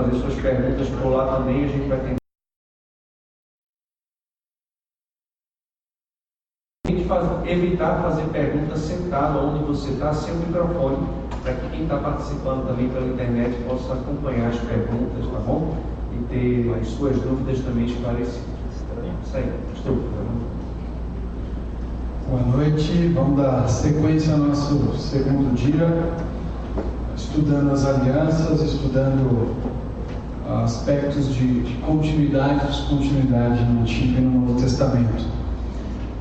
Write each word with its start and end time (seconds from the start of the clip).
fazer 0.00 0.18
suas 0.18 0.34
perguntas 0.40 0.88
por 0.88 1.10
lá 1.10 1.36
também, 1.36 1.64
a 1.64 1.68
gente 1.68 1.88
vai 1.88 1.98
tentar. 1.98 2.20
evitar 7.44 8.00
fazer 8.02 8.22
perguntas 8.26 8.78
sentado 8.78 9.38
onde 9.40 9.64
você 9.64 9.90
está, 9.90 10.14
sem 10.14 10.32
o 10.32 10.36
microfone, 10.38 11.08
para 11.42 11.54
que 11.54 11.68
quem 11.70 11.82
está 11.82 11.96
participando 11.96 12.68
também 12.68 12.88
pela 12.88 13.06
internet 13.06 13.52
possa 13.64 13.94
acompanhar 13.94 14.50
as 14.50 14.58
perguntas, 14.60 15.26
tá 15.32 15.40
bom? 15.40 15.76
E 16.12 16.22
ter 16.26 16.72
as 16.80 16.86
suas 16.86 17.16
dúvidas 17.20 17.58
também 17.64 17.86
esclarecidas. 17.86 18.44
Isso 19.24 19.36
aí, 19.36 19.52
estou. 19.74 19.98
Boa 22.28 22.42
noite, 22.42 23.08
vamos 23.08 23.42
dar 23.42 23.68
sequência 23.68 24.34
ao 24.34 24.38
nosso 24.38 24.96
segundo 24.96 25.52
dia, 25.56 26.12
estudando 27.16 27.72
as 27.72 27.84
alianças, 27.84 28.62
estudando 28.62 29.69
aspectos 30.58 31.34
de, 31.34 31.60
de 31.62 31.74
continuidade, 31.78 32.66
descontinuidade 32.66 33.64
no 33.64 33.82
Antigo 33.82 34.18
e 34.18 34.20
no 34.20 34.40
Novo 34.40 34.60
Testamento. 34.60 35.24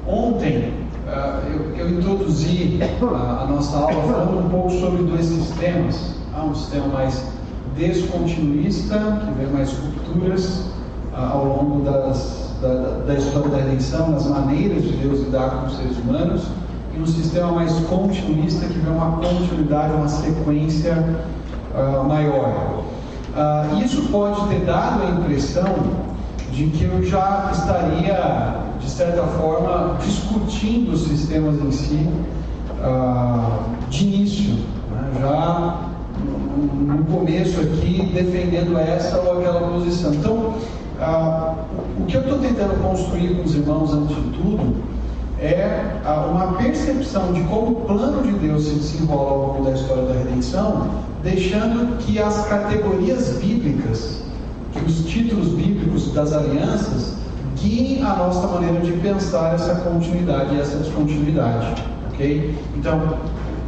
Ontem 0.07 0.73
uh, 1.07 1.47
eu, 1.47 1.75
eu, 1.75 1.99
introduzi 1.99 2.79
a, 2.81 3.43
a, 3.43 3.47
nossa 3.47 3.77
aula 3.77 4.03
falando 4.03 4.45
um 4.45 4.49
pouco 4.49 4.71
sobre 4.71 5.03
dois 5.03 5.25
sistemas. 5.25 6.15
Há 6.35 6.43
um 6.43 6.55
sistema 6.55 6.87
mais 6.87 7.23
descontinuista, 7.75 8.97
que 8.97 9.31
vê 9.39 9.51
mais 9.51 9.71
rupturas 9.71 10.65
uh, 11.13 11.31
ao 11.31 11.45
longo 11.45 11.83
das, 11.83 12.55
da, 12.61 13.03
da, 13.05 13.13
história 13.15 13.49
da 13.49 13.57
redenção, 13.57 14.11
nas 14.11 14.25
maneiras 14.25 14.83
de 14.83 14.91
Deus 14.93 15.19
lidar 15.19 15.49
com 15.49 15.67
os 15.67 15.77
seres 15.77 15.97
humanos, 15.97 16.43
e 16.95 17.01
um 17.01 17.05
sistema 17.05 17.51
mais 17.51 17.73
continuista, 17.85 18.65
que 18.65 18.79
vê 18.79 18.89
uma 18.89 19.17
continuidade, 19.17 19.93
uma 19.93 20.07
sequência 20.07 21.19
uh, 21.75 22.03
maior. 22.07 22.83
Isso 23.83 24.03
pode 24.11 24.47
ter 24.47 24.65
dado 24.65 25.03
a 25.03 25.09
impressão 25.11 25.73
de 26.51 26.67
que 26.67 26.83
eu 26.83 27.03
já 27.03 27.49
estaria 27.53 28.59
de 28.79 28.89
certa 28.89 29.23
forma, 29.23 29.97
discutindo 30.03 30.93
os 30.93 31.03
sistemas 31.03 31.61
em 31.61 31.71
si 31.71 32.09
ah, 32.81 33.59
de 33.89 34.05
início, 34.05 34.55
né? 34.91 35.11
já 35.19 35.89
no 36.87 37.05
começo 37.05 37.59
aqui, 37.61 38.11
defendendo 38.13 38.77
essa 38.77 39.19
ou 39.19 39.39
aquela 39.39 39.61
posição. 39.69 40.13
Então, 40.13 40.53
ah, 40.99 41.53
o 41.99 42.05
que 42.05 42.17
eu 42.17 42.21
estou 42.21 42.39
tentando 42.39 42.81
construir 42.81 43.35
com 43.35 43.43
os 43.43 43.55
irmãos, 43.55 43.93
antes 43.93 44.15
de 44.15 44.21
tudo, 44.31 44.83
é 45.41 46.01
uma 46.29 46.53
percepção 46.53 47.31
de 47.31 47.41
como 47.43 47.71
o 47.71 47.75
plano 47.85 48.23
de 48.23 48.33
Deus 48.33 48.65
se 48.65 48.75
desenrola 48.75 49.31
ao 49.31 49.37
longo 49.37 49.63
da 49.63 49.71
história 49.71 50.03
da 50.03 50.13
redenção, 50.13 50.89
deixando 51.23 51.97
que 51.97 52.19
as 52.19 52.45
categorias 52.47 53.37
bíblicas, 53.37 54.21
que 54.73 54.83
os 54.85 55.05
títulos 55.05 55.49
bíblicos 55.49 56.13
das 56.13 56.33
alianças, 56.33 57.13
guiem 57.55 58.03
a 58.03 58.15
nossa 58.15 58.47
maneira 58.47 58.81
de 58.81 58.91
pensar 58.93 59.55
essa 59.55 59.75
continuidade 59.75 60.55
e 60.55 60.59
essa 60.59 60.77
descontinuidade. 60.77 61.83
Ok? 62.11 62.55
Então, 62.75 63.17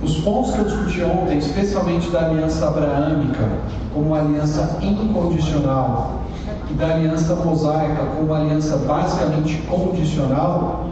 os 0.03 0.17
pontos 0.17 0.51
que 0.53 0.59
eu 0.59 0.65
discuti 0.65 1.03
ontem, 1.03 1.37
especialmente 1.37 2.09
da 2.09 2.25
aliança 2.25 2.67
abraâmica 2.67 3.47
como 3.93 4.15
aliança 4.15 4.77
incondicional 4.81 6.21
e 6.69 6.73
da 6.73 6.95
aliança 6.95 7.35
mosaica 7.35 8.03
como 8.17 8.33
aliança 8.33 8.77
basicamente 8.77 9.61
condicional, 9.69 10.90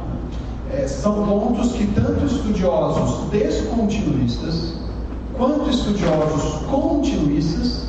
é, 0.74 0.88
são 0.88 1.26
pontos 1.26 1.72
que 1.74 1.88
tanto 1.88 2.26
estudiosos 2.26 3.30
descontinuistas 3.30 4.74
quanto 5.38 5.70
estudiosos 5.70 6.66
continuistas 6.70 7.88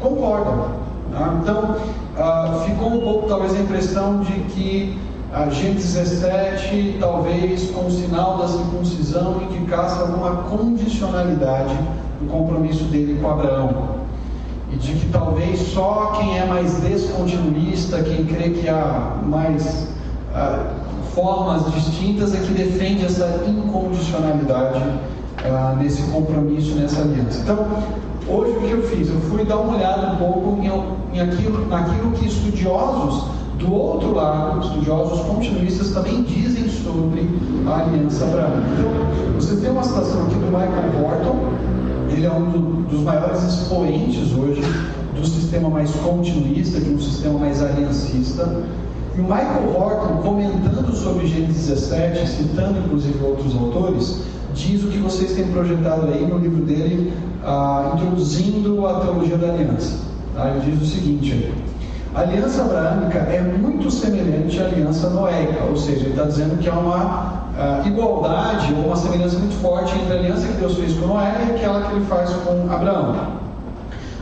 concordam. 0.00 0.68
Tá? 1.12 1.38
Então, 1.42 1.76
ah, 2.16 2.62
ficou 2.64 2.94
um 2.94 3.00
pouco 3.00 3.28
talvez 3.28 3.54
a 3.54 3.58
impressão 3.58 4.20
de 4.20 4.32
que 4.32 4.98
a 5.32 5.50
Gênesis 5.50 5.94
17, 5.94 6.98
talvez 7.00 7.70
com 7.72 7.86
o 7.86 7.90
sinal 7.90 8.38
da 8.38 8.46
circuncisão, 8.46 9.42
indicasse 9.42 10.00
alguma 10.00 10.44
condicionalidade 10.44 11.74
do 12.20 12.30
compromisso 12.30 12.84
dele 12.84 13.18
com 13.20 13.28
Abraão. 13.28 13.94
E 14.72 14.76
de 14.76 14.92
que 14.92 15.08
talvez 15.10 15.60
só 15.72 16.12
quem 16.18 16.38
é 16.38 16.46
mais 16.46 16.80
descontinuista, 16.80 18.02
quem 18.02 18.24
crê 18.24 18.50
que 18.50 18.68
há 18.68 19.18
mais 19.24 19.88
ah, 20.32 20.83
formas 21.14 21.72
distintas, 21.72 22.34
é 22.34 22.38
que 22.38 22.52
defende 22.52 23.04
essa 23.04 23.44
incondicionalidade 23.46 24.82
ah, 25.44 25.76
nesse 25.78 26.02
compromisso, 26.10 26.74
nessa 26.74 27.02
aliança. 27.02 27.40
Então, 27.42 27.66
Hoje 28.26 28.56
o 28.56 28.60
que 28.60 28.70
eu 28.70 28.82
fiz? 28.84 29.08
Eu 29.10 29.20
fui 29.20 29.44
dar 29.44 29.58
uma 29.58 29.76
olhada 29.76 30.12
um 30.12 30.16
pouco 30.16 30.58
em, 30.62 31.14
em 31.14 31.20
aquilo, 31.20 31.66
naquilo 31.68 32.10
que 32.12 32.26
estudiosos 32.26 33.24
do 33.58 33.70
outro 33.70 34.14
lado, 34.14 34.64
estudiosos 34.64 35.20
continuistas 35.26 35.90
também 35.90 36.22
dizem 36.22 36.66
sobre 36.70 37.28
a 37.66 37.80
aliança 37.80 38.24
abraâmica. 38.24 38.66
Então, 38.78 39.34
você 39.34 39.56
tem 39.56 39.70
uma 39.70 39.82
citação 39.82 40.22
aqui 40.22 40.36
do 40.36 40.46
Michael 40.46 41.04
Horton, 41.04 41.36
ele 42.10 42.24
é 42.24 42.32
um 42.32 42.50
do, 42.50 42.60
dos 42.88 43.00
maiores 43.00 43.42
expoentes 43.42 44.32
hoje 44.32 44.62
do 45.14 45.26
sistema 45.26 45.68
mais 45.68 45.90
continuista, 45.96 46.80
de 46.80 46.94
um 46.94 46.98
sistema 46.98 47.38
mais 47.38 47.62
aliancista. 47.62 48.48
E 49.16 49.20
o 49.20 49.22
Michael 49.22 49.76
Horton, 49.76 50.22
comentando 50.22 50.92
sobre 50.92 51.28
Gênesis 51.28 51.68
17, 51.68 52.28
citando 52.28 52.80
inclusive 52.80 53.24
outros 53.24 53.54
autores, 53.54 54.22
diz 54.54 54.82
o 54.82 54.88
que 54.88 54.98
vocês 54.98 55.32
têm 55.34 55.46
projetado 55.48 56.08
aí 56.08 56.26
no 56.26 56.38
livro 56.38 56.64
dele, 56.64 57.12
ah, 57.44 57.92
introduzindo 57.94 58.84
a 58.86 59.00
teologia 59.00 59.36
da 59.38 59.50
aliança. 59.50 60.00
Tá? 60.34 60.50
Ele 60.50 60.72
diz 60.72 60.82
o 60.82 60.92
seguinte: 60.92 61.52
a 62.12 62.20
aliança 62.22 62.62
abraâmica 62.62 63.18
é 63.18 63.40
muito 63.40 63.88
semelhante 63.88 64.60
à 64.60 64.64
aliança 64.64 65.08
noéica, 65.10 65.62
ou 65.62 65.76
seja, 65.76 66.00
ele 66.00 66.10
está 66.10 66.24
dizendo 66.24 66.58
que 66.58 66.68
há 66.68 66.74
uma 66.74 67.44
ah, 67.56 67.82
igualdade 67.86 68.74
ou 68.74 68.86
uma 68.86 68.96
semelhança 68.96 69.38
muito 69.38 69.60
forte 69.62 69.96
entre 69.96 70.12
a 70.12 70.16
aliança 70.16 70.46
que 70.48 70.54
Deus 70.54 70.74
fez 70.74 70.92
com 70.94 71.06
Noé 71.06 71.34
e 71.46 71.54
aquela 71.54 71.82
que 71.82 71.94
ele 71.94 72.04
faz 72.06 72.30
com 72.30 72.72
Abraão. 72.72 73.14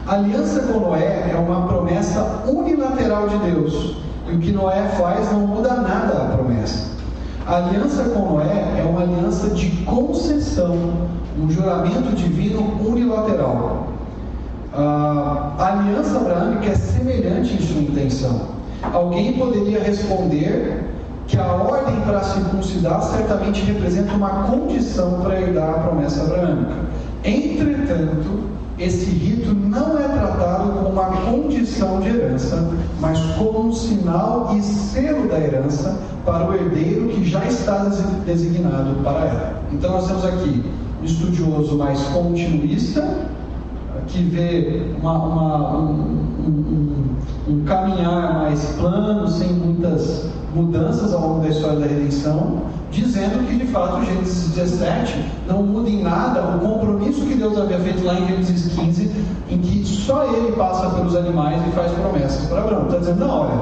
A 0.06 0.14
aliança 0.16 0.60
com 0.62 0.80
Noé 0.80 1.30
é 1.32 1.36
uma 1.36 1.66
promessa 1.66 2.42
unilateral 2.46 3.28
de 3.28 3.38
Deus, 3.38 3.96
e 4.32 4.36
o 4.36 4.38
que 4.38 4.50
Noé 4.50 4.88
faz 4.98 5.30
não 5.30 5.40
muda 5.46 5.74
nada 5.74 6.22
a 6.22 6.36
promessa. 6.36 6.90
A 7.46 7.56
aliança 7.56 8.04
com 8.04 8.34
Noé 8.34 8.78
é 8.78 8.86
uma 8.88 9.02
aliança 9.02 9.50
de 9.50 9.68
concessão, 9.84 10.74
um 11.38 11.50
juramento 11.50 12.14
divino 12.16 12.62
unilateral. 12.80 13.88
A 14.72 15.52
aliança 15.58 16.16
abraâmica 16.16 16.70
é 16.70 16.74
semelhante 16.74 17.54
em 17.54 17.60
sua 17.60 17.82
intenção. 17.82 18.40
Alguém 18.92 19.34
poderia 19.34 19.82
responder 19.82 20.82
que 21.26 21.36
a 21.38 21.46
ordem 21.46 22.00
para 22.00 22.22
circuncidar 22.22 23.02
certamente 23.02 23.62
representa 23.64 24.14
uma 24.14 24.44
condição 24.44 25.20
para 25.22 25.40
herdar 25.40 25.68
a 25.68 25.74
promessa 25.74 26.22
abraâmica. 26.22 26.74
Entretanto, 27.22 28.51
esse 28.78 29.06
rito 29.06 29.54
não 29.54 29.98
é 29.98 30.08
tratado 30.08 30.72
como 30.72 30.88
uma 30.88 31.06
condição 31.22 32.00
de 32.00 32.08
herança, 32.08 32.68
mas 33.00 33.18
como 33.36 33.68
um 33.68 33.72
sinal 33.72 34.56
e 34.56 34.62
selo 34.62 35.28
da 35.28 35.38
herança 35.38 35.98
para 36.24 36.48
o 36.48 36.54
herdeiro 36.54 37.08
que 37.08 37.24
já 37.24 37.44
está 37.44 37.84
designado 38.24 38.94
para 39.02 39.26
ela. 39.26 39.62
Então 39.72 39.92
nós 39.92 40.06
temos 40.06 40.24
aqui 40.24 40.64
um 41.00 41.04
estudioso 41.04 41.76
mais 41.76 42.00
continuista, 42.04 43.06
que 44.06 44.22
vê 44.22 44.82
uma, 45.00 45.12
uma, 45.12 45.78
um, 45.78 45.92
um, 46.46 47.16
um, 47.48 47.64
caminhar 47.64 48.42
mais 48.42 48.64
plano, 48.78 49.28
sem 49.28 49.52
muitas 49.52 50.28
mudanças 50.54 51.12
ao 51.14 51.20
longo 51.20 51.40
da 51.40 51.48
história 51.48 51.78
da 51.78 51.86
redenção, 51.86 52.62
dizendo 52.90 53.46
que 53.48 53.56
de 53.56 53.66
fato 53.66 54.04
Gênesis 54.04 54.50
17 54.54 55.24
não 55.48 55.62
muda 55.62 55.88
em 55.88 56.02
nada 56.02 56.56
o 56.56 56.60
compromisso 56.60 57.22
que 57.22 57.34
Deus 57.34 57.58
havia 57.58 57.78
feito 57.78 58.04
lá 58.04 58.14
em 58.14 58.26
Gênesis 58.26 58.72
15, 58.74 59.10
em 59.50 59.58
que 59.58 59.84
só 59.86 60.24
ele 60.24 60.52
passa 60.52 60.90
pelos 60.90 61.16
animais 61.16 61.60
e 61.66 61.70
faz 61.72 61.90
promessas 61.92 62.46
para 62.46 62.60
Abraão. 62.60 62.84
Está 62.84 62.98
dizendo, 62.98 63.20
não, 63.20 63.30
olha, 63.30 63.60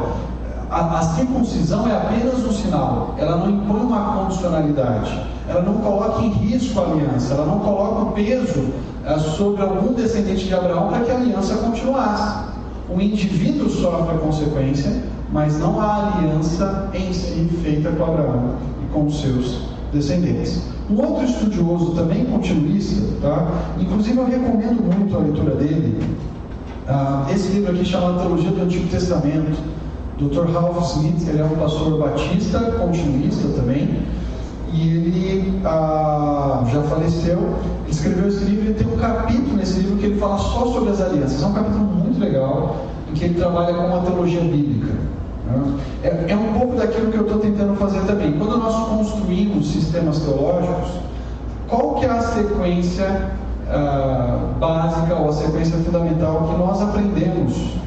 a, 0.70 0.98
a, 0.98 1.02
circuncisão 1.02 1.88
é 1.88 1.96
apenas 1.96 2.44
um 2.44 2.52
sinal, 2.52 3.14
ela 3.18 3.36
não 3.36 3.50
impõe 3.50 3.80
uma 3.80 4.18
condicionalidade, 4.18 5.20
ela 5.48 5.62
não 5.62 5.74
coloca 5.74 6.22
em 6.22 6.30
risco 6.30 6.78
a 6.78 6.84
aliança, 6.84 7.34
ela 7.34 7.46
não 7.46 7.58
coloca 7.58 8.02
o 8.02 8.12
peso 8.12 8.68
é, 9.04 9.18
sobre 9.18 9.62
algum 9.62 9.92
descendente 9.94 10.46
de 10.46 10.54
Abraão 10.54 10.88
para 10.88 11.00
que 11.00 11.10
a 11.10 11.16
aliança 11.16 11.56
continuasse. 11.56 12.50
O 12.88 13.00
indivíduo 13.00 13.68
sofre 13.68 14.16
a 14.16 14.18
consequência, 14.18 15.02
mas 15.32 15.58
não 15.58 15.80
a 15.80 16.16
aliança 16.16 16.88
em 16.94 17.12
si 17.12 17.48
feita 17.62 17.90
com 17.90 18.04
Abraão 18.04 18.54
com 18.92 19.06
os 19.06 19.20
seus 19.20 19.62
descendentes. 19.92 20.62
Um 20.90 21.00
outro 21.00 21.24
estudioso 21.24 21.92
também 21.92 22.24
continuista, 22.24 23.00
tá? 23.22 23.46
inclusive 23.78 24.18
eu 24.18 24.26
recomendo 24.26 24.82
muito 24.82 25.16
a 25.16 25.20
leitura 25.20 25.54
dele, 25.54 26.16
uh, 26.88 27.32
esse 27.32 27.52
livro 27.52 27.72
aqui 27.72 27.84
chama 27.84 28.18
Teologia 28.18 28.50
do 28.50 28.62
Antigo 28.62 28.88
Testamento, 28.88 29.56
Dr. 30.20 30.52
Ralph 30.52 30.82
Smith, 30.92 31.26
ele 31.26 31.40
é 31.40 31.44
um 31.44 31.56
pastor 31.56 31.98
batista, 31.98 32.58
continuista 32.78 33.48
também, 33.56 34.02
e 34.70 34.88
ele 34.88 35.60
ah, 35.64 36.62
já 36.70 36.82
faleceu. 36.82 37.38
Ele 37.84 37.90
escreveu 37.90 38.28
esse 38.28 38.44
livro 38.44 38.70
e 38.70 38.74
tem 38.74 38.86
um 38.86 38.98
capítulo 38.98 39.56
nesse 39.56 39.80
livro 39.80 39.96
que 39.96 40.06
ele 40.06 40.20
fala 40.20 40.36
só 40.36 40.66
sobre 40.66 40.90
as 40.90 41.00
alianças. 41.00 41.42
É 41.42 41.46
um 41.46 41.54
capítulo 41.54 41.84
muito 41.84 42.20
legal, 42.20 42.84
em 43.10 43.14
que 43.14 43.24
ele 43.24 43.34
trabalha 43.34 43.72
com 43.72 43.86
uma 43.86 44.02
teologia 44.02 44.42
bíblica. 44.42 44.92
Né? 45.46 45.78
É, 46.02 46.26
é 46.28 46.36
um 46.36 46.52
pouco 46.52 46.76
daquilo 46.76 47.10
que 47.10 47.16
eu 47.16 47.22
estou 47.22 47.38
tentando 47.38 47.74
fazer 47.76 48.00
também. 48.00 48.32
Quando 48.32 48.58
nós 48.58 48.88
construímos 48.88 49.72
sistemas 49.72 50.18
teológicos, 50.18 50.90
qual 51.66 51.94
que 51.94 52.04
é 52.04 52.10
a 52.10 52.20
sequência 52.20 53.30
ah, 53.70 54.50
básica 54.60 55.14
ou 55.14 55.30
a 55.30 55.32
sequência 55.32 55.78
fundamental 55.78 56.46
que 56.50 56.58
nós 56.58 56.82
aprendemos 56.82 57.79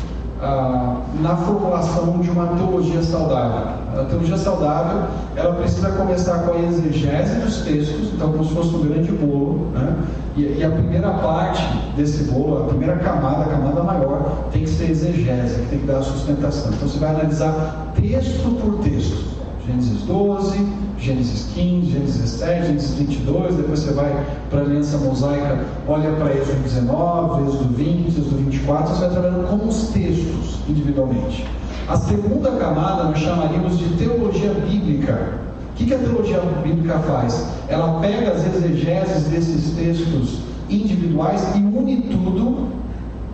ah, 0.43 0.97
na 1.21 1.37
formulação 1.37 2.19
de 2.19 2.29
uma 2.29 2.47
teologia 2.47 3.01
saudável. 3.01 3.67
A 3.97 4.03
teologia 4.05 4.37
saudável, 4.37 5.03
ela 5.35 5.55
precisa 5.55 5.89
começar 5.91 6.39
com 6.39 6.53
a 6.53 6.59
exegese 6.59 7.39
dos 7.39 7.61
textos, 7.61 8.13
então 8.13 8.31
como 8.31 8.43
se 8.43 8.53
fosse 8.53 8.75
um 8.75 8.81
grande 8.81 9.11
bolo, 9.11 9.71
né? 9.73 9.95
e, 10.35 10.57
e, 10.59 10.63
a 10.63 10.69
primeira 10.69 11.11
parte 11.11 11.63
desse 11.95 12.25
bolo, 12.25 12.63
a 12.63 12.67
primeira 12.67 12.97
camada, 12.97 13.43
a 13.43 13.47
camada 13.47 13.83
maior, 13.83 14.49
tem 14.51 14.63
que 14.63 14.69
ser 14.69 14.89
exegese, 14.89 15.61
que 15.61 15.67
tem 15.69 15.79
que 15.79 15.87
dar 15.87 15.99
a 15.99 16.01
sustentação. 16.01 16.73
Então 16.73 16.89
você 16.89 16.99
vai 16.99 17.11
analisar 17.11 17.93
texto 17.95 18.59
por 18.59 18.83
texto. 18.83 19.32
Gênesis 19.65 20.01
12, 20.01 20.67
Gênesis 20.99 21.47
15, 21.53 21.91
Gênesis 21.91 22.17
17, 22.17 22.65
Gênesis 22.67 22.93
22, 22.95 23.55
depois 23.55 23.79
você 23.79 23.93
vai 23.93 24.25
para 24.49 24.59
a 24.59 24.63
aliança 24.63 24.97
mosaica, 24.97 25.65
olha 25.87 26.11
para 26.11 26.35
Êxodo 26.35 26.61
19, 26.63 27.43
Êxodo 27.47 27.73
20, 27.73 28.07
Êxodo 28.09 28.35
24, 28.35 28.93
você 28.93 28.99
vai 28.99 29.09
trabalhando 29.11 29.47
com 29.47 29.67
os 29.67 29.87
textos 29.87 30.59
individualmente. 30.67 31.45
A 31.87 31.95
segunda 31.95 32.51
camada 32.51 33.05
nós 33.05 33.19
chamaríamos 33.19 33.79
de 33.79 33.85
teologia 33.95 34.53
bíblica. 34.53 35.39
O 35.71 35.75
que, 35.75 35.85
que 35.85 35.93
a 35.93 35.97
teologia 35.97 36.41
bíblica 36.61 36.99
faz? 36.99 37.47
Ela 37.69 38.01
pega 38.01 38.31
as 38.31 38.45
exegeses 38.45 39.23
desses 39.29 39.75
textos 39.75 40.39
individuais 40.69 41.55
e 41.55 41.59
une 41.59 42.01
tudo 42.01 42.82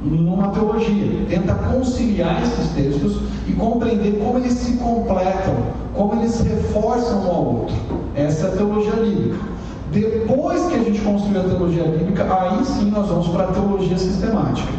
numa 0.02 0.50
teologia, 0.50 1.26
tenta 1.28 1.54
conciliar 1.56 2.42
esses 2.44 2.72
textos 2.72 3.22
e 3.48 3.54
compreender 3.54 4.20
como 4.24 4.38
eles 4.38 4.54
se 4.54 4.74
completam, 4.78 5.56
como 5.94 6.22
eles 6.22 6.40
reforçam 6.42 7.24
um 7.24 7.28
ao 7.28 7.46
outro. 7.46 7.76
Essa 8.16 8.48
é 8.48 8.50
a 8.50 8.56
teologia 8.56 8.94
bíblica. 8.94 9.38
Depois 9.92 10.68
que 10.68 10.76
a 10.76 10.84
gente 10.84 11.02
construiu 11.02 11.42
a 11.42 11.44
teologia 11.44 11.84
bíblica, 11.84 12.24
aí 12.32 12.64
sim 12.64 12.92
nós 12.92 13.08
vamos 13.08 13.28
para 13.30 13.46
a 13.46 13.48
teologia 13.48 13.98
sistemática, 13.98 14.72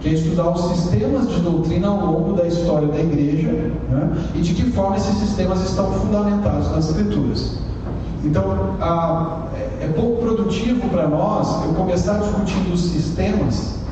que 0.00 0.08
é 0.08 0.12
estudar 0.12 0.50
os 0.50 0.76
sistemas 0.76 1.28
de 1.28 1.40
doutrina 1.40 1.88
ao 1.88 1.98
longo 1.98 2.32
da 2.32 2.46
história 2.46 2.88
da 2.88 2.98
igreja 2.98 3.52
né, 3.90 4.16
e 4.34 4.40
de 4.40 4.54
que 4.54 4.70
forma 4.72 4.96
esses 4.96 5.14
sistemas 5.16 5.62
estão 5.62 5.92
fundamentados 5.92 6.70
nas 6.72 6.88
escrituras. 6.88 7.58
Então, 8.24 8.76
a, 8.80 9.42
é, 9.54 9.84
é 9.84 9.88
pouco 9.88 10.22
produtivo 10.22 10.88
para 10.88 11.06
nós 11.06 11.62
eu 11.66 11.74
começar 11.74 12.14
discutindo 12.14 12.72
os 12.72 12.80
sistemas 12.80 13.83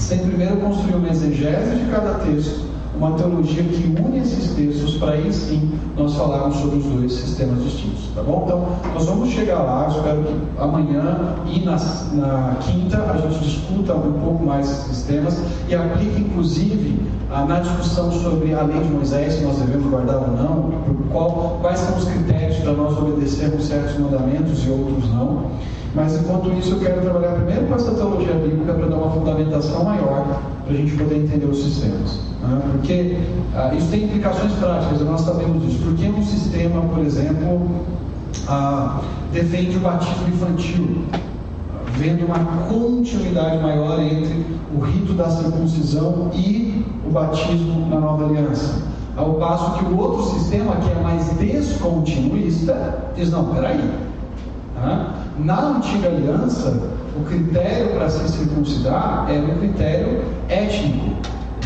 sem 0.00 0.18
primeiro 0.18 0.56
construir 0.56 0.94
uma 0.96 1.08
exegese 1.08 1.76
de 1.76 1.90
cada 1.90 2.14
texto, 2.14 2.68
uma 2.96 3.12
teologia 3.12 3.62
que 3.62 3.84
une 3.84 4.18
esses 4.18 4.54
textos, 4.54 4.96
para 4.96 5.12
aí 5.12 5.32
sim 5.32 5.70
nós 5.96 6.14
falarmos 6.14 6.56
sobre 6.56 6.78
os 6.78 6.84
dois 6.84 7.12
sistemas 7.12 7.62
distintos, 7.62 8.10
tá 8.14 8.22
bom? 8.22 8.42
Então, 8.44 8.92
nós 8.94 9.06
vamos 9.06 9.30
chegar 9.30 9.62
lá, 9.62 9.88
espero 9.88 10.22
que 10.22 10.34
amanhã 10.58 11.36
e 11.46 11.60
na, 11.60 11.76
na 12.14 12.56
quinta 12.60 12.98
a 12.98 13.16
gente 13.16 13.38
discuta 13.44 13.94
um 13.94 14.12
pouco 14.20 14.44
mais 14.44 14.70
esses 14.70 14.96
sistemas 14.96 15.40
e 15.68 15.74
aplique, 15.74 16.20
inclusive, 16.20 17.00
na 17.30 17.60
discussão 17.60 18.10
sobre 18.10 18.52
a 18.54 18.62
lei 18.62 18.80
de 18.80 18.88
Moisés, 18.88 19.34
se 19.34 19.44
nós 19.44 19.56
devemos 19.58 19.88
guardar 19.88 20.16
ou 20.16 20.36
não, 20.36 20.70
qual, 21.12 21.58
quais 21.60 21.78
são 21.78 21.96
os 21.96 22.04
critérios 22.04 22.56
para 22.58 22.72
nós 22.72 22.98
obedecermos 22.98 23.66
certos 23.66 23.98
mandamentos 23.98 24.66
e 24.66 24.70
outros 24.70 25.08
não. 25.10 25.50
Mas 25.94 26.14
enquanto 26.20 26.52
isso, 26.52 26.74
eu 26.74 26.78
quero 26.78 27.00
trabalhar 27.00 27.34
primeiro 27.34 27.66
com 27.66 27.74
essa 27.74 27.92
teologia 27.92 28.34
bíblica 28.34 28.74
para 28.74 28.86
dar 28.86 28.96
uma 28.96 29.10
fundamentação 29.10 29.84
maior 29.84 30.40
para 30.64 30.72
a 30.72 30.76
gente 30.76 30.96
poder 30.96 31.16
entender 31.16 31.46
os 31.46 31.62
sistemas. 31.62 32.20
Né? 32.42 32.60
Porque 32.70 33.16
ah, 33.56 33.74
isso 33.74 33.88
tem 33.88 34.04
implicações 34.04 34.52
práticas, 34.52 35.00
nós 35.00 35.20
sabemos 35.22 35.62
disso. 35.64 35.82
Porque 35.84 36.06
um 36.06 36.24
sistema, 36.24 36.82
por 36.82 37.04
exemplo, 37.04 37.70
ah, 38.46 39.00
defende 39.32 39.78
o 39.78 39.80
batismo 39.80 40.28
infantil, 40.28 41.02
vendo 41.96 42.24
uma 42.24 42.38
continuidade 42.68 43.60
maior 43.60 44.00
entre 44.00 44.46
o 44.76 44.80
rito 44.80 45.12
da 45.14 45.28
circuncisão 45.28 46.30
e 46.32 46.84
o 47.04 47.10
batismo 47.10 47.88
na 47.88 47.98
nova 47.98 48.26
aliança. 48.26 48.82
Ao 49.16 49.34
passo 49.34 49.78
que 49.78 49.84
o 49.92 49.98
outro 49.98 50.22
sistema, 50.38 50.76
que 50.76 50.90
é 50.90 51.02
mais 51.02 51.30
descontinuista, 51.30 53.10
diz: 53.16 53.30
não, 53.32 53.46
peraí. 53.46 54.09
Na 55.38 55.76
antiga 55.76 56.08
aliança, 56.08 56.80
o 57.16 57.24
critério 57.24 57.90
para 57.90 58.08
se 58.08 58.28
circuncidar 58.28 59.26
era 59.28 59.42
um 59.42 59.58
critério 59.58 60.22
étnico. 60.48 61.16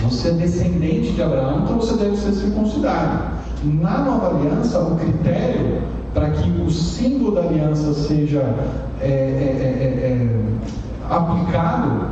Você 0.03 0.29
é 0.29 0.33
descendente 0.33 1.13
de 1.13 1.23
Abraão, 1.23 1.63
então 1.63 1.77
você 1.77 1.97
deve 1.97 2.17
ser 2.17 2.33
circuncidado. 2.33 3.35
Na 3.65 3.99
nova 3.99 4.37
aliança, 4.37 4.79
o 4.81 4.97
critério 4.97 5.83
para 6.13 6.31
que 6.31 6.49
o 6.61 6.71
símbolo 6.71 7.35
da 7.35 7.41
aliança 7.43 7.95
seja 7.95 8.45
é, 9.01 9.07
é, 9.07 9.09
é, 9.09 9.85
é, 9.85 10.13
é 10.13 11.15
aplicado 11.15 12.09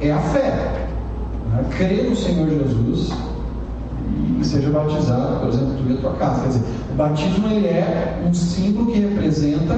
é 0.00 0.10
a 0.12 0.18
fé. 0.18 0.86
Né? 1.50 1.64
Crer 1.76 2.10
no 2.10 2.16
Senhor 2.16 2.48
Jesus 2.48 3.12
e 4.40 4.44
seja 4.44 4.70
batizado, 4.70 5.40
por 5.40 5.48
exemplo, 5.48 5.74
tu 5.76 5.90
e 5.90 5.94
a 5.94 6.00
tua 6.00 6.12
casa. 6.14 6.42
Quer 6.42 6.48
dizer, 6.48 6.64
o 6.90 6.94
batismo 6.94 7.48
ele 7.48 7.66
é 7.66 8.22
um 8.26 8.34
símbolo 8.34 8.92
que 8.92 9.00
representa 9.00 9.74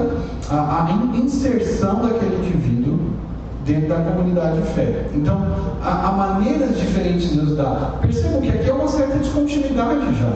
a, 0.49 0.85
a 0.85 1.17
inserção 1.17 2.01
daquele 2.01 2.37
indivíduo 2.37 2.99
dentro 3.65 3.89
da 3.89 3.95
comunidade 3.95 4.61
de 4.61 4.67
fé. 4.69 5.07
Então, 5.13 5.41
há, 5.83 6.07
há 6.07 6.11
maneiras 6.11 6.77
diferentes 6.77 7.31
de 7.31 7.37
nos 7.37 7.55
dar. 7.55 7.97
Percebam 8.01 8.41
que 8.41 8.49
aqui 8.49 8.69
é 8.69 8.73
uma 8.73 8.87
certa 8.87 9.17
descontinuidade 9.17 10.19
já. 10.19 10.31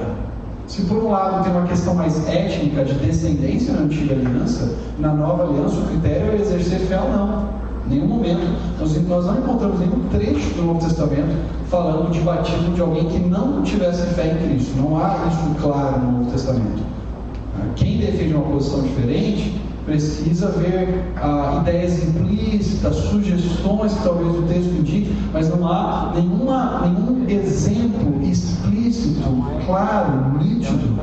Se 0.68 0.84
por 0.84 0.98
um 0.98 1.12
lado 1.12 1.44
tem 1.44 1.52
uma 1.52 1.68
questão 1.68 1.96
mais 1.96 2.28
étnica 2.28 2.86
de 2.86 2.94
descendência 2.94 3.74
na 3.74 3.82
antiga 3.82 4.14
aliança, 4.14 4.76
na 5.00 5.14
nova 5.14 5.44
aliança 5.44 5.80
o 5.80 5.86
critério 5.88 6.32
é 6.32 6.36
exercer 6.36 6.80
fé 6.82 7.00
ou 7.00 7.10
não. 7.10 7.50
Nenhum 7.88 8.08
momento. 8.08 8.42
Nós, 8.80 9.08
nós 9.08 9.26
não 9.26 9.38
encontramos 9.40 9.80
nenhum 9.80 10.08
trecho 10.12 10.54
do 10.56 10.64
Novo 10.64 10.80
Testamento 10.80 11.36
falando 11.70 12.12
de 12.12 12.20
batismo 12.22 12.74
de 12.74 12.82
alguém 12.82 13.06
que 13.06 13.20
não 13.20 13.62
tivesse 13.64 14.06
fé 14.14 14.34
em 14.34 14.48
Cristo. 14.48 14.78
Não 14.78 14.98
há 14.98 15.28
isso 15.28 15.56
claro 15.62 16.00
no 16.00 16.12
Novo 16.20 16.32
Testamento. 16.32 16.84
Quem 17.76 17.98
defende 17.98 18.34
uma 18.34 18.44
posição 18.44 18.82
diferente 18.82 19.60
precisa 19.86 20.50
ver 20.52 21.04
ah, 21.18 21.60
ideias 21.62 22.04
implícitas, 22.04 22.96
sugestões 22.96 23.94
que 23.94 24.04
talvez 24.04 24.38
o 24.38 24.42
texto 24.44 24.70
indique, 24.80 25.16
mas 25.34 25.50
não 25.50 25.68
há 25.68 26.12
nenhuma, 26.14 26.82
nenhum 26.88 27.26
exemplo 27.28 28.22
explícito, 28.22 29.20
claro, 29.66 30.38
nítido, 30.40 31.00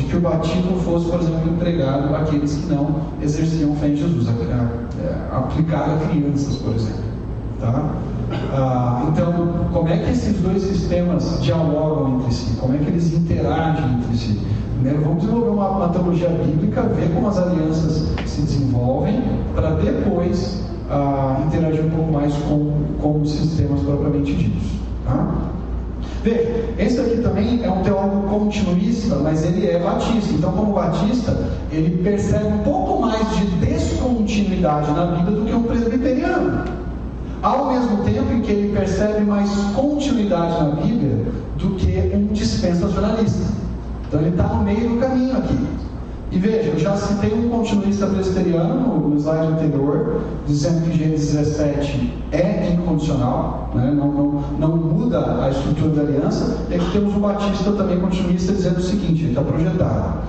de 0.00 0.06
que 0.06 0.16
o 0.16 0.20
batismo 0.20 0.80
fosse, 0.80 1.10
por 1.10 1.20
exemplo, 1.20 1.52
empregado 1.52 2.14
àqueles 2.14 2.54
que 2.54 2.72
não 2.72 2.96
exerciam 3.22 3.74
fé 3.76 3.88
em 3.88 3.96
Jesus, 3.96 4.28
aplicado 5.30 5.92
a 5.92 6.08
crianças, 6.08 6.56
por 6.56 6.74
exemplo. 6.74 7.04
Tá? 7.60 7.90
Ah, 8.52 9.04
então, 9.08 9.32
como 9.72 9.88
é 9.88 9.98
que 9.98 10.10
esses 10.10 10.40
dois 10.40 10.62
sistemas 10.62 11.38
dialogam 11.42 12.20
entre 12.20 12.32
si? 12.32 12.56
Como 12.58 12.74
é 12.74 12.78
que 12.78 12.88
eles 12.88 13.12
interagem 13.12 13.84
entre 13.94 14.16
si? 14.16 14.40
Primeiro, 14.74 15.02
vamos 15.02 15.20
desenvolver 15.20 15.50
uma, 15.50 15.68
uma 15.68 15.88
teologia 15.90 16.30
bíblica, 16.30 16.82
ver 16.82 17.12
como 17.12 17.28
as 17.28 17.38
alianças 17.38 18.08
se 18.24 18.40
desenvolvem, 18.40 19.22
para 19.54 19.72
depois 19.72 20.64
ah, 20.90 21.42
interagir 21.46 21.84
um 21.84 21.90
pouco 21.90 22.12
mais 22.12 22.34
com, 22.34 22.72
com 23.02 23.20
os 23.20 23.30
sistemas 23.30 23.80
propriamente 23.80 24.34
ditos. 24.34 24.70
Tá? 25.04 25.50
Veja, 26.22 26.74
esse 26.78 27.00
aqui 27.00 27.16
também 27.22 27.60
é 27.64 27.70
um 27.70 27.82
teólogo 27.82 28.28
continuista, 28.28 29.16
mas 29.16 29.42
ele 29.42 29.66
é 29.66 29.78
batista. 29.78 30.34
Então, 30.34 30.52
como 30.52 30.74
batista, 30.74 31.36
ele 31.72 32.02
percebe 32.02 32.46
um 32.46 32.58
pouco 32.58 33.00
mais 33.00 33.26
de 33.36 33.46
descontinuidade 33.64 34.90
na 34.92 35.06
vida 35.06 35.30
do 35.30 35.46
que 35.46 35.54
um 35.54 35.62
presbiteriano. 35.62 36.64
Ao 37.42 37.72
mesmo 37.72 38.04
tempo 38.04 38.32
em 38.34 38.42
que 38.42 38.52
ele 38.52 38.76
percebe 38.76 39.24
mais 39.24 39.50
continuidade 39.74 40.62
na 40.62 40.70
Bíblia 40.72 41.24
do 41.56 41.70
que 41.76 42.12
um 42.14 42.26
dispensacionalista. 42.26 43.46
Então 44.06 44.20
ele 44.20 44.30
está 44.30 44.44
no 44.44 44.62
meio 44.62 44.90
do 44.90 45.00
caminho 45.00 45.38
aqui. 45.38 45.58
E 46.32 46.38
veja, 46.38 46.70
eu 46.70 46.78
já 46.78 46.96
citei 46.96 47.34
um 47.34 47.48
continuista 47.48 48.06
presbiteriano 48.06 49.08
no 49.08 49.16
slide 49.16 49.52
anterior, 49.52 50.20
dizendo 50.46 50.82
que 50.82 50.96
Gênesis 50.96 51.32
17 51.32 52.24
é 52.30 52.70
incondicional, 52.72 53.70
né? 53.74 53.90
não, 53.90 54.12
não, 54.12 54.44
não, 54.56 54.76
muda 54.76 55.44
a 55.44 55.50
estrutura 55.50 55.88
da 55.90 56.02
aliança. 56.02 56.58
E 56.70 56.74
aqui 56.76 56.92
temos 56.92 57.16
um 57.16 57.20
batista 57.20 57.72
também 57.72 57.98
continuista 57.98 58.52
dizendo 58.52 58.78
o 58.78 58.82
seguinte: 58.82 59.26
está 59.26 59.42
projetado. 59.42 60.20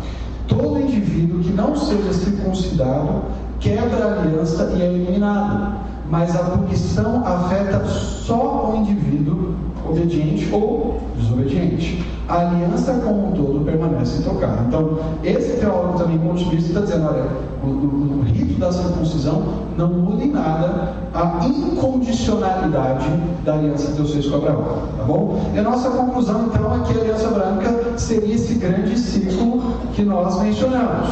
Todo 0.48 0.81
indivíduo 0.81 1.39
que 1.39 1.51
não 1.51 1.75
seja 1.75 2.12
circuncidado 2.13 3.22
quebra 3.60 4.03
a 4.03 4.22
aliança 4.22 4.74
e 4.75 4.81
é 4.81 4.86
eliminado. 4.86 5.81
Mas 6.10 6.36
a 6.36 6.39
punição 6.39 7.24
afeta 7.25 7.86
só 7.86 8.74
o 8.74 8.77
indivíduo 8.77 9.53
obediente 9.88 10.50
ou 10.51 11.00
desobediente. 11.15 12.03
A 12.32 12.48
aliança 12.48 12.94
como 13.04 13.28
um 13.28 13.32
todo 13.34 13.66
permanece 13.66 14.20
intocada. 14.20 14.64
Então, 14.66 15.00
esse 15.22 15.58
teólogo 15.58 16.00
também 16.00 16.18
continuista 16.18 16.70
está 16.70 16.80
dizendo, 16.80 17.08
olha, 17.08 17.26
o, 17.62 17.68
o, 17.68 18.20
o, 18.20 18.22
rito 18.24 18.58
da 18.58 18.72
circuncisão 18.72 19.44
não 19.78 19.90
muda 19.90 20.24
em 20.24 20.32
nada 20.32 20.94
a 21.14 21.46
incondicionalidade 21.46 23.10
da 23.44 23.56
aliança 23.56 23.92
que 23.92 24.02
Deus 24.02 24.30
com 24.30 24.38
Abraão, 24.38 24.64
tá 24.98 25.04
bom? 25.04 25.52
E 25.54 25.60
a 25.60 25.62
nossa 25.62 25.90
conclusão, 25.90 26.46
então, 26.46 26.74
é 26.74 26.80
que 26.86 26.98
a 26.98 27.02
aliança 27.02 27.28
branca 27.28 27.98
seria 27.98 28.36
esse 28.36 28.54
grande 28.56 28.98
ciclo 28.98 29.62
que 29.94 30.04
nós 30.04 30.42
mencionamos. 30.42 31.10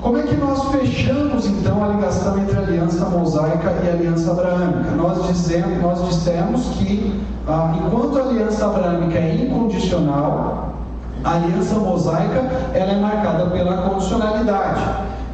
Como 0.00 0.16
é 0.16 0.22
que 0.22 0.36
nós 0.36 0.64
fechamos 0.70 1.46
então 1.46 1.84
a 1.84 1.88
ligação 1.88 2.38
entre 2.38 2.56
a 2.56 2.60
aliança 2.60 3.04
mosaica 3.06 3.74
e 3.84 3.88
a 3.88 3.92
aliança 3.92 4.30
abraâmica? 4.30 4.92
Nós, 4.92 5.26
dizemos, 5.26 5.82
nós 5.82 6.08
dissemos 6.08 6.64
que 6.78 7.20
ah, 7.48 7.74
enquanto 7.76 8.18
a 8.18 8.22
aliança 8.22 8.66
abraâmica 8.66 9.18
é 9.18 9.34
incondicional, 9.34 10.74
a 11.24 11.34
aliança 11.34 11.74
mosaica 11.74 12.38
ela 12.74 12.92
é 12.92 13.00
marcada 13.00 13.46
pela 13.46 13.88
condicionalidade. 13.88 14.82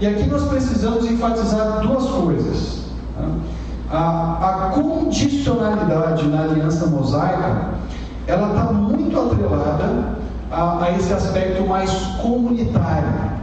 E 0.00 0.06
aqui 0.06 0.26
nós 0.28 0.44
precisamos 0.44 1.04
enfatizar 1.10 1.80
duas 1.80 2.04
coisas. 2.06 2.86
Tá? 3.16 3.96
A, 3.96 4.66
a 4.66 4.70
condicionalidade 4.70 6.26
na 6.26 6.42
aliança 6.42 6.86
mosaica 6.86 7.76
ela 8.26 8.48
está 8.48 8.72
muito 8.72 9.18
atrelada 9.18 10.16
a, 10.50 10.84
a 10.84 10.90
esse 10.96 11.12
aspecto 11.12 11.66
mais 11.66 11.90
comunitário. 12.20 13.36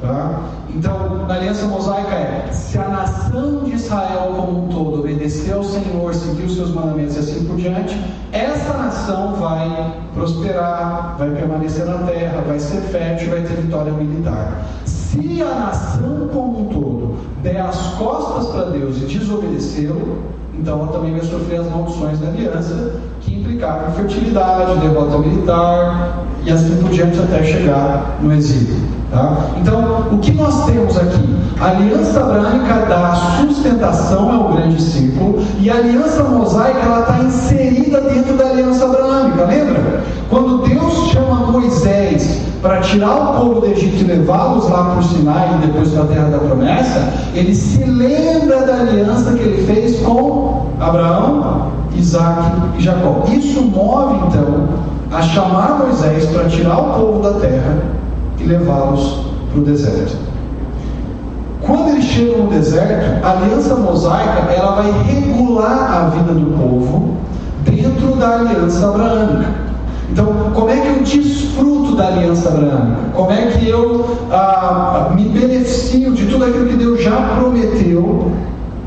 Tá? 0.00 0.42
Então, 0.72 1.26
na 1.26 1.34
aliança 1.34 1.66
mosaica 1.66 2.14
é: 2.14 2.48
se 2.52 2.78
a 2.78 2.88
nação 2.88 3.64
de 3.64 3.72
Israel 3.72 4.32
como 4.36 4.66
um 4.66 4.68
todo 4.68 5.00
obedecer 5.00 5.52
ao 5.54 5.64
Senhor, 5.64 6.14
seguir 6.14 6.44
os 6.44 6.54
seus 6.54 6.70
mandamentos 6.70 7.16
e 7.16 7.18
assim 7.18 7.44
por 7.44 7.56
diante, 7.56 7.98
essa 8.30 8.74
nação 8.74 9.34
vai 9.34 9.94
prosperar, 10.14 11.16
vai 11.18 11.30
permanecer 11.30 11.84
na 11.84 11.98
terra, 12.06 12.42
vai 12.46 12.60
ser 12.60 12.80
fértil, 12.82 13.30
vai 13.30 13.42
ter 13.42 13.54
vitória 13.54 13.92
militar. 13.92 14.64
Se 14.84 15.42
a 15.42 15.54
nação 15.54 16.28
como 16.32 16.60
um 16.60 16.64
todo 16.66 17.16
der 17.42 17.60
as 17.60 17.94
costas 17.94 18.46
para 18.52 18.64
Deus 18.66 18.98
e 18.98 19.06
desobedecê-lo, 19.06 20.18
então 20.60 20.80
ela 20.80 20.88
também 20.88 21.12
vai 21.12 21.20
sofrer 21.20 21.60
as 21.60 21.70
maldições 21.70 22.18
da 22.18 22.28
aliança, 22.28 22.92
que 23.20 23.34
implicavam 23.34 23.92
fertilidade, 23.92 24.80
derrota 24.80 25.18
militar 25.18 26.24
e 26.44 26.50
assim 26.50 26.76
por 26.76 26.90
diante 26.90 27.18
até 27.20 27.42
chegar 27.44 28.18
no 28.20 28.34
exílio. 28.34 28.76
Tá? 29.10 29.46
Então, 29.56 30.08
o 30.12 30.18
que 30.18 30.32
nós 30.32 30.66
temos 30.66 30.98
aqui? 30.98 31.36
A 31.60 31.68
aliança 31.68 32.20
abraâmica 32.20 32.86
dá 32.88 33.14
sustentação 33.40 34.30
ao 34.30 34.52
grande 34.52 34.82
círculo 34.82 35.42
e 35.58 35.70
a 35.70 35.76
aliança 35.76 36.24
mosaica 36.24 36.80
ela 36.80 37.00
está 37.00 37.18
inserida 37.20 38.00
dentro 38.02 38.36
da 38.36 38.50
aliança 38.50 38.84
abraâmica. 38.84 39.44
Lembra? 39.44 40.04
Quando 40.28 40.68
Deus 40.68 41.08
chama 41.08 41.46
Moisés 41.50 42.07
tirar 42.88 43.16
o 43.16 43.40
povo 43.40 43.60
do 43.60 43.66
Egito 43.66 44.02
e 44.02 44.04
levá-los 44.04 44.68
lá 44.68 44.84
para 44.84 44.98
o 44.98 45.02
Sinai 45.02 45.54
e 45.54 45.66
depois 45.66 45.90
para 45.90 46.04
a 46.04 46.06
terra 46.06 46.28
da 46.30 46.38
promessa, 46.38 47.12
ele 47.34 47.54
se 47.54 47.84
lembra 47.84 48.66
da 48.66 48.74
aliança 48.76 49.32
que 49.32 49.42
ele 49.42 49.66
fez 49.66 50.00
com 50.00 50.66
Abraão, 50.80 51.70
Isaac 51.94 52.50
e 52.78 52.82
Jacó. 52.82 53.24
Isso 53.28 53.62
move 53.62 54.26
então 54.26 54.68
a 55.12 55.22
chamar 55.22 55.80
Moisés 55.80 56.26
para 56.26 56.44
tirar 56.44 56.78
o 56.78 56.94
povo 56.94 57.22
da 57.22 57.38
terra 57.40 57.78
e 58.38 58.44
levá-los 58.44 59.20
para 59.50 59.60
o 59.60 59.64
deserto. 59.64 60.16
Quando 61.60 61.88
eles 61.90 62.04
chegam 62.04 62.44
no 62.44 62.50
deserto, 62.50 63.24
a 63.24 63.30
aliança 63.32 63.74
mosaica 63.74 64.50
ela 64.50 64.76
vai 64.76 64.92
regular 65.02 65.92
a 65.92 66.08
vida 66.08 66.32
do 66.32 66.56
povo 66.56 67.16
dentro 67.64 68.16
da 68.16 68.36
aliança 68.36 68.88
abraâmica. 68.88 69.67
Então, 70.10 70.50
como 70.54 70.70
é 70.70 70.76
que 70.76 70.88
eu 70.88 71.02
desfruto 71.02 71.94
da 71.94 72.06
aliança 72.08 72.48
abraâmica? 72.48 73.00
Como 73.14 73.30
é 73.30 73.46
que 73.46 73.68
eu 73.68 74.18
ah, 74.30 75.10
me 75.14 75.24
beneficio 75.28 76.12
de 76.12 76.26
tudo 76.26 76.44
aquilo 76.44 76.66
que 76.66 76.76
Deus 76.76 77.02
já 77.02 77.34
prometeu 77.36 78.32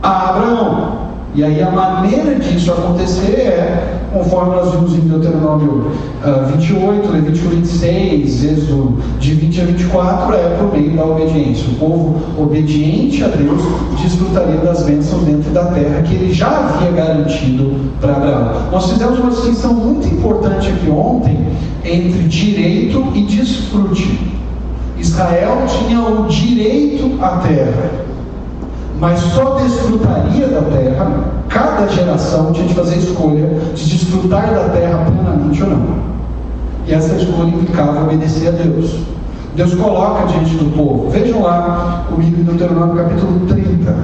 a 0.02 0.30
Abraão? 0.30 1.11
E 1.34 1.46
aí 1.46 1.62
a 1.62 1.72
maneira 1.72 2.36
disso 2.36 2.74
acontecer 2.74 3.38
é, 3.38 4.00
conforme 4.12 4.54
nós 4.54 4.72
vimos 4.72 4.94
em 4.96 5.00
Deuteronômio 5.08 5.92
uh, 6.26 6.58
28, 6.58 7.10
Levítico 7.10 7.48
26, 7.48 8.44
Êxodo 8.44 8.98
de 9.18 9.36
20 9.36 9.62
a 9.62 9.66
24, 9.66 10.36
é 10.36 10.58
por 10.58 10.74
meio 10.74 10.92
da 10.92 11.06
obediência. 11.06 11.70
O 11.72 11.76
povo 11.76 12.22
obediente 12.38 13.24
a 13.24 13.28
Deus 13.30 13.62
desfrutaria 14.02 14.58
das 14.58 14.84
bênçãos 14.84 15.24
dentro 15.24 15.50
da 15.52 15.66
terra 15.68 16.02
que 16.02 16.16
ele 16.16 16.34
já 16.34 16.50
havia 16.50 16.92
garantido 16.92 17.80
para 18.02 18.12
Abraão. 18.12 18.52
Nós 18.70 18.92
fizemos 18.92 19.18
uma 19.18 19.30
distinção 19.30 19.74
muito 19.74 20.08
importante 20.08 20.68
aqui 20.68 20.90
ontem 20.90 21.48
entre 21.86 22.24
direito 22.24 23.08
e 23.16 23.22
desfrute. 23.22 24.20
Israel 24.98 25.64
tinha 25.66 26.02
o 26.02 26.28
direito 26.28 27.24
à 27.24 27.38
terra 27.38 28.11
mas 29.02 29.20
só 29.20 29.56
desfrutaria 29.56 30.48
da 30.48 30.62
terra, 30.62 31.12
cada 31.50 31.88
geração 31.88 32.52
tinha 32.52 32.68
de 32.68 32.76
fazer 32.76 32.94
a 32.94 32.98
escolha 33.00 33.50
de 33.74 33.90
desfrutar 33.90 34.54
da 34.54 34.70
terra 34.70 35.06
plenamente 35.06 35.64
ou 35.64 35.70
não. 35.72 36.12
E 36.86 36.94
essa 36.94 37.16
escolha 37.16 37.50
implicava 37.50 38.04
obedecer 38.04 38.50
a 38.50 38.52
Deus. 38.52 39.00
Deus 39.56 39.74
coloca 39.74 40.28
diante 40.28 40.56
do 40.56 40.72
povo. 40.78 41.10
Vejam 41.10 41.42
lá 41.42 42.06
comigo 42.12 42.42
em 42.42 42.44
Deuteronômio 42.44 42.96
capítulo 42.96 43.40
30. 43.48 43.96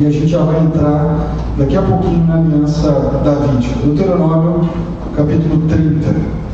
E 0.00 0.06
a 0.06 0.10
gente 0.10 0.26
já 0.26 0.42
vai 0.42 0.60
entrar 0.60 1.34
daqui 1.56 1.76
a 1.76 1.82
pouquinho 1.82 2.26
na 2.26 2.34
aliança 2.34 2.90
davídica. 3.24 3.78
Deuteronômio 3.84 4.68
capítulo 5.14 5.68
30. 5.68 6.45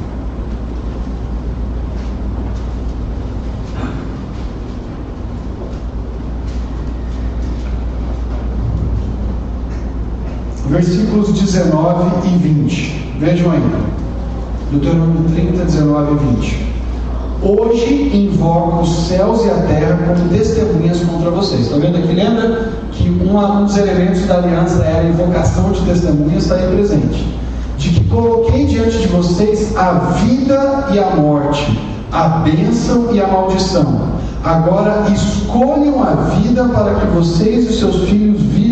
Versículos 10.73 11.31
19 11.39 12.27
e 12.27 12.39
20. 12.39 13.17
Vejam 13.21 13.53
aí. 13.53 13.63
Deuteronômio 14.71 15.25
30, 15.31 15.65
19 15.67 16.13
e 16.13 16.35
20. 16.37 16.73
Hoje 17.43 18.11
invoco 18.17 18.83
os 18.83 19.09
céus 19.09 19.45
e 19.45 19.51
a 19.51 19.55
terra 19.67 19.99
como 20.07 20.29
testemunhas 20.31 21.01
contra 21.01 21.31
vocês. 21.31 21.63
Está 21.63 21.77
vendo 21.77 21.99
aqui? 21.99 22.15
Lembra 22.15 22.73
que 22.93 23.11
um 23.11 23.65
dos 23.65 23.77
elementos 23.77 24.25
da 24.27 24.39
aliança 24.39 24.83
era 24.83 25.01
a 25.01 25.11
invocação 25.11 25.73
de 25.73 25.81
testemunhas, 25.83 26.45
está 26.45 26.55
aí 26.55 26.75
presente. 26.75 27.27
De 27.77 27.91
que 27.91 28.05
coloquei 28.09 28.65
diante 28.65 28.97
de 28.99 29.09
vocês 29.09 29.77
a 29.77 29.93
vida 29.93 30.87
e 30.93 30.99
a 30.99 31.11
morte, 31.17 31.79
a 32.11 32.29
bênção 32.29 33.09
e 33.13 33.21
a 33.21 33.27
maldição. 33.27 34.13
Agora 34.43 35.05
escolham 35.13 36.03
a 36.03 36.15
vida 36.37 36.65
para 36.65 36.95
que 36.95 37.07
vocês 37.09 37.69
e 37.69 37.79
seus 37.79 38.09
filhos 38.09 38.41
vivam 38.41 38.72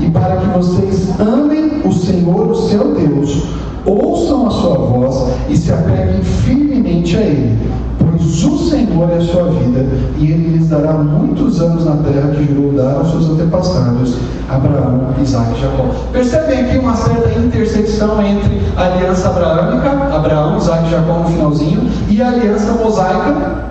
e 0.00 0.10
para 0.10 0.36
que 0.36 0.46
vocês 0.58 1.08
amem 1.20 1.82
o 1.84 1.92
Senhor, 1.92 2.50
o 2.50 2.54
seu 2.54 2.94
Deus. 2.94 3.44
Ouçam 3.84 4.48
a 4.48 4.50
sua 4.50 4.78
voz 4.78 5.32
e 5.48 5.56
se 5.56 5.72
apeguem 5.72 6.20
firmemente 6.22 7.16
a 7.16 7.20
Ele, 7.20 7.56
pois 7.98 8.44
o 8.44 8.58
Senhor 8.68 9.08
é 9.10 9.18
a 9.18 9.20
sua 9.20 9.44
vida 9.50 9.86
e 10.18 10.32
Ele 10.32 10.58
lhes 10.58 10.68
dará 10.68 10.94
muitos 10.94 11.60
anos 11.60 11.84
na 11.84 11.96
terra 11.98 12.34
que 12.34 12.52
jurou 12.52 12.72
dar 12.72 12.96
aos 12.96 13.10
seus 13.12 13.30
antepassados, 13.30 14.16
Abraão, 14.48 15.14
Isaac 15.22 15.52
e 15.56 15.60
Jacó. 15.60 15.84
Percebem 16.12 16.60
aqui 16.62 16.78
uma 16.78 16.96
certa 16.96 17.38
intersecção 17.38 18.20
entre 18.26 18.60
a 18.76 18.86
aliança 18.86 19.28
abraâmica, 19.28 19.90
Abraão, 20.16 20.58
Isaac 20.58 20.88
e 20.88 20.90
Jacó 20.90 21.18
no 21.20 21.28
finalzinho, 21.28 21.88
e 22.08 22.20
a 22.20 22.28
aliança 22.28 22.72
mosaica, 22.72 23.66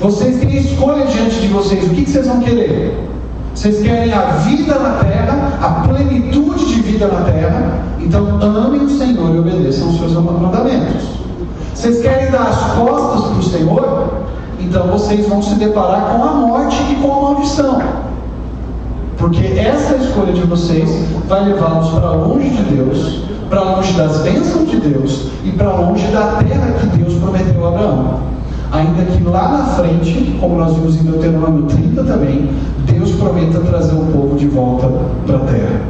vocês 0.00 0.38
têm 0.38 0.56
escolha 0.56 1.06
diante 1.06 1.40
de 1.40 1.48
vocês. 1.48 1.84
O 1.84 1.90
que, 1.90 2.08
vocês 2.08 2.26
vão 2.26 2.40
querer? 2.40 3.10
Vocês 3.54 3.82
querem 3.82 4.12
a 4.12 4.20
vida 4.20 4.78
na 4.78 5.04
terra, 5.04 5.58
a 5.60 5.68
plenitude 5.88 6.66
de 6.66 6.80
vida 6.80 7.08
na 7.08 7.22
terra. 7.22 7.82
Então 7.98 8.38
amem 8.40 8.82
o 8.82 8.88
Senhor 8.88 9.34
e 9.34 9.38
obedeçam 9.38 9.88
os 9.88 9.98
seus 9.98 10.12
mandamentos. 10.12 11.20
Vocês 11.74 12.00
querem 12.00 12.30
dar 12.30 12.48
as 12.48 12.72
costas 12.74 13.30
para 13.30 13.38
o 13.38 13.42
Senhor? 13.42 14.08
Então 14.60 14.86
vocês 14.88 15.28
vão 15.28 15.42
se 15.42 15.54
deparar 15.54 16.02
com 16.02 16.22
a 16.22 16.32
morte 16.32 16.76
e 16.90 16.96
com 16.96 17.12
a 17.12 17.22
maldição. 17.22 17.82
Porque 19.16 19.46
essa 19.58 19.96
escolha 19.96 20.32
de 20.32 20.42
vocês 20.42 20.88
vai 21.28 21.44
levá-los 21.44 21.90
para 21.90 22.10
longe 22.12 22.48
de 22.48 22.62
Deus, 22.74 23.24
para 23.50 23.62
longe 23.62 23.92
das 23.94 24.18
bênçãos 24.18 24.70
de 24.70 24.80
Deus 24.80 25.26
e 25.44 25.52
para 25.52 25.74
longe 25.76 26.06
da 26.08 26.36
terra 26.36 26.72
que 26.80 26.86
Deus 26.98 27.14
prometeu 27.14 27.64
a 27.64 27.68
Abraão. 27.68 28.20
Ainda 28.72 29.04
que 29.04 29.22
lá 29.24 29.48
na 29.48 29.64
frente, 29.64 30.36
como 30.40 30.56
nós 30.56 30.74
vimos 30.76 30.94
em 31.00 31.02
Deuteronômio 31.02 31.64
30 31.64 32.04
também, 32.04 32.48
Deus 32.86 33.10
prometa 33.12 33.58
trazer 33.60 33.94
o 33.94 34.06
povo 34.06 34.36
de 34.36 34.46
volta 34.46 34.88
para 35.26 35.36
a 35.36 35.40
terra. 35.40 35.80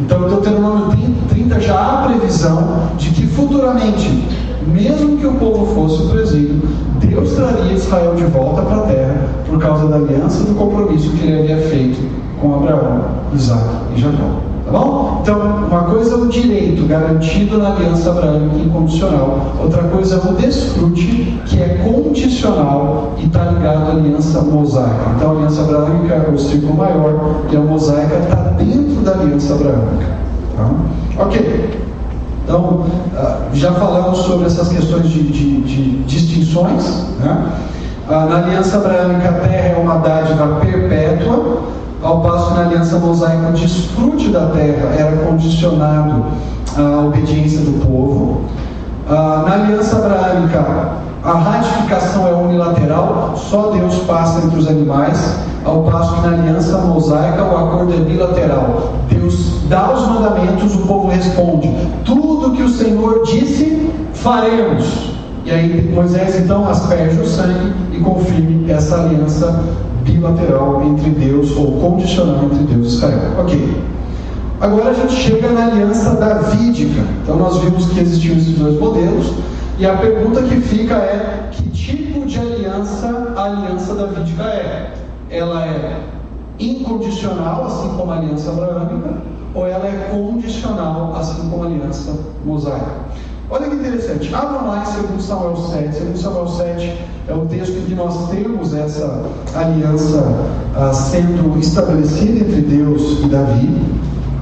Então, 0.00 0.24
em 0.24 0.28
Deuteronômio 0.28 0.96
30 1.28 1.60
já 1.60 1.74
há 1.74 2.08
previsão 2.08 2.88
de 2.96 3.10
que 3.10 3.26
futuramente, 3.26 4.28
mesmo 4.66 5.16
que 5.16 5.26
o 5.26 5.34
povo 5.34 5.74
fosse 5.74 6.06
para 6.06 6.18
o 6.18 6.20
exílio, 6.20 6.62
Deus 7.00 7.32
traria 7.32 7.72
Israel 7.72 8.14
de 8.14 8.24
volta 8.24 8.62
para 8.62 8.76
a 8.76 8.82
terra 8.82 9.28
por 9.48 9.58
causa 9.58 9.88
da 9.88 9.96
aliança 9.96 10.42
e 10.42 10.46
do 10.46 10.54
compromisso 10.54 11.10
que 11.10 11.26
ele 11.26 11.40
havia 11.40 11.68
feito 11.68 11.98
com 12.40 12.54
Abraão, 12.54 13.06
Isaac 13.34 13.64
e 13.96 14.00
Jacó. 14.00 14.53
Tá 14.64 14.70
bom? 14.70 15.18
Então, 15.22 15.40
uma 15.70 15.82
coisa 15.82 16.14
é 16.14 16.16
o 16.16 16.26
direito 16.28 16.86
garantido 16.86 17.58
na 17.58 17.74
aliança 17.74 18.10
abraâmica 18.10 18.56
incondicional, 18.56 19.56
outra 19.60 19.82
coisa 19.84 20.16
é 20.16 20.30
o 20.30 20.34
desfrute, 20.34 21.38
que 21.46 21.62
é 21.62 21.82
condicional 21.84 23.12
e 23.18 23.26
está 23.26 23.44
ligado 23.44 23.90
à 23.90 23.92
aliança 23.92 24.40
mosaica. 24.40 25.10
Então, 25.16 25.30
a 25.30 25.32
aliança 25.32 25.62
abraâmica 25.62 26.14
é 26.14 26.30
o 26.30 26.38
círculo 26.38 26.74
maior 26.76 27.42
e 27.50 27.56
a 27.56 27.60
mosaica 27.60 28.16
está 28.16 28.36
dentro 28.56 29.02
da 29.02 29.12
aliança 29.12 29.54
abraâmica. 29.54 30.06
Tá? 30.56 30.70
Ok. 31.22 31.84
Então, 32.44 32.84
ah, 33.16 33.38
já 33.52 33.72
falamos 33.72 34.18
sobre 34.18 34.46
essas 34.46 34.68
questões 34.68 35.08
de, 35.08 35.22
de, 35.24 35.60
de 35.62 36.02
distinções. 36.04 37.04
Né? 37.18 37.52
Ah, 38.08 38.26
na 38.26 38.36
aliança 38.38 38.76
abraâmica, 38.76 39.28
a 39.28 39.32
terra 39.32 39.68
é 39.68 39.80
uma 39.80 39.96
dádiva 39.96 40.60
perpétua, 40.60 41.62
ao 42.04 42.20
passo 42.20 42.48
que 42.48 42.54
na 42.54 42.66
aliança 42.66 42.98
mosaica, 42.98 43.48
o 43.48 43.52
desfrute 43.52 44.28
da 44.28 44.46
terra 44.46 44.94
era 44.96 45.16
condicionado 45.24 46.26
à 46.76 47.06
obediência 47.06 47.60
do 47.60 47.84
povo. 47.84 48.42
Ah, 49.08 49.44
na 49.46 49.54
aliança 49.54 49.96
abraâmica, 49.96 50.92
a 51.24 51.32
ratificação 51.32 52.28
é 52.28 52.34
unilateral, 52.34 53.32
só 53.36 53.70
Deus 53.70 53.94
passa 54.00 54.44
entre 54.44 54.58
os 54.58 54.68
animais, 54.68 55.36
ao 55.64 55.84
passo 55.84 56.16
que 56.16 56.20
na 56.28 56.34
aliança 56.34 56.76
mosaica 56.78 57.42
o 57.42 57.56
acordo 57.56 57.94
é 57.94 58.00
bilateral. 58.00 58.92
Deus 59.08 59.62
dá 59.70 59.90
os 59.90 60.06
mandamentos, 60.06 60.74
o 60.74 60.86
povo 60.86 61.08
responde: 61.08 61.74
tudo 62.04 62.52
que 62.52 62.62
o 62.62 62.68
Senhor 62.68 63.22
disse, 63.24 63.90
faremos. 64.12 65.14
E 65.46 65.50
aí 65.50 65.90
Moisés 65.94 66.38
então 66.38 66.68
asperge 66.68 67.18
o 67.18 67.26
sangue 67.26 67.72
e 67.92 68.00
confirme 68.00 68.70
essa 68.70 68.96
aliança 68.96 69.62
bilateral 70.04 70.82
entre 70.84 71.10
Deus, 71.10 71.56
ou 71.56 71.72
condicional 71.80 72.44
entre 72.44 72.64
Deus 72.64 72.86
e 72.86 72.96
Israel. 72.96 73.32
Ok. 73.38 73.82
Agora 74.60 74.90
a 74.90 74.94
gente 74.94 75.12
chega 75.14 75.50
na 75.50 75.66
aliança 75.66 76.10
davídica. 76.16 77.02
Então 77.22 77.36
nós 77.36 77.58
vimos 77.58 77.86
que 77.86 78.00
existiam 78.00 78.36
esses 78.36 78.56
dois 78.56 78.78
modelos. 78.78 79.32
E 79.78 79.86
a 79.86 79.96
pergunta 79.96 80.42
que 80.42 80.60
fica 80.60 80.94
é: 80.94 81.48
que 81.50 81.68
tipo 81.70 82.24
de 82.26 82.38
aliança 82.38 83.34
a 83.36 83.44
aliança 83.44 83.94
davídica 83.94 84.42
é? 84.44 84.94
Ela 85.30 85.66
é 85.66 86.00
incondicional, 86.58 87.66
assim 87.66 87.88
como 87.96 88.12
a 88.12 88.16
aliança 88.16 88.50
abraâmica, 88.50 89.14
ou 89.54 89.66
ela 89.66 89.86
é 89.86 90.08
condicional, 90.12 91.14
assim 91.18 91.48
como 91.48 91.64
a 91.64 91.66
aliança 91.66 92.12
mosaica? 92.44 92.92
Olha 93.50 93.68
que 93.68 93.76
interessante, 93.76 94.34
abram 94.34 94.68
lá 94.68 94.84
em 94.98 95.12
2 95.12 95.22
Samuel 95.22 95.56
7. 95.56 96.04
2 96.04 96.18
Samuel 96.18 96.48
7 96.48 96.98
é 97.28 97.34
o 97.34 97.46
texto 97.46 97.76
em 97.76 97.82
que 97.82 97.94
nós 97.94 98.30
temos 98.30 98.74
essa 98.74 99.22
aliança 99.54 100.24
ah, 100.74 100.92
sendo 100.92 101.58
estabelecida 101.58 102.40
entre 102.40 102.62
Deus 102.62 103.20
e 103.22 103.26
Davi. 103.26 103.82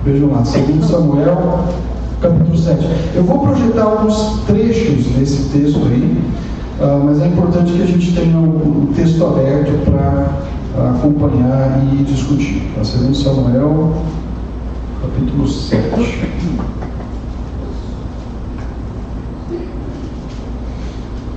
Vejam 0.05 0.31
lá, 0.31 0.43
2 0.43 0.85
Samuel 0.85 1.65
capítulo 2.23 2.57
7. 2.57 2.87
Eu 3.17 3.25
vou 3.25 3.41
projetar 3.41 3.83
alguns 3.83 4.41
trechos 4.47 5.07
desse 5.07 5.49
texto 5.51 5.81
aí, 5.87 6.23
uh, 6.81 7.05
mas 7.05 7.21
é 7.21 7.27
importante 7.27 7.73
que 7.73 7.83
a 7.83 7.87
gente 7.87 8.15
tenha 8.15 8.39
o, 8.39 8.85
o 8.85 8.93
texto 8.95 9.27
aberto 9.27 9.85
para 9.85 10.39
uh, 10.77 10.97
acompanhar 10.97 11.83
e 11.93 12.05
discutir. 12.05 12.63
Tá? 12.77 12.83
2 12.83 13.17
Samuel, 13.19 13.93
capítulo 15.03 15.49
7. 15.49 16.53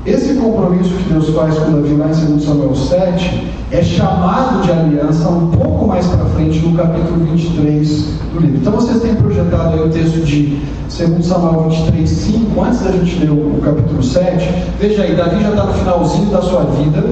Esse 0.06 0.35
compromisso 0.46 0.92
que 0.92 1.12
Deus 1.12 1.30
faz 1.30 1.58
com 1.58 1.72
Davi 1.72 1.96
lá 1.96 2.08
em 2.08 2.26
2 2.26 2.44
Samuel 2.44 2.76
7 2.76 3.48
é 3.72 3.82
chamado 3.82 4.62
de 4.62 4.72
aliança 4.72 5.28
um 5.28 5.48
pouco 5.48 5.88
mais 5.88 6.06
para 6.06 6.24
frente 6.26 6.60
no 6.60 6.78
capítulo 6.78 7.26
23 7.26 7.90
do 8.32 8.40
livro. 8.40 8.58
Então 8.58 8.74
vocês 8.74 9.02
têm 9.02 9.16
projetado 9.16 9.74
aí 9.74 9.82
o 9.82 9.90
texto 9.90 10.24
de 10.24 10.62
2 10.96 11.26
Samuel 11.26 11.70
23, 11.70 12.08
5, 12.08 12.62
antes 12.62 12.82
da 12.82 12.92
gente 12.92 13.20
ler 13.20 13.32
o, 13.32 13.58
o 13.58 13.62
capítulo 13.64 14.04
7. 14.04 14.48
Veja 14.80 15.02
aí, 15.02 15.16
Davi 15.16 15.42
já 15.42 15.50
está 15.50 15.66
no 15.66 15.74
finalzinho 15.74 16.30
da 16.30 16.42
sua 16.44 16.64
vida 16.64 17.04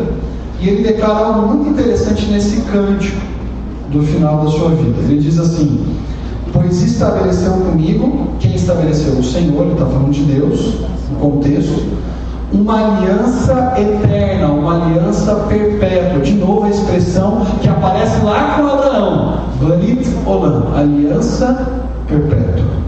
e 0.62 0.70
ele 0.70 0.84
declara 0.84 1.25
algo 1.25 1.56
muito 1.56 1.70
interessante 1.72 2.28
nesse 2.28 2.62
cântico 2.62 3.20
do 3.92 4.04
final 4.04 4.46
da 4.46 4.52
sua 4.52 4.70
vida. 4.70 4.96
Ele 5.02 5.19
diz 5.19 5.39
assim: 5.39 5.80
Pois 6.54 6.84
estabeleceu 6.84 7.54
comigo, 7.54 8.28
quem 8.39 8.54
estabeleceu? 8.54 9.13
O 9.13 9.24
Senhor, 9.24 9.63
ele 9.63 9.74
está 9.74 9.88
falando 9.88 10.12
de 10.12 10.22
Deus, 10.22 10.76
no 11.10 11.17
contexto 11.17 11.84
uma 12.54 12.98
aliança 12.98 13.74
eterna, 13.78 14.48
uma 14.48 14.76
aliança 14.76 15.36
perpétua. 15.48 16.20
De 16.20 16.34
novo 16.34 16.66
a 16.66 16.70
expressão 16.70 17.46
que 17.62 17.68
aparece 17.68 18.24
lá 18.24 18.56
com 18.56 18.68
Abraão, 18.68 19.39
Banit 19.60 20.08
Olam, 20.26 20.68
aliança 20.76 21.68
perpétua. 22.08 22.84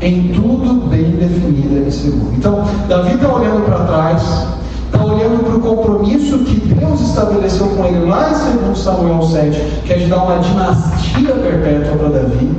Em 0.00 0.28
tudo 0.28 0.88
bem 0.88 1.10
definida 1.10 1.86
e 1.86 1.92
segura. 1.92 2.34
Então, 2.34 2.64
Davi 2.88 3.14
está 3.14 3.34
olhando 3.34 3.66
para 3.66 3.84
trás, 3.84 4.46
está 4.86 5.04
olhando 5.04 5.44
para 5.44 5.56
o 5.56 5.60
compromisso 5.60 6.38
que 6.38 6.74
Deus 6.74 7.00
estabeleceu 7.02 7.66
com 7.66 7.84
ele 7.84 8.08
lá 8.08 8.30
em 8.30 8.66
2 8.66 8.78
Samuel 8.78 9.22
7, 9.22 9.82
que 9.84 9.92
é 9.92 9.96
de 9.98 10.06
dar 10.06 10.24
uma 10.24 10.38
dinastia 10.38 11.34
perpétua 11.34 11.96
para 11.98 12.08
Davi, 12.08 12.50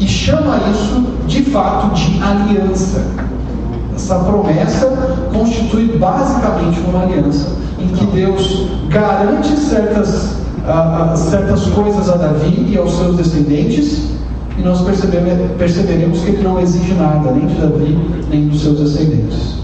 e 0.00 0.08
chama 0.08 0.58
isso 0.70 1.04
de 1.28 1.42
fato 1.44 1.94
de 1.94 2.20
aliança. 2.20 3.04
Essa 3.98 4.14
promessa 4.14 4.86
constitui 5.34 5.98
basicamente 5.98 6.78
uma 6.88 7.02
aliança 7.02 7.48
em 7.80 7.88
que 7.88 8.06
Deus 8.06 8.68
garante 8.88 9.56
certas, 9.56 10.36
uh, 10.64 11.16
certas 11.16 11.66
coisas 11.66 12.08
a 12.08 12.16
Davi 12.16 12.68
e 12.70 12.78
aos 12.78 12.96
seus 12.96 13.16
descendentes, 13.16 14.12
e 14.56 14.62
nós 14.62 14.82
perceberemos 14.82 16.20
que 16.20 16.30
ele 16.30 16.42
não 16.44 16.60
exige 16.60 16.94
nada, 16.94 17.32
nem 17.32 17.46
de 17.48 17.54
Davi, 17.54 17.98
nem 18.30 18.48
dos 18.48 18.62
seus 18.62 18.78
descendentes. 18.78 19.56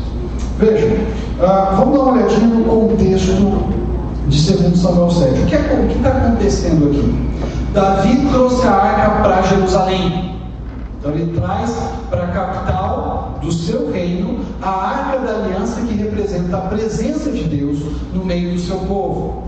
Vejam, 0.58 0.90
uh, 0.90 1.76
vamos 1.76 1.94
dar 1.94 2.02
uma 2.02 2.12
olhadinha 2.12 2.46
no 2.48 2.64
contexto 2.64 3.64
de 4.28 4.52
2 4.52 4.76
Samuel 4.76 5.10
7. 5.10 5.42
O 5.42 5.46
que 5.46 5.54
é, 5.54 5.92
está 5.96 6.08
acontecendo 6.08 6.86
aqui? 6.90 7.14
Davi 7.72 8.26
trouxe 8.32 8.66
a 8.66 8.72
arca 8.72 9.22
para 9.22 9.42
Jerusalém. 9.42 10.34
Então 10.98 11.12
ele 11.12 11.38
traz 11.38 11.70
para 12.10 12.24
a 12.24 12.26
capital 12.28 13.13
do 13.44 13.52
seu 13.52 13.92
reino 13.92 14.40
a 14.62 14.70
arca 14.70 15.18
da 15.18 15.34
aliança 15.34 15.82
que 15.82 15.94
representa 15.94 16.56
a 16.56 16.60
presença 16.62 17.30
de 17.30 17.44
Deus 17.44 17.78
no 18.12 18.24
meio 18.24 18.54
do 18.54 18.60
seu 18.60 18.78
povo. 18.78 19.44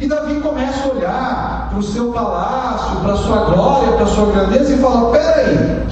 E 0.00 0.06
Davi 0.06 0.40
começa 0.40 0.88
a 0.88 0.92
olhar 0.92 1.68
para 1.70 1.78
o 1.78 1.82
seu 1.82 2.12
palácio, 2.12 3.00
para 3.00 3.12
a 3.12 3.16
sua 3.16 3.38
glória, 3.44 3.92
para 3.92 4.04
a 4.04 4.08
sua 4.08 4.26
grandeza 4.26 4.74
e 4.74 4.78
fala: 4.78 5.10
peraí, 5.10 5.86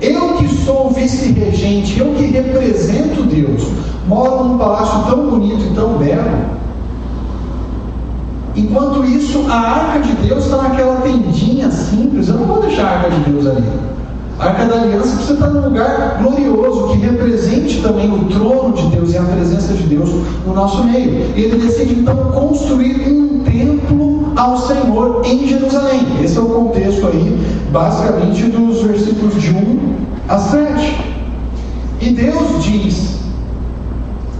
eu 0.00 0.34
que 0.34 0.48
sou 0.64 0.90
vice-regente, 0.90 1.98
eu 1.98 2.14
que 2.14 2.26
represento 2.26 3.22
Deus, 3.24 3.68
moro 4.06 4.44
num 4.44 4.58
palácio 4.58 5.04
tão 5.10 5.30
bonito 5.30 5.64
e 5.64 5.74
tão 5.74 5.98
belo. 5.98 6.54
Enquanto 8.56 9.04
isso, 9.04 9.44
a 9.50 9.56
arca 9.56 10.00
de 10.00 10.12
Deus 10.28 10.44
está 10.44 10.58
naquela 10.58 11.00
tendinha 11.00 11.70
simples. 11.70 12.28
Eu 12.28 12.36
não 12.36 12.46
vou 12.46 12.60
deixar 12.60 12.84
a 12.84 12.90
arca 12.98 13.10
de 13.10 13.30
Deus 13.30 13.46
ali. 13.46 13.93
A 14.38 14.46
Arca 14.46 14.64
da 14.64 14.82
Aliança 14.82 15.14
precisa 15.14 15.34
estar 15.34 15.46
num 15.46 15.60
lugar 15.60 16.18
glorioso, 16.20 16.88
que 16.88 16.98
represente 16.98 17.80
também 17.82 18.12
o 18.12 18.24
trono 18.24 18.72
de 18.72 18.96
Deus 18.96 19.12
e 19.12 19.18
a 19.18 19.22
presença 19.22 19.72
de 19.74 19.84
Deus 19.84 20.10
no 20.44 20.54
nosso 20.54 20.82
meio. 20.84 21.32
E 21.36 21.40
ele 21.40 21.64
decide 21.64 22.00
então 22.00 22.16
construir 22.32 23.08
um 23.08 23.44
templo 23.44 24.32
ao 24.34 24.58
Senhor 24.58 25.22
em 25.24 25.46
Jerusalém. 25.46 26.00
Esse 26.22 26.36
é 26.36 26.40
o 26.40 26.46
contexto 26.46 27.06
aí, 27.06 27.38
basicamente, 27.70 28.42
dos 28.44 28.82
versículos 28.82 29.40
de 29.40 29.50
1 29.50 29.94
a 30.28 30.38
7. 30.38 31.14
E 32.00 32.10
Deus 32.10 32.64
diz 32.64 33.14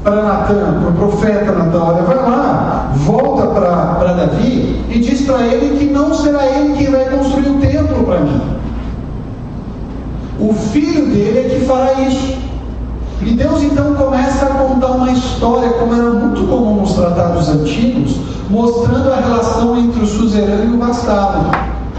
para 0.03 0.23
Natan, 0.23 0.81
para 0.81 0.91
o 0.91 0.93
profeta 0.93 1.53
Natan, 1.53 1.83
olha, 1.83 2.03
vai 2.03 2.17
lá, 2.17 2.93
volta 2.97 3.47
para 3.47 4.13
Davi 4.13 4.85
e 4.91 4.99
diz 4.99 5.23
para 5.23 5.47
ele 5.47 5.79
que 5.79 5.87
não 5.87 6.13
será 6.13 6.45
ele 6.47 6.75
quem 6.77 6.91
vai 6.91 7.05
construir 7.07 7.49
o 7.49 7.59
templo 7.61 8.05
para 8.05 8.21
mim 8.21 8.55
o 10.39 10.53
filho 10.53 11.07
dele 11.07 11.39
é 11.39 11.59
que 11.59 11.65
fará 11.67 12.01
isso. 12.03 12.37
E 13.23 13.31
Deus 13.31 13.63
então 13.63 13.95
começa 13.95 14.45
a 14.45 14.49
contar 14.49 14.89
uma 14.89 15.11
história, 15.11 15.71
como 15.71 15.95
era 15.95 16.11
muito 16.11 16.47
comum 16.47 16.81
nos 16.81 16.93
tratados 16.93 17.49
antigos, 17.49 18.17
mostrando 18.51 19.13
a 19.13 19.17
relação 19.17 19.79
entre 19.79 20.03
o 20.03 20.07
suzerano 20.07 20.73
e 20.73 20.77
o 20.77 20.79
vassalo. 20.79 21.51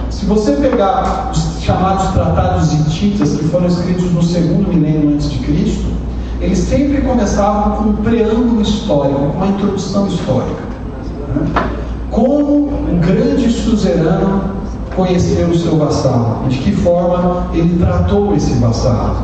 Se 0.09 0.25
você 0.25 0.51
pegar 0.53 1.31
os 1.31 1.63
chamados 1.63 2.11
tratados 2.13 2.73
hititas, 2.73 3.35
que 3.37 3.45
foram 3.45 3.67
escritos 3.67 4.11
no 4.11 4.21
segundo 4.21 4.67
milênio 4.67 5.13
antes 5.13 5.31
de 5.31 5.39
Cristo, 5.39 5.85
eles 6.39 6.59
sempre 6.59 7.01
começavam 7.01 7.77
com 7.77 7.89
um 7.89 7.95
preâmbulo 7.95 8.61
histórico, 8.61 9.19
uma 9.35 9.47
introdução 9.47 10.07
histórica. 10.07 10.61
Né? 11.33 11.69
Como 12.11 12.67
um 12.67 12.99
grande 12.99 13.49
suzerano 13.51 14.55
conhecer 14.95 15.47
o 15.49 15.57
seu 15.57 15.77
vassalo 15.77 16.43
e 16.45 16.49
de 16.49 16.57
que 16.59 16.71
forma 16.71 17.47
ele 17.53 17.77
tratou 17.77 18.35
esse 18.35 18.53
vassalo. 18.53 19.17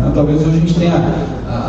Né? 0.00 0.12
Talvez 0.14 0.42
hoje 0.42 0.56
a 0.56 0.60
gente 0.60 0.74
tenha 0.74 1.14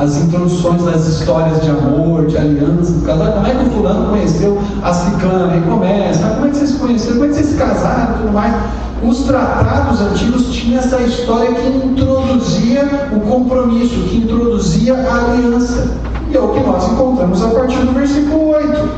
as 0.02 0.18
introduções 0.18 0.84
das 0.84 1.06
histórias 1.08 1.62
de 1.62 1.70
amor, 1.70 2.26
de 2.26 2.38
aliança, 2.38 2.92
do 2.92 3.06
casal. 3.06 3.34
Como 3.34 3.48
é 3.48 3.52
que 3.52 3.66
o 3.66 3.72
fulano 3.72 4.10
conheceu 4.10 4.60
a 4.84 4.94
ciclana? 4.94 5.58
E 5.58 5.62
começa, 5.62 6.28
como 6.30 6.48
é 6.48 6.50
que 6.50 6.58
vocês 6.58 6.70
se 6.72 6.78
conheceram? 6.78 7.14
Como 7.14 7.26
é 7.26 7.28
que 7.30 7.36
vocês 7.36 7.48
se 7.48 7.58
casaram 7.58 8.16
e 8.16 8.18
tudo 8.20 8.34
mais? 8.34 8.56
Os 9.04 9.24
tratados 9.24 10.02
antigos 10.02 10.48
tinham 10.52 10.80
essa 10.80 11.00
história 11.02 11.54
que 11.54 11.68
introduzia 11.68 13.10
o 13.16 13.20
compromisso, 13.20 13.96
que 14.10 14.18
introduzia 14.18 14.96
a 14.96 15.16
aliança. 15.16 15.92
E 16.32 16.36
é 16.36 16.40
o 16.40 16.48
que 16.50 16.60
nós 16.62 16.92
encontramos 16.92 17.44
a 17.44 17.50
partir 17.50 17.78
do 17.78 17.94
versículo 17.94 18.50
8. 18.50 18.90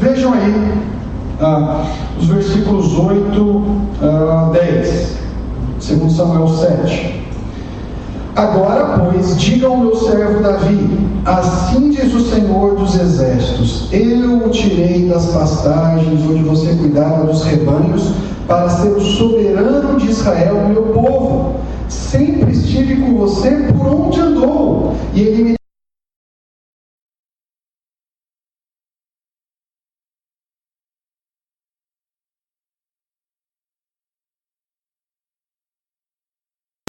Vejam 0.00 0.34
aí 0.34 0.95
ah, 1.40 1.84
os 2.18 2.26
versículos 2.26 2.98
8 2.98 3.64
a 4.02 4.50
10, 4.52 5.16
segundo 5.80 6.12
Samuel 6.12 6.48
7. 6.48 7.26
Agora, 8.34 8.98
pois, 8.98 9.38
diga 9.38 9.66
ao 9.66 9.78
meu 9.78 9.96
servo 9.96 10.42
Davi: 10.42 10.98
Assim 11.24 11.90
diz 11.90 12.12
o 12.14 12.20
Senhor 12.20 12.74
dos 12.74 12.94
Exércitos: 12.94 13.88
Eu 13.92 14.46
o 14.46 14.50
tirei 14.50 15.08
das 15.08 15.26
pastagens 15.26 16.22
onde 16.22 16.42
você 16.42 16.74
cuidava 16.74 17.26
dos 17.26 17.44
rebanhos, 17.44 18.12
para 18.46 18.68
ser 18.68 18.88
o 18.88 19.00
soberano 19.00 19.98
de 19.98 20.10
Israel, 20.10 20.68
meu 20.68 20.82
povo. 20.82 21.54
Sempre 21.88 22.52
estive 22.52 22.96
com 22.96 23.16
você 23.16 23.50
por 23.76 23.86
onde 23.86 24.20
andou, 24.20 24.94
e 25.14 25.20
ele 25.20 25.44
me 25.44 25.56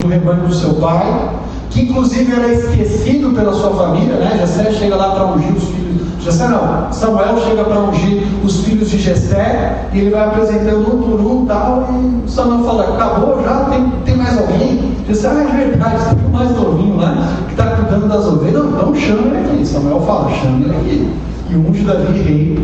do 0.08 0.14
rebanho 0.14 0.48
do 0.48 0.56
seu 0.56 0.74
pai, 0.76 1.30
que 1.70 1.82
inclusive 1.82 2.34
era 2.34 2.48
esquecido 2.54 3.36
pela 3.36 3.54
sua 3.54 3.72
família, 3.72 4.16
né? 4.16 4.38
Jessé 4.40 4.72
chega 4.72 4.96
lá 4.96 5.12
para 5.12 5.26
ungir 5.26 5.52
os 5.52 5.64
filhos. 5.66 5.88
Jessé 6.22 6.48
não, 6.48 6.92
Samuel 6.92 7.38
chega 7.46 7.64
para 7.64 7.80
ungir 7.80 8.24
os 8.44 8.62
filhos 8.62 8.90
de 8.90 8.98
Jessé 8.98 9.88
e 9.94 10.00
ele 10.00 10.10
vai 10.10 10.28
apresentando 10.28 10.80
um 10.80 11.02
por 11.02 11.20
um 11.20 11.46
tal, 11.46 11.88
e 12.26 12.30
Samuel 12.30 12.66
fala, 12.66 12.96
acabou 12.96 13.42
já, 13.44 13.66
tem, 13.66 13.90
tem 14.06 14.16
mais 14.18 14.38
alguém? 14.38 14.96
Jessé, 15.08 15.30
ah, 15.30 15.42
é 15.42 15.68
verdade, 15.68 16.16
tem 16.16 16.26
um 16.26 16.32
mais 16.32 16.52
novinho 16.52 16.98
lá 16.98 17.28
que 17.48 17.52
está 17.52 17.76
cuidando 17.76 18.10
das 18.10 18.26
ovelhas. 18.26 18.66
Não, 18.66 18.72
não 18.72 18.96
chama 18.96 19.28
ele 19.28 19.38
aqui. 19.38 19.66
Samuel 19.66 20.02
fala, 20.02 20.30
chama 20.32 20.66
ele 20.66 20.76
aqui. 20.76 21.10
E 21.50 21.56
unge 21.56 21.84
Davi 21.84 22.22
rei 22.22 22.58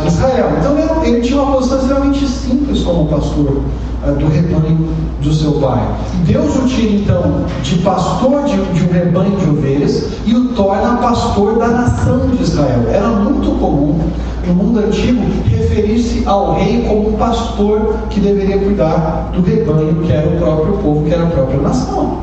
de 0.00 0.08
Israel. 0.08 0.50
Então 0.58 1.04
ele, 1.04 1.20
tinha 1.20 1.40
uma 1.40 1.52
posição 1.52 1.78
extremamente 1.78 2.26
simples 2.26 2.82
como 2.82 3.06
pastor 3.06 3.62
uh, 4.04 4.12
do 4.18 4.26
rebanho 4.26 4.88
do 5.22 5.32
seu 5.32 5.52
pai. 5.52 5.80
Deus 6.24 6.56
o 6.56 6.66
tira 6.66 6.92
então 6.94 7.44
de 7.62 7.76
pastor 7.76 8.44
de, 8.44 8.56
de, 8.56 8.84
um 8.84 8.92
rebanho 8.92 9.36
de 9.36 9.50
ovelhas 9.50 10.08
e 10.26 10.34
o 10.34 10.48
torna 10.54 10.96
pastor 10.96 11.56
da 11.58 11.68
nação 11.68 12.28
de 12.30 12.42
Israel. 12.42 12.84
Era 12.88 13.08
muito 13.08 13.50
comum 13.60 14.00
no 14.44 14.54
mundo 14.54 14.80
antigo 14.80 15.22
referir-se 15.44 16.26
ao 16.26 16.54
rei 16.54 16.82
como 16.88 17.10
um 17.10 17.12
pastor 17.12 17.94
que 18.10 18.18
deveria 18.18 18.58
cuidar 18.58 19.30
do 19.32 19.40
rebanho 19.40 20.02
que 20.02 20.12
era 20.12 20.28
o 20.28 20.36
próprio 20.36 20.78
povo, 20.78 21.04
que 21.04 21.14
era 21.14 21.22
a 21.22 21.30
própria 21.30 21.60
nação. 21.60 22.18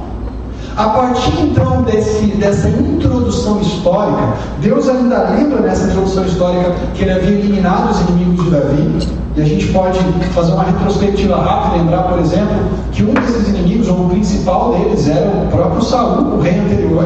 A 0.78 0.90
partir 0.90 1.32
então 1.42 1.84
desse, 1.84 2.26
dessa 2.36 2.68
introdução 2.68 3.62
histórica, 3.62 4.34
Deus 4.60 4.90
ainda 4.90 5.30
lembra 5.30 5.62
nessa 5.62 5.88
introdução 5.88 6.26
histórica 6.26 6.76
que 6.94 7.04
ele 7.04 7.12
havia 7.12 7.30
eliminado 7.30 7.92
os 7.92 8.02
inimigos 8.02 8.44
de 8.44 8.52
Davi. 8.52 9.08
E 9.38 9.42
a 9.42 9.46
gente 9.46 9.68
pode 9.68 10.00
fazer 10.34 10.52
uma 10.52 10.66
retrospectiva 10.66 11.38
rápida, 11.38 11.78
lembrar, 11.78 12.04
por 12.04 12.20
exemplo, 12.20 12.58
que 12.92 13.04
um 13.04 13.14
desses 13.14 13.48
inimigos, 13.48 13.88
ou 13.88 14.06
o 14.06 14.10
principal 14.10 14.74
deles, 14.74 15.08
era 15.08 15.30
o 15.30 15.48
próprio 15.50 15.82
Saul, 15.82 16.36
o 16.36 16.42
rei 16.42 16.60
anterior, 16.60 17.06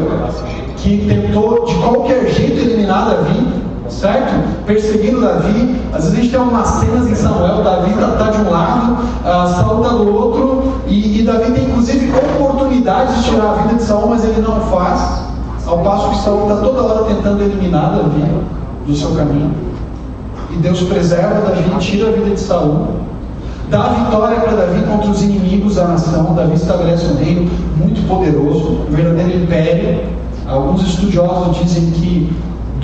que 0.77 1.05
tentou 1.07 1.65
de 1.65 1.75
qualquer 1.75 2.27
jeito 2.27 2.59
eliminar 2.59 3.09
Davi 3.09 3.58
certo? 3.89 4.65
Perseguindo 4.65 5.21
Davi. 5.21 5.75
Às 5.93 6.03
vezes 6.05 6.17
a 6.17 6.21
gente 6.21 6.31
tem 6.31 6.39
umas 6.39 6.67
cenas 6.67 7.09
em 7.09 7.15
Samuel, 7.15 7.63
Davi 7.63 7.91
está 7.91 8.07
tá 8.11 8.31
de 8.31 8.37
um 8.41 8.49
lado, 8.49 8.93
uh, 8.93 9.55
Saul 9.55 9.81
está 9.81 9.95
do 9.95 10.15
outro, 10.15 10.73
e, 10.87 11.19
e, 11.19 11.23
Davi 11.23 11.51
tem 11.51 11.65
inclusive 11.65 12.11
oportunidade 12.11 13.15
de 13.15 13.29
tirar 13.29 13.51
a 13.51 13.53
vida 13.63 13.75
de 13.75 13.83
Saul, 13.83 14.09
mas 14.09 14.23
ele 14.23 14.41
não 14.41 14.61
faz. 14.61 15.23
Ao 15.65 15.79
passo 15.79 16.09
que 16.11 16.23
Saul 16.23 16.43
está 16.43 16.61
toda 16.61 16.81
hora 16.81 17.03
tentando 17.05 17.43
eliminar 17.43 17.91
Davi 17.91 18.23
do 18.85 18.95
seu 18.95 19.11
caminho. 19.11 19.53
E 20.51 20.55
Deus 20.57 20.81
preserva 20.81 21.41
Davi, 21.41 21.63
tira 21.79 22.09
a 22.09 22.11
vida 22.11 22.31
de 22.31 22.39
Saul. 22.39 22.87
Dá 23.69 23.89
vitória 23.89 24.39
para 24.39 24.53
Davi 24.53 24.81
contra 24.81 25.11
os 25.11 25.21
inimigos 25.21 25.75
da 25.75 25.89
nação. 25.89 26.33
Davi 26.33 26.55
estabelece 26.55 27.05
um 27.05 27.15
reino 27.17 27.51
muito 27.77 28.07
poderoso, 28.07 28.79
um 28.89 28.91
verdadeiro 28.91 29.43
império. 29.43 30.01
Alguns 30.47 30.81
estudiosos 30.81 31.57
dizem 31.57 31.91
que 31.91 32.33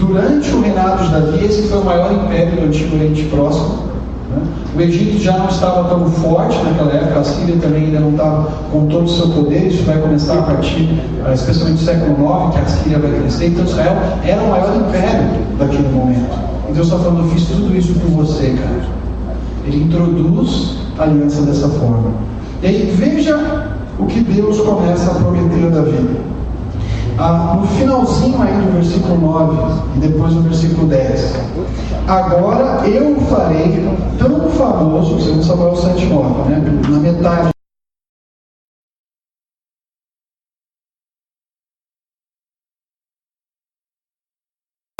Durante 0.07 0.51
o 0.51 0.61
reinado 0.61 1.03
de 1.03 1.09
Davi, 1.09 1.45
esse 1.45 1.63
foi 1.63 1.79
o 1.79 1.83
maior 1.83 2.11
império 2.13 2.61
do 2.61 2.67
Antigo 2.67 2.95
Oriente 2.95 3.23
Próximo. 3.23 3.85
Né? 4.29 4.41
O 4.75 4.81
Egito 4.81 5.19
já 5.19 5.37
não 5.37 5.47
estava 5.47 5.89
tão 5.89 6.05
forte 6.11 6.57
naquela 6.63 6.93
época, 6.93 7.21
a 7.21 7.23
Síria 7.23 7.55
também 7.57 7.85
ainda 7.85 8.01
não 8.01 8.11
estava 8.11 8.51
com 8.71 8.85
todo 8.85 9.05
o 9.05 9.09
seu 9.09 9.29
poder, 9.29 9.67
isso 9.67 9.83
vai 9.83 9.97
começar 9.97 10.39
a 10.39 10.41
partir, 10.43 11.01
ah, 11.25 11.33
especialmente 11.33 11.79
do 11.79 11.85
século 11.85 12.11
IX, 12.11 12.55
que 12.55 12.59
a 12.59 12.65
Síria 12.67 12.99
vai 12.99 13.19
crescer. 13.19 13.47
Então 13.47 13.65
Israel 13.65 13.97
era 14.23 14.41
o 14.41 14.49
maior 14.49 14.75
império 14.75 15.27
daquele 15.57 15.89
momento. 15.89 16.37
E 16.69 16.73
Deus 16.73 16.87
está 16.87 16.99
falando, 16.99 17.19
eu 17.21 17.29
fiz 17.29 17.47
tudo 17.47 17.75
isso 17.75 17.93
por 17.95 18.09
você, 18.11 18.49
cara. 18.49 18.81
Ele 19.65 19.83
introduz 19.85 20.77
a 20.99 21.03
aliança 21.03 21.41
dessa 21.41 21.67
forma. 21.67 22.11
E 22.61 22.67
aí 22.67 22.93
veja 22.95 23.69
o 23.97 24.05
que 24.05 24.19
Deus 24.19 24.59
começa 24.61 25.09
a 25.09 25.15
prometer 25.15 25.65
a 25.65 25.69
Davi 25.69 26.34
ah, 27.17 27.55
no 27.55 27.67
finalzinho 27.67 28.41
aí 28.41 28.53
do 28.53 28.73
versículo 28.73 29.17
9 29.17 29.81
e 29.95 29.99
depois 29.99 30.33
no 30.33 30.41
versículo 30.41 30.87
10. 30.87 31.35
Agora 32.07 32.87
eu 32.87 33.15
farei 33.21 33.87
tão 34.19 34.49
famoso, 34.49 35.21
segundo 35.21 35.43
Samuel 35.43 35.73
7,9, 35.73 36.45
né? 36.49 36.81
na 36.89 36.99
metade. 36.99 37.49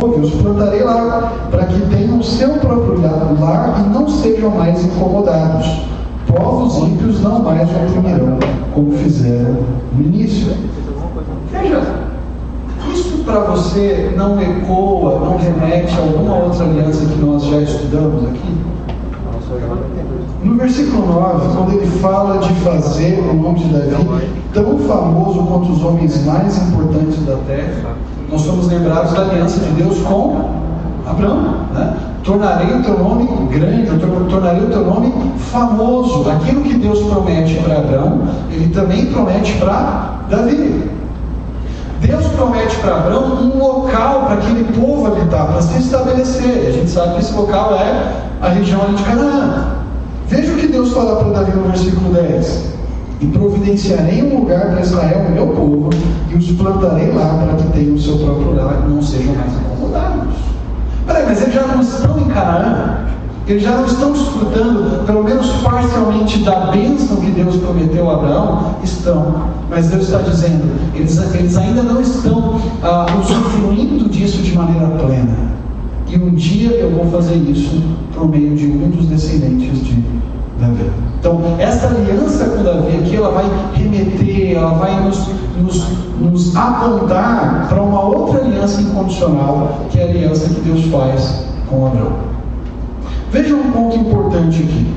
Eu 0.02 0.22
os 0.22 0.34
plantarei 0.36 0.84
lá, 0.84 1.48
para 1.52 1.66
que 1.66 1.80
tenham 1.90 2.24
seu 2.24 2.54
próprio 2.60 3.02
lar 3.02 3.84
e 3.86 3.90
não 3.90 4.08
sejam 4.08 4.52
mais 4.52 4.84
incomodados. 4.86 5.68
Povos 6.28 6.78
ímpios 6.78 7.22
não 7.22 7.40
mais 7.40 7.70
oprimirão, 7.70 8.40
como 8.74 8.92
fizeram 8.94 9.64
no 9.94 10.02
início. 10.02 10.56
Veja, 11.52 12.05
para 13.26 13.40
você 13.40 14.14
não 14.16 14.40
ecoa, 14.40 15.20
não 15.20 15.38
remete 15.38 15.94
a 15.98 16.02
alguma 16.02 16.36
outra 16.36 16.64
aliança 16.64 17.06
que 17.06 17.20
nós 17.20 17.44
já 17.44 17.58
estudamos 17.58 18.24
aqui? 18.26 18.56
No 20.44 20.56
versículo 20.56 21.08
9, 21.08 21.56
quando 21.56 21.74
ele 21.74 21.88
fala 22.00 22.38
de 22.38 22.54
fazer 22.56 23.20
o 23.20 23.34
nome 23.34 23.60
de 23.60 23.74
Davi 23.74 24.30
tão 24.54 24.78
famoso 24.80 25.40
quanto 25.40 25.72
os 25.72 25.84
homens 25.84 26.24
mais 26.26 26.58
importantes 26.68 27.26
da 27.26 27.36
terra, 27.48 27.96
nós 28.32 28.42
somos 28.42 28.68
lembrados 28.68 29.14
da 29.14 29.22
aliança 29.22 29.60
de 29.60 29.72
Deus 29.72 29.98
com 30.00 30.52
Abraão. 31.06 31.56
Né? 31.74 31.98
Tornarei 32.24 32.76
o 32.76 32.84
teu 32.84 32.98
nome 32.98 33.28
grande, 33.52 33.90
tornarei 34.30 34.64
o 34.64 34.70
teu 34.70 34.86
nome 34.86 35.14
famoso. 35.38 36.30
Aquilo 36.30 36.62
que 36.62 36.76
Deus 36.76 37.00
promete 37.04 37.56
para 37.56 37.80
Abraão, 37.80 38.22
ele 38.52 38.74
também 38.74 39.08
promete 39.08 39.54
para 39.54 40.22
Davi. 40.30 40.95
Deus 42.08 42.28
promete 42.28 42.76
para 42.78 42.96
Abraão 42.98 43.36
um 43.42 43.58
local 43.58 44.26
para 44.26 44.36
aquele 44.36 44.64
povo 44.80 45.08
habitar, 45.08 45.48
para 45.48 45.62
se 45.62 45.80
estabelecer. 45.80 46.64
E 46.64 46.68
a 46.68 46.72
gente 46.72 46.90
sabe 46.90 47.16
que 47.16 47.20
esse 47.22 47.34
local 47.34 47.76
é 47.76 48.14
a 48.42 48.50
região 48.50 48.94
de 48.94 49.04
Canaã. 49.04 49.76
Veja 50.28 50.54
o 50.54 50.56
que 50.56 50.68
Deus 50.68 50.92
fala 50.94 51.18
para 51.18 51.40
Davi 51.40 51.52
no 51.52 51.64
versículo 51.64 52.14
10. 52.14 52.76
E 53.22 53.28
providenciarei 53.28 54.24
um 54.24 54.40
lugar 54.42 54.72
para 54.72 54.82
Israel, 54.82 55.26
meu 55.32 55.48
povo, 55.48 55.90
e 56.30 56.36
os 56.36 56.52
plantarei 56.52 57.12
lá 57.12 57.46
para 57.46 57.56
que 57.56 57.72
tenham 57.72 57.96
o 57.96 58.00
seu 58.00 58.18
próprio 58.18 58.56
lar 58.56 58.84
e 58.86 58.90
não 58.90 59.02
sejam 59.02 59.34
mais 59.36 59.54
incomodados. 59.54 60.36
Peraí, 61.08 61.26
mas 61.26 61.42
eles 61.42 61.54
já 61.54 61.68
não 61.68 61.82
estão 61.82 62.20
em 62.20 62.26
Canaã? 62.26 63.06
Eles 63.48 63.62
já 63.62 63.78
não 63.78 63.86
estão 63.86 64.12
desfrutando, 64.12 65.04
pelo 65.06 65.24
menos 65.24 65.48
parcialmente, 65.62 66.40
da 66.40 66.72
bênção 66.72 67.18
que 67.18 67.30
Deus 67.30 67.58
prometeu 67.58 68.10
a 68.10 68.16
Abraão? 68.16 68.76
Estão. 68.84 69.36
Mas 69.70 69.88
Deus 69.90 70.04
está 70.04 70.18
dizendo, 70.20 70.64
eles, 70.96 71.16
eles 71.36 71.56
ainda 71.56 71.84
não 71.84 72.02
estão 72.02 72.60
ah, 72.82 73.06
usufruindo 73.20 74.10
disso 74.10 74.42
de 74.42 74.56
maneira 74.56 74.88
plena. 74.88 75.56
E 76.08 76.18
um 76.18 76.34
dia 76.34 76.72
eu 76.72 76.90
vou 76.90 77.06
fazer 77.12 77.36
isso 77.36 77.84
por 78.16 78.28
meio 78.28 78.56
de 78.56 78.68
dos 78.68 79.08
descendentes 79.08 79.86
de 79.86 80.04
Davi. 80.60 80.90
Então, 81.20 81.42
essa 81.60 81.88
aliança 81.88 82.46
com 82.46 82.64
Davi 82.64 82.98
aqui, 82.98 83.16
ela 83.16 83.30
vai 83.30 83.46
remeter, 83.74 84.58
ela 84.58 84.74
vai 84.74 85.04
nos, 85.04 85.28
nos, 85.58 85.86
nos 86.20 86.56
apontar 86.56 87.68
para 87.68 87.82
uma 87.82 88.02
outra 88.02 88.40
aliança 88.40 88.82
incondicional, 88.82 89.82
que 89.90 90.00
é 90.00 90.04
a 90.04 90.10
aliança 90.10 90.50
que 90.50 90.62
Deus 90.62 90.86
faz 90.86 91.46
com 91.70 91.88
Abraão. 91.88 92.35
Veja 93.36 93.54
um 93.54 93.70
ponto 93.70 93.98
importante 93.98 94.64
aqui. 94.64 94.88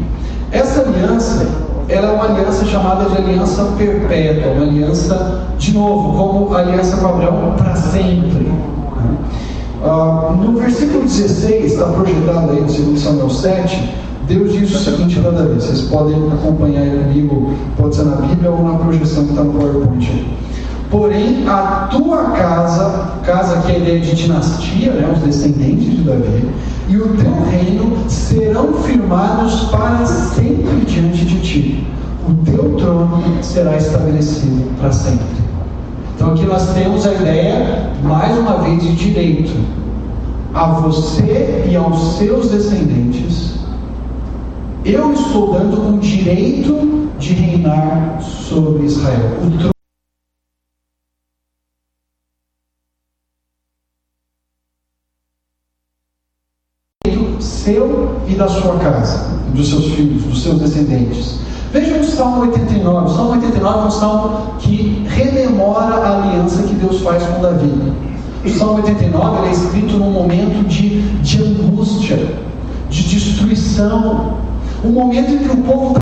Essa 0.53 0.83
aliança, 0.83 1.45
ela 1.89 2.11
é 2.11 2.13
uma 2.13 2.25
aliança 2.27 2.65
chamada 2.67 3.11
de 3.11 3.17
aliança 3.17 3.65
perpétua, 3.77 4.53
uma 4.53 4.63
aliança, 4.63 5.43
de 5.59 5.75
novo, 5.75 6.17
como 6.17 6.55
a 6.55 6.61
aliança 6.61 6.99
com 6.99 7.09
Abraão, 7.09 7.57
para 7.59 7.75
sempre. 7.75 8.47
Uh, 9.83 10.37
no 10.37 10.57
versículo 10.57 11.03
16, 11.03 11.73
está 11.73 11.87
projetado 11.87 12.53
aí 12.53 12.61
no 12.61 12.67
2 12.69 13.01
Samuel 13.01 13.29
7, 13.29 13.93
Deus 14.29 14.53
diz 14.53 14.73
o 14.73 14.85
seguinte 14.85 15.19
para 15.19 15.33
Davi, 15.33 15.55
vocês 15.55 15.81
podem 15.83 16.15
acompanhar 16.33 16.87
comigo, 16.87 17.55
pode 17.77 17.97
ser 17.97 18.05
na 18.05 18.17
Bíblia 18.19 18.53
ou 18.53 18.63
na 18.63 18.79
projeção 18.79 19.25
que 19.25 19.31
está 19.31 19.43
no 19.43 19.53
PowerPoint. 19.53 20.29
Porém, 20.91 21.47
a 21.47 21.89
tua 21.91 22.31
casa, 22.31 23.13
casa 23.23 23.61
que 23.61 23.73
é 23.73 23.75
a 23.75 23.79
ideia 23.79 24.01
de 24.01 24.15
dinastia, 24.15 24.93
né, 24.93 25.13
os 25.15 25.23
descendentes 25.23 25.97
de 25.97 26.03
Davi, 26.03 26.49
e 26.89 26.97
o 26.97 27.09
teu 27.09 27.45
reino 27.51 28.09
serão 28.09 28.73
firmados 28.83 29.65
para 29.65 30.07
sempre 30.07 30.87
diante 30.87 31.27
de 31.27 31.41
ti. 31.41 31.87
O 32.27 32.35
teu 32.45 32.75
trono 32.77 33.23
será 33.43 33.77
estabelecido 33.77 34.71
para 34.81 34.91
sempre. 34.91 35.27
Então 36.15 36.33
aqui 36.33 36.47
nós 36.47 36.73
temos 36.73 37.07
a 37.07 37.13
ideia, 37.13 37.91
mais 38.03 38.37
uma 38.39 38.59
vez, 38.59 38.83
de 38.83 38.97
direito. 38.97 39.53
A 40.55 40.67
você 40.67 41.67
e 41.71 41.77
aos 41.77 42.17
seus 42.17 42.51
descendentes, 42.51 43.57
eu 44.85 45.13
estou 45.13 45.53
dando 45.53 45.97
o 45.97 45.99
direito 45.99 47.09
de 47.19 47.35
reinar 47.35 48.19
sobre 48.23 48.87
Israel. 48.87 49.39
Seu 57.41 58.17
e 58.27 58.35
da 58.35 58.49
sua 58.49 58.77
casa, 58.77 59.37
dos 59.55 59.69
seus 59.69 59.87
filhos, 59.95 60.23
dos 60.25 60.43
seus 60.43 60.61
descendentes. 60.61 61.39
Veja 61.73 61.99
o 61.99 62.05
Salmo 62.05 62.43
89. 62.43 63.07
O 63.07 63.15
Salmo 63.15 63.31
89 63.33 63.79
é 63.79 63.83
um 63.83 63.91
salmo 63.91 64.47
que 64.59 65.07
rememora 65.09 65.97
a 65.97 66.23
aliança 66.23 66.63
que 66.63 66.75
Deus 66.75 67.01
faz 67.01 67.23
com 67.25 67.43
Davi. 67.43 67.73
O 68.45 68.49
Salmo 68.49 68.77
89 68.77 69.49
é 69.49 69.53
escrito 69.53 69.97
num 69.99 70.11
momento 70.11 70.67
de, 70.67 71.01
de 71.19 71.43
angústia, 71.43 72.17
de 72.89 73.03
destruição, 73.03 74.39
um 74.83 74.91
momento 74.91 75.31
em 75.33 75.39
que 75.39 75.51
o 75.51 75.59
povo 75.59 75.99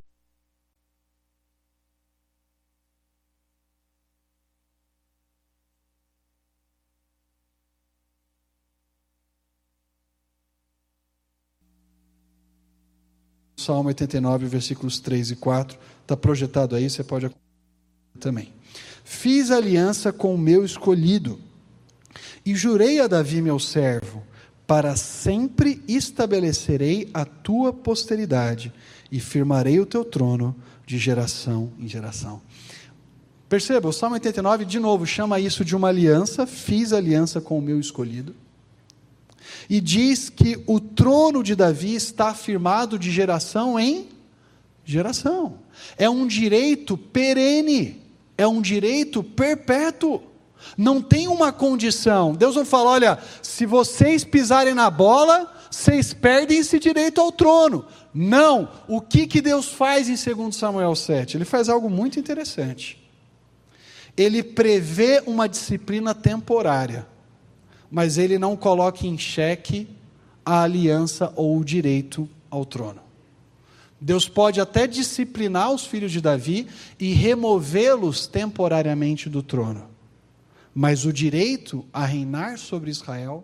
Salmo 13.66 13.88
89, 13.88 14.46
versículos 14.46 15.00
3 15.00 15.32
e 15.32 15.36
4. 15.36 15.76
Está 16.02 16.16
projetado 16.16 16.76
aí, 16.76 16.88
você 16.88 17.02
pode 17.02 17.28
também. 18.20 18.52
Fiz 19.02 19.50
aliança 19.50 20.12
com 20.12 20.32
o 20.32 20.38
meu 20.38 20.64
escolhido, 20.64 21.40
e 22.44 22.54
jurei 22.54 23.00
a 23.00 23.08
Davi, 23.08 23.42
meu 23.42 23.58
servo, 23.58 24.22
para 24.68 24.94
sempre 24.94 25.82
estabelecerei 25.88 27.10
a 27.12 27.24
tua 27.24 27.72
posteridade, 27.72 28.72
e 29.10 29.18
firmarei 29.18 29.80
o 29.80 29.86
teu 29.86 30.04
trono 30.04 30.54
de 30.86 30.96
geração 30.96 31.72
em 31.76 31.88
geração. 31.88 32.40
Perceba, 33.48 33.88
o 33.88 33.92
Salmo 33.92 34.14
89, 34.14 34.64
de 34.64 34.78
novo, 34.78 35.04
chama 35.04 35.40
isso 35.40 35.64
de 35.64 35.74
uma 35.74 35.88
aliança. 35.88 36.46
Fiz 36.46 36.92
aliança 36.92 37.40
com 37.40 37.58
o 37.58 37.62
meu 37.62 37.80
escolhido 37.80 38.32
e 39.68 39.80
diz 39.80 40.28
que 40.28 40.62
o 40.66 40.78
trono 40.78 41.42
de 41.42 41.54
Davi 41.54 41.94
está 41.94 42.28
afirmado 42.28 42.98
de 42.98 43.10
geração 43.10 43.78
em 43.78 44.08
geração. 44.84 45.58
É 45.98 46.08
um 46.08 46.26
direito 46.26 46.96
perene, 46.96 48.02
é 48.38 48.46
um 48.46 48.60
direito 48.60 49.22
perpétuo. 49.22 50.22
Não 50.76 51.02
tem 51.02 51.28
uma 51.28 51.52
condição. 51.52 52.34
Deus 52.34 52.56
não 52.56 52.64
fala, 52.64 52.90
olha, 52.90 53.18
se 53.42 53.66
vocês 53.66 54.24
pisarem 54.24 54.74
na 54.74 54.90
bola, 54.90 55.52
vocês 55.70 56.14
perdem 56.14 56.58
esse 56.58 56.78
direito 56.78 57.20
ao 57.20 57.30
trono. 57.30 57.84
Não. 58.14 58.68
O 58.88 59.00
que, 59.00 59.26
que 59.26 59.40
Deus 59.40 59.68
faz 59.68 60.08
em 60.08 60.34
2 60.34 60.56
Samuel 60.56 60.94
7? 60.94 61.36
Ele 61.36 61.44
faz 61.44 61.68
algo 61.68 61.90
muito 61.90 62.18
interessante. 62.18 63.02
Ele 64.16 64.42
prevê 64.42 65.22
uma 65.26 65.48
disciplina 65.48 66.14
temporária 66.14 67.06
mas 67.96 68.18
ele 68.18 68.38
não 68.38 68.54
coloca 68.54 69.06
em 69.06 69.16
xeque 69.16 69.88
a 70.44 70.64
aliança 70.64 71.32
ou 71.34 71.58
o 71.58 71.64
direito 71.64 72.28
ao 72.50 72.62
trono. 72.62 73.00
Deus 73.98 74.28
pode 74.28 74.60
até 74.60 74.86
disciplinar 74.86 75.72
os 75.72 75.86
filhos 75.86 76.12
de 76.12 76.20
Davi 76.20 76.66
e 77.00 77.14
removê-los 77.14 78.26
temporariamente 78.26 79.30
do 79.30 79.42
trono, 79.42 79.88
mas 80.74 81.06
o 81.06 81.12
direito 81.12 81.86
a 81.90 82.04
reinar 82.04 82.58
sobre 82.58 82.90
Israel 82.90 83.42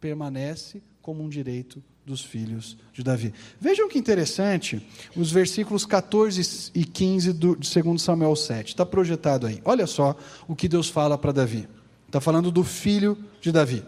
permanece 0.00 0.80
como 1.02 1.24
um 1.24 1.28
direito 1.28 1.82
dos 2.06 2.22
filhos 2.22 2.78
de 2.92 3.02
Davi. 3.02 3.34
Vejam 3.60 3.88
que 3.88 3.98
interessante, 3.98 4.80
os 5.16 5.32
versículos 5.32 5.84
14 5.84 6.70
e 6.72 6.84
15 6.84 7.32
do, 7.32 7.56
de 7.56 7.82
2 7.82 8.00
Samuel 8.00 8.36
7. 8.36 8.68
Está 8.68 8.86
projetado 8.86 9.44
aí. 9.44 9.60
Olha 9.64 9.88
só 9.88 10.16
o 10.46 10.54
que 10.54 10.68
Deus 10.68 10.88
fala 10.88 11.18
para 11.18 11.32
Davi. 11.32 11.68
Está 12.08 12.22
falando 12.22 12.50
do 12.50 12.64
filho 12.64 13.18
de 13.38 13.52
Davi. 13.52 13.84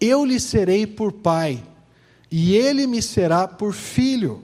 Eu 0.00 0.24
lhe 0.24 0.40
serei 0.40 0.86
por 0.86 1.12
pai, 1.12 1.62
e 2.30 2.56
ele 2.56 2.86
me 2.86 3.02
será 3.02 3.46
por 3.46 3.74
filho. 3.74 4.42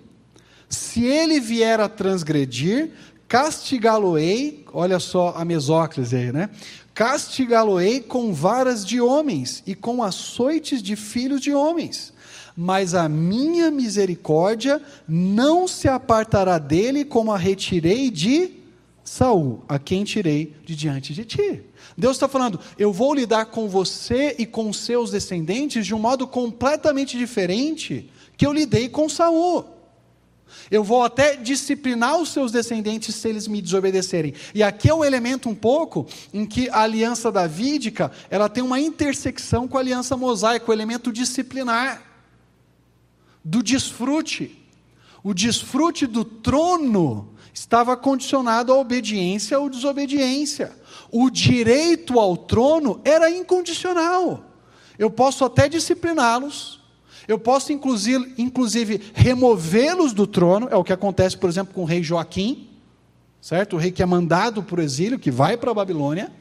Se 0.69 1.03
ele 1.03 1.41
vier 1.41 1.81
a 1.81 1.89
transgredir, 1.89 2.91
castigá-lo-ei, 3.27 4.67
olha 4.71 5.01
só 5.01 5.33
a 5.35 5.47
mesóclise 5.47 6.15
aí, 6.15 6.31
né? 6.31 6.51
Castigá-lo-ei 6.93 8.01
com 8.01 8.35
varas 8.35 8.85
de 8.85 9.01
homens 9.01 9.63
e 9.67 9.75
com 9.75 10.03
açoites 10.03 10.83
de 10.83 10.95
filhos 10.95 11.41
de 11.41 11.55
homens. 11.55 12.13
Mas 12.55 12.95
a 12.95 13.09
minha 13.09 13.71
misericórdia 13.71 14.83
não 15.09 15.67
se 15.67 15.89
apartará 15.89 16.59
dele 16.59 17.03
como 17.03 17.33
a 17.33 17.39
retirei 17.39 18.11
de 18.11 18.58
Saul, 19.09 19.65
a 19.67 19.79
quem 19.79 20.05
tirei 20.05 20.55
de 20.67 20.77
diante 20.77 21.15
de 21.15 21.25
ti. 21.25 21.63
Deus 21.97 22.17
está 22.17 22.29
falando, 22.29 22.61
eu 22.79 22.93
vou 22.93 23.15
lidar 23.15 23.47
com 23.47 23.67
você 23.67 24.37
e 24.39 24.45
com 24.45 24.71
seus 24.71 25.11
descendentes 25.11 25.87
de 25.87 25.95
um 25.95 25.99
modo 25.99 26.27
completamente 26.27 27.17
diferente 27.17 28.11
que 28.37 28.45
eu 28.45 28.53
lidei 28.53 28.87
com 28.87 29.09
Saul. 29.09 29.65
Eu 30.71 30.85
vou 30.85 31.03
até 31.03 31.37
disciplinar 31.37 32.19
os 32.19 32.29
seus 32.29 32.53
descendentes 32.53 33.15
se 33.15 33.27
eles 33.27 33.49
me 33.49 33.63
desobedecerem. 33.63 34.35
E 34.55 34.63
aqui 34.63 34.91
é 34.91 34.95
um 34.95 35.05
elemento 35.05 35.49
um 35.49 35.55
pouco 35.55 36.07
em 36.33 36.45
que 36.45 36.69
a 36.69 36.83
aliança 36.83 37.33
davídica, 37.33 38.13
ela 38.29 38.49
tem 38.49 38.63
uma 38.63 38.79
intersecção 38.79 39.67
com 39.67 39.79
a 39.79 39.81
aliança 39.81 40.19
mosaica, 40.19 40.71
o 40.71 40.75
elemento 40.75 41.11
disciplinar, 41.11 42.03
do 43.43 43.63
desfrute. 43.63 44.55
O 45.25 45.33
desfrute 45.33 46.07
do 46.07 46.25
trono 46.27 47.38
estava 47.59 47.97
condicionado 47.97 48.73
à 48.73 48.77
obediência 48.77 49.59
ou 49.59 49.69
desobediência. 49.69 50.73
O 51.11 51.29
direito 51.29 52.19
ao 52.19 52.37
trono 52.37 53.01
era 53.05 53.29
incondicional. 53.31 54.45
Eu 54.99 55.11
posso 55.11 55.45
até 55.45 55.69
discipliná-los, 55.69 56.81
eu 57.27 57.39
posso 57.39 57.73
inclusive, 57.73 59.13
removê-los 59.13 60.13
do 60.13 60.27
trono, 60.27 60.69
é 60.71 60.77
o 60.77 60.85
que 60.85 60.93
acontece, 60.93 61.37
por 61.37 61.51
exemplo, 61.51 61.75
com 61.75 61.83
o 61.83 61.85
rei 61.85 62.03
Joaquim, 62.03 62.69
certo? 63.41 63.77
O 63.77 63.79
rei 63.79 63.91
que 63.91 64.03
é 64.03 64.07
mandado 64.07 64.63
para 64.63 64.81
o 64.81 64.83
exílio, 64.83 65.19
que 65.19 65.31
vai 65.31 65.57
para 65.57 65.71
a 65.71 65.75
Babilônia, 65.75 66.33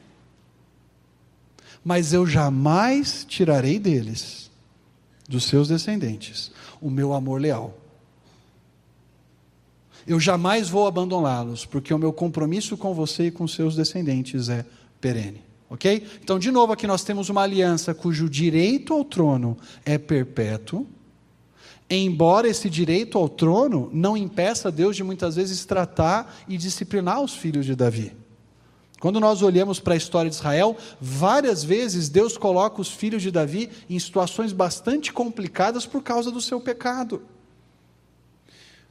mas 1.84 2.14
eu 2.14 2.26
jamais 2.26 3.26
tirarei 3.28 3.80
deles, 3.80 4.52
dos 5.28 5.46
seus 5.46 5.68
descendentes, 5.68 6.52
o 6.80 6.90
meu 6.90 7.14
amor 7.14 7.42
leal 7.42 7.87
eu 10.08 10.20
jamais 10.20 10.70
vou 10.70 10.88
abandoná-los, 10.88 11.65
porque 11.65 11.93
o 11.93 12.00
meu 12.00 12.13
compromisso 12.13 12.78
com 12.78 12.93
você 12.93 13.28
e 13.28 13.32
com 13.32 13.48
seus 13.48 13.76
descendentes 13.76 14.48
é 14.48 14.65
perene. 15.02 15.41
Ok? 15.70 16.08
Então, 16.24 16.39
de 16.39 16.50
novo, 16.50 16.72
aqui 16.72 16.88
nós 16.88 17.04
temos 17.04 17.28
uma 17.30 17.41
aliança 17.41 17.93
cujo 17.93 18.30
direito 18.30 18.93
ao 18.93 19.04
trono 19.04 19.58
é 19.86 19.98
perpétuo, 19.98 20.88
embora 21.89 22.48
esse 22.48 22.70
direito 22.70 23.17
ao 23.17 23.28
trono 23.28 23.89
não 23.93 24.15
impeça 24.15 24.72
Deus 24.72 24.96
de 24.96 25.04
muitas 25.04 25.36
vezes 25.36 25.65
tratar 25.65 26.38
e 26.48 26.58
disciplinar 26.58 27.22
os 27.22 27.36
filhos 27.36 27.65
de 27.65 27.76
Davi. 27.76 28.13
Quando 29.00 29.20
nós 29.20 29.41
olhamos 29.41 29.80
para 29.80 29.93
a 29.93 29.98
história 29.98 30.30
de 30.30 30.38
Israel, 30.38 30.76
várias 31.00 31.63
vezes 31.63 32.10
Deus 32.10 32.38
coloca 32.38 32.82
os 32.82 32.89
filhos 32.89 33.22
de 33.22 33.30
Davi 33.30 33.70
em 33.89 34.00
situações 34.00 34.54
bastante 34.54 35.12
complicadas 35.12 35.86
por 35.86 36.02
causa 36.02 36.32
do 36.32 36.41
seu 36.41 36.60
pecado. 36.60 37.22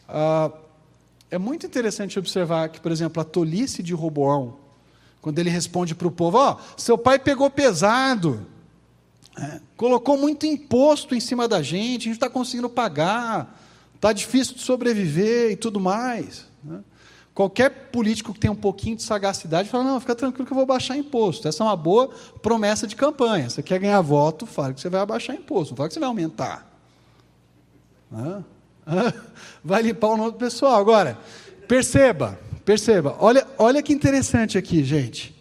Ah, 0.08 0.52
é 1.30 1.38
muito 1.38 1.66
interessante 1.66 2.18
observar 2.18 2.68
que, 2.68 2.80
por 2.80 2.92
exemplo, 2.92 3.20
a 3.20 3.24
tolice 3.24 3.82
de 3.82 3.92
Roboão, 3.92 4.56
quando 5.20 5.38
ele 5.38 5.50
responde 5.50 5.94
para 5.94 6.06
o 6.06 6.10
povo: 6.10 6.38
Ó, 6.38 6.52
oh, 6.56 6.80
seu 6.80 6.96
pai 6.96 7.18
pegou 7.18 7.50
pesado, 7.50 8.46
é, 9.36 9.60
colocou 9.76 10.16
muito 10.16 10.46
imposto 10.46 11.14
em 11.14 11.20
cima 11.20 11.48
da 11.48 11.62
gente, 11.62 12.02
a 12.02 12.04
gente 12.04 12.12
está 12.12 12.30
conseguindo 12.30 12.68
pagar, 12.68 13.60
está 13.94 14.12
difícil 14.12 14.54
de 14.54 14.62
sobreviver 14.62 15.50
e 15.50 15.56
tudo 15.56 15.80
mais. 15.80 16.46
Né? 16.62 16.80
Qualquer 17.34 17.90
político 17.90 18.32
que 18.32 18.40
tem 18.40 18.50
um 18.50 18.56
pouquinho 18.56 18.96
de 18.96 19.02
sagacidade 19.02 19.68
fala: 19.68 19.84
não, 19.84 20.00
fica 20.00 20.14
tranquilo 20.14 20.46
que 20.46 20.52
eu 20.52 20.56
vou 20.56 20.64
baixar 20.64 20.96
imposto. 20.96 21.48
Essa 21.48 21.64
é 21.64 21.66
uma 21.66 21.76
boa 21.76 22.08
promessa 22.40 22.86
de 22.86 22.94
campanha. 22.94 23.50
Você 23.50 23.62
quer 23.62 23.78
ganhar 23.80 24.00
voto, 24.00 24.46
fala 24.46 24.72
que 24.72 24.80
você 24.80 24.88
vai 24.88 25.00
abaixar 25.00 25.34
imposto, 25.34 25.72
não 25.72 25.76
fala 25.76 25.88
que 25.88 25.94
você 25.94 26.00
vai 26.00 26.08
aumentar. 26.08 26.70
Né? 28.10 28.44
Vai 29.64 29.82
limpar 29.82 30.08
o 30.08 30.16
nome 30.16 30.32
do 30.32 30.38
pessoal. 30.38 30.80
Agora, 30.80 31.18
perceba, 31.66 32.38
perceba. 32.64 33.16
Olha, 33.18 33.46
olha 33.58 33.82
que 33.82 33.92
interessante 33.92 34.56
aqui, 34.56 34.84
gente. 34.84 35.34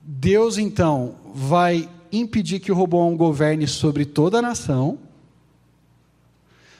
Deus 0.00 0.56
então 0.56 1.16
vai 1.34 1.88
impedir 2.12 2.60
que 2.60 2.70
o 2.70 2.74
Roboão 2.74 3.16
governe 3.16 3.66
sobre 3.66 4.04
toda 4.04 4.38
a 4.38 4.42
nação, 4.42 4.98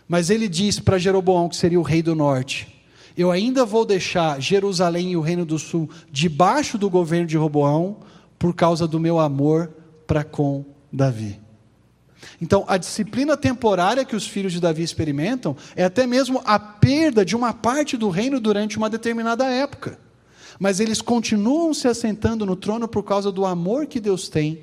mas 0.09 0.31
ele 0.31 0.49
diz 0.49 0.79
para 0.79 0.99
Jeroboão, 0.99 1.49
que 1.49 1.57
seria 1.57 1.81
o 1.81 1.83
rei 1.83 2.01
do 2.03 2.14
norte: 2.14 2.85
Eu 3.16 3.33
ainda 3.33 3.64
vou 3.64 3.85
deixar 3.85 4.40
Jerusalém 4.40 5.11
e 5.11 5.16
o 5.16 5.21
reino 5.21 5.45
do 5.45 5.59
sul 5.59 5.90
debaixo 6.12 6.79
do 6.79 6.88
governo 6.88 7.27
de 7.27 7.37
Roboão, 7.37 7.97
por 8.38 8.55
causa 8.55 8.87
do 8.87 9.01
meu 9.01 9.19
amor 9.19 9.73
para 10.07 10.23
com 10.23 10.64
Davi. 10.92 11.46
Então, 12.40 12.64
a 12.68 12.77
disciplina 12.77 13.37
temporária 13.37 14.05
que 14.05 14.16
os 14.16 14.27
filhos 14.27 14.53
de 14.53 14.61
Davi 14.61 14.83
experimentam 14.83 15.57
é 15.75 15.85
até 15.85 16.07
mesmo 16.07 16.42
a 16.44 16.59
perda 16.59 17.25
de 17.25 17.35
uma 17.35 17.53
parte 17.53 17.96
do 17.96 18.11
reino 18.11 18.38
durante 18.38 18.77
uma 18.77 18.90
determinada 18.90 19.46
época. 19.46 19.99
Mas 20.59 20.81
eles 20.81 21.01
continuam 21.01 21.72
se 21.72 21.88
assentando 21.88 22.44
no 22.44 22.57
trono 22.57 22.87
por 22.88 23.03
causa 23.03 23.33
do 23.33 23.44
amor 23.44 23.87
que 23.87 24.01
Deus 24.01 24.29
tem 24.29 24.62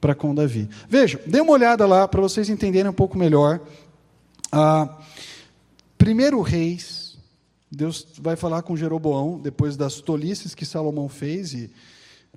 para 0.00 0.14
com 0.14 0.34
Davi. 0.34 0.68
Vejam, 0.88 1.20
dê 1.26 1.40
uma 1.40 1.52
olhada 1.52 1.86
lá 1.86 2.06
para 2.06 2.20
vocês 2.20 2.48
entenderem 2.48 2.90
um 2.90 2.94
pouco 2.94 3.18
melhor. 3.18 3.60
Ah, 4.50 4.96
primeiro 5.96 6.40
Reis, 6.40 7.18
Deus 7.70 8.06
vai 8.20 8.36
falar 8.36 8.62
com 8.62 8.76
Jeroboão 8.76 9.38
depois 9.38 9.76
das 9.76 10.00
tolices 10.00 10.54
que 10.54 10.64
Salomão 10.64 11.08
fez 11.08 11.52
e 11.52 11.70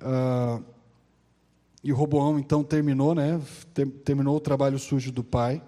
ah, 0.00 0.60
e 1.82 1.90
Roboão 1.90 2.38
então 2.38 2.62
terminou, 2.62 3.14
né? 3.14 3.40
Terminou 4.04 4.36
o 4.36 4.40
trabalho 4.40 4.78
sujo 4.78 5.10
do 5.10 5.24
pai. 5.24 5.62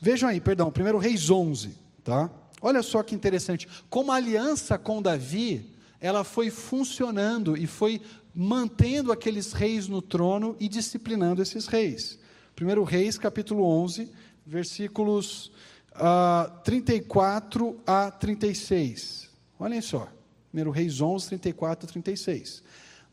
Vejam 0.00 0.28
aí, 0.28 0.40
perdão, 0.40 0.70
primeiro 0.70 0.98
Reis 0.98 1.30
11, 1.30 1.78
tá? 2.02 2.30
Olha 2.60 2.82
só 2.82 3.02
que 3.02 3.14
interessante, 3.14 3.68
como 3.88 4.10
a 4.10 4.16
aliança 4.16 4.76
com 4.78 5.00
Davi, 5.00 5.70
ela 6.00 6.24
foi 6.24 6.50
funcionando 6.50 7.56
e 7.56 7.66
foi 7.66 8.00
mantendo 8.34 9.12
aqueles 9.12 9.52
reis 9.52 9.86
no 9.86 10.02
trono 10.02 10.56
e 10.58 10.68
disciplinando 10.68 11.40
esses 11.40 11.66
reis. 11.66 12.18
Primeiro 12.56 12.82
Reis, 12.82 13.16
capítulo 13.18 13.64
11, 13.64 14.10
versículos 14.46 15.52
uh, 15.92 16.50
34 16.64 17.80
a 17.86 18.10
36. 18.10 19.30
Olhem 19.58 19.80
só. 19.80 20.08
Primeiro 20.50 20.70
Reis 20.70 21.00
11, 21.00 21.28
34 21.28 21.86
a 21.86 21.92
36 21.92 22.63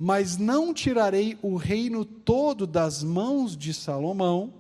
mas 0.04 0.36
não 0.36 0.74
tirarei 0.74 1.38
o 1.44 1.56
reino 1.56 2.04
todo 2.04 2.66
das 2.66 3.04
mãos 3.04 3.56
de 3.56 3.72
Salomão. 3.72 4.52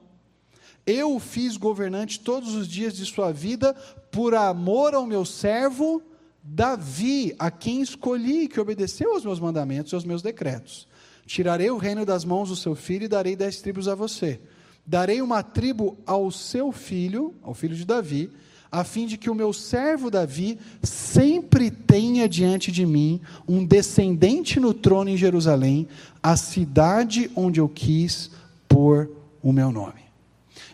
Eu 0.85 1.15
o 1.15 1.19
fiz 1.19 1.57
governante 1.57 2.19
todos 2.19 2.53
os 2.53 2.67
dias 2.67 2.95
de 2.95 3.03
sua 3.07 3.31
vida 3.31 3.73
por 4.11 4.35
amor 4.35 4.93
ao 4.93 5.07
meu 5.07 5.25
servo 5.25 5.99
Davi, 6.43 7.33
a 7.39 7.49
quem 7.49 7.81
escolhi, 7.81 8.47
que 8.47 8.59
obedeceu 8.59 9.13
aos 9.13 9.25
meus 9.25 9.39
mandamentos 9.39 9.91
e 9.91 9.95
aos 9.95 10.05
meus 10.05 10.21
decretos. 10.21 10.87
Tirarei 11.25 11.71
o 11.71 11.77
reino 11.77 12.05
das 12.05 12.23
mãos 12.23 12.49
do 12.49 12.55
seu 12.55 12.75
filho 12.75 13.05
e 13.05 13.07
darei 13.07 13.35
dez 13.35 13.59
tribos 13.63 13.87
a 13.87 13.95
você. 13.95 14.39
Darei 14.85 15.23
uma 15.23 15.41
tribo 15.41 15.97
ao 16.05 16.29
seu 16.29 16.71
filho, 16.71 17.33
ao 17.41 17.55
filho 17.55 17.75
de 17.75 17.83
Davi, 17.83 18.29
a 18.71 18.83
fim 18.83 19.05
de 19.05 19.17
que 19.17 19.29
o 19.29 19.35
meu 19.35 19.51
servo 19.51 20.09
Davi 20.09 20.57
sempre 20.81 21.69
tenha 21.69 22.29
diante 22.29 22.71
de 22.71 22.85
mim 22.85 23.19
um 23.47 23.65
descendente 23.65 24.59
no 24.59 24.73
trono 24.73 25.09
em 25.09 25.17
Jerusalém, 25.17 25.87
a 26.23 26.37
cidade 26.37 27.29
onde 27.35 27.59
eu 27.59 27.67
quis 27.67 28.31
pôr 28.69 29.09
o 29.43 29.51
meu 29.51 29.71
nome. 29.71 30.01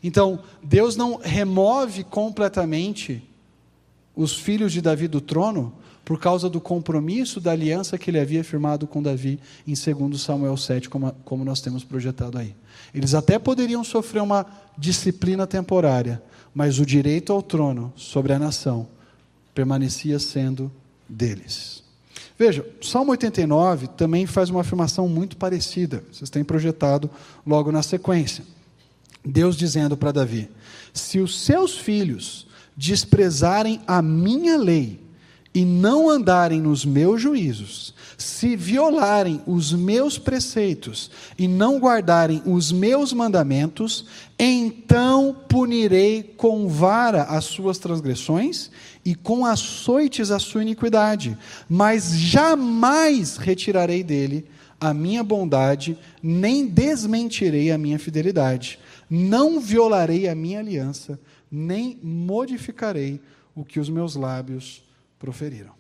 Então, 0.03 0.39
Deus 0.63 0.95
não 0.95 1.17
remove 1.17 2.03
completamente 2.03 3.23
os 4.15 4.35
filhos 4.35 4.71
de 4.71 4.81
Davi 4.81 5.07
do 5.07 5.19
trono 5.19 5.73
por 6.07 6.19
causa 6.19 6.49
do 6.49 6.61
compromisso 6.61 7.41
da 7.41 7.51
aliança 7.51 7.97
que 7.97 8.09
ele 8.09 8.19
havia 8.19 8.43
firmado 8.43 8.87
com 8.87 9.03
Davi 9.03 9.39
em 9.67 9.73
2 9.73 10.21
Samuel 10.21 10.55
7, 10.55 10.87
como, 10.87 11.11
como 11.25 11.43
nós 11.43 11.59
temos 11.59 11.83
projetado 11.83 12.37
aí. 12.37 12.55
Eles 12.93 13.13
até 13.13 13.37
poderiam 13.37 13.83
sofrer 13.83 14.21
uma 14.21 14.45
disciplina 14.77 15.45
temporária, 15.45 16.21
mas 16.57 16.79
o 16.79 16.85
direito 16.87 17.31
ao 17.31 17.43
trono 17.43 17.93
sobre 17.95 18.33
a 18.33 18.39
nação 18.39 18.87
permanecia 19.53 20.17
sendo 20.17 20.71
deles. 21.07 21.83
Veja, 22.35 22.67
Salmo 22.81 23.11
89 23.11 23.85
também 23.89 24.25
faz 24.25 24.49
uma 24.49 24.61
afirmação 24.61 25.07
muito 25.07 25.37
parecida. 25.37 26.03
Vocês 26.11 26.31
têm 26.31 26.43
projetado 26.43 27.11
logo 27.45 27.71
na 27.71 27.83
sequência. 27.83 28.43
Deus 29.23 29.55
dizendo 29.55 29.95
para 29.95 30.11
Davi: 30.11 30.49
Se 30.91 31.19
os 31.19 31.39
seus 31.41 31.77
filhos 31.77 32.47
desprezarem 32.75 33.79
a 33.85 34.01
minha 34.01 34.57
lei 34.57 34.99
e 35.53 35.65
não 35.65 36.09
andarem 36.09 36.61
nos 36.61 36.85
meus 36.85 37.21
juízos, 37.21 37.93
se 38.17 38.55
violarem 38.55 39.41
os 39.45 39.73
meus 39.73 40.17
preceitos 40.17 41.11
e 41.37 41.47
não 41.47 41.79
guardarem 41.79 42.41
os 42.45 42.71
meus 42.71 43.13
mandamentos, 43.13 44.05
então 44.37 45.35
punirei 45.47 46.23
com 46.23 46.67
vara 46.67 47.23
as 47.23 47.45
suas 47.45 47.77
transgressões 47.77 48.69
e 49.05 49.15
com 49.15 49.45
açoites 49.45 50.31
a 50.31 50.39
sua 50.39 50.61
iniquidade, 50.61 51.37
mas 51.69 52.17
jamais 52.17 53.37
retirarei 53.37 54.03
dele 54.03 54.45
a 54.79 54.93
minha 54.93 55.23
bondade, 55.23 55.97
nem 56.21 56.67
desmentirei 56.67 57.71
a 57.71 57.77
minha 57.77 57.97
fidelidade. 57.97 58.79
Não 59.09 59.59
violarei 59.59 60.27
a 60.27 60.35
minha 60.35 60.59
aliança, 60.59 61.19
nem 61.51 61.97
modificarei 62.03 63.19
o 63.55 63.63
que 63.63 63.79
os 63.79 63.89
meus 63.89 64.15
lábios 64.15 64.83
proferiram. 65.19 65.73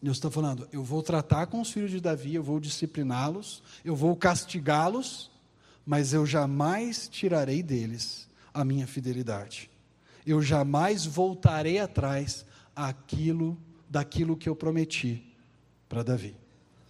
Deus 0.00 0.18
está 0.18 0.30
falando: 0.30 0.68
eu 0.72 0.82
vou 0.82 1.02
tratar 1.02 1.46
com 1.46 1.60
os 1.60 1.70
filhos 1.70 1.90
de 1.90 2.00
Davi, 2.00 2.34
eu 2.34 2.42
vou 2.42 2.60
discipliná-los, 2.60 3.62
eu 3.84 3.96
vou 3.96 4.14
castigá-los, 4.16 5.30
mas 5.84 6.12
eu 6.12 6.26
jamais 6.26 7.08
tirarei 7.08 7.62
deles 7.62 8.28
a 8.52 8.64
minha 8.64 8.86
fidelidade. 8.86 9.70
Eu 10.26 10.42
jamais 10.42 11.06
voltarei 11.06 11.78
atrás 11.78 12.44
aquilo, 12.74 13.56
daquilo 13.88 14.36
que 14.36 14.48
eu 14.48 14.56
prometi 14.56 15.22
para 15.88 16.02
Davi. 16.02 16.34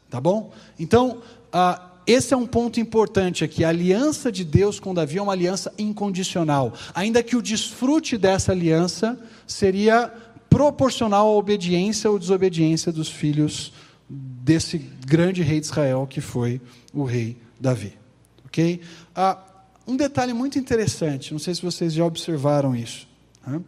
Tá 0.09 0.21
bom? 0.21 0.53
Então, 0.79 1.23
ah, 1.53 1.93
esse 2.07 2.33
é 2.33 2.37
um 2.37 2.47
ponto 2.47 2.79
importante 2.79 3.43
aqui. 3.43 3.65
A 3.65 3.69
aliança 3.69 4.31
de 4.31 4.45
Deus 4.45 4.79
com 4.79 4.95
Davi 4.95 5.19
é 5.19 5.23
uma 5.23 5.33
aliança 5.33 5.75
incondicional. 5.77 6.73
Ainda 6.95 7.23
que 7.23 7.37
o 7.37 7.43
desfrute 7.43 8.17
dessa 8.17 8.53
aliança 8.53 9.19
seria 9.47 10.13
proporcional 10.49 11.27
à 11.27 11.33
obediência 11.33 12.11
ou 12.11 12.19
desobediência 12.19 12.93
dos 12.93 13.09
filhos 13.09 13.73
desse 14.09 14.79
grande 14.79 15.43
rei 15.43 15.61
de 15.61 15.67
Israel 15.67 16.07
que 16.09 16.21
foi 16.21 16.61
o 16.93 17.05
rei 17.05 17.37
Davi. 17.61 17.97
Ok? 18.45 18.81
Ah, 19.15 19.39
um 19.87 19.97
detalhe 19.97 20.33
muito 20.33 20.59
interessante, 20.59 21.33
não 21.33 21.39
sei 21.39 21.55
se 21.55 21.63
vocês 21.63 21.93
já 21.93 22.05
observaram 22.05 22.75
isso. 22.75 23.07
Né? 23.47 23.61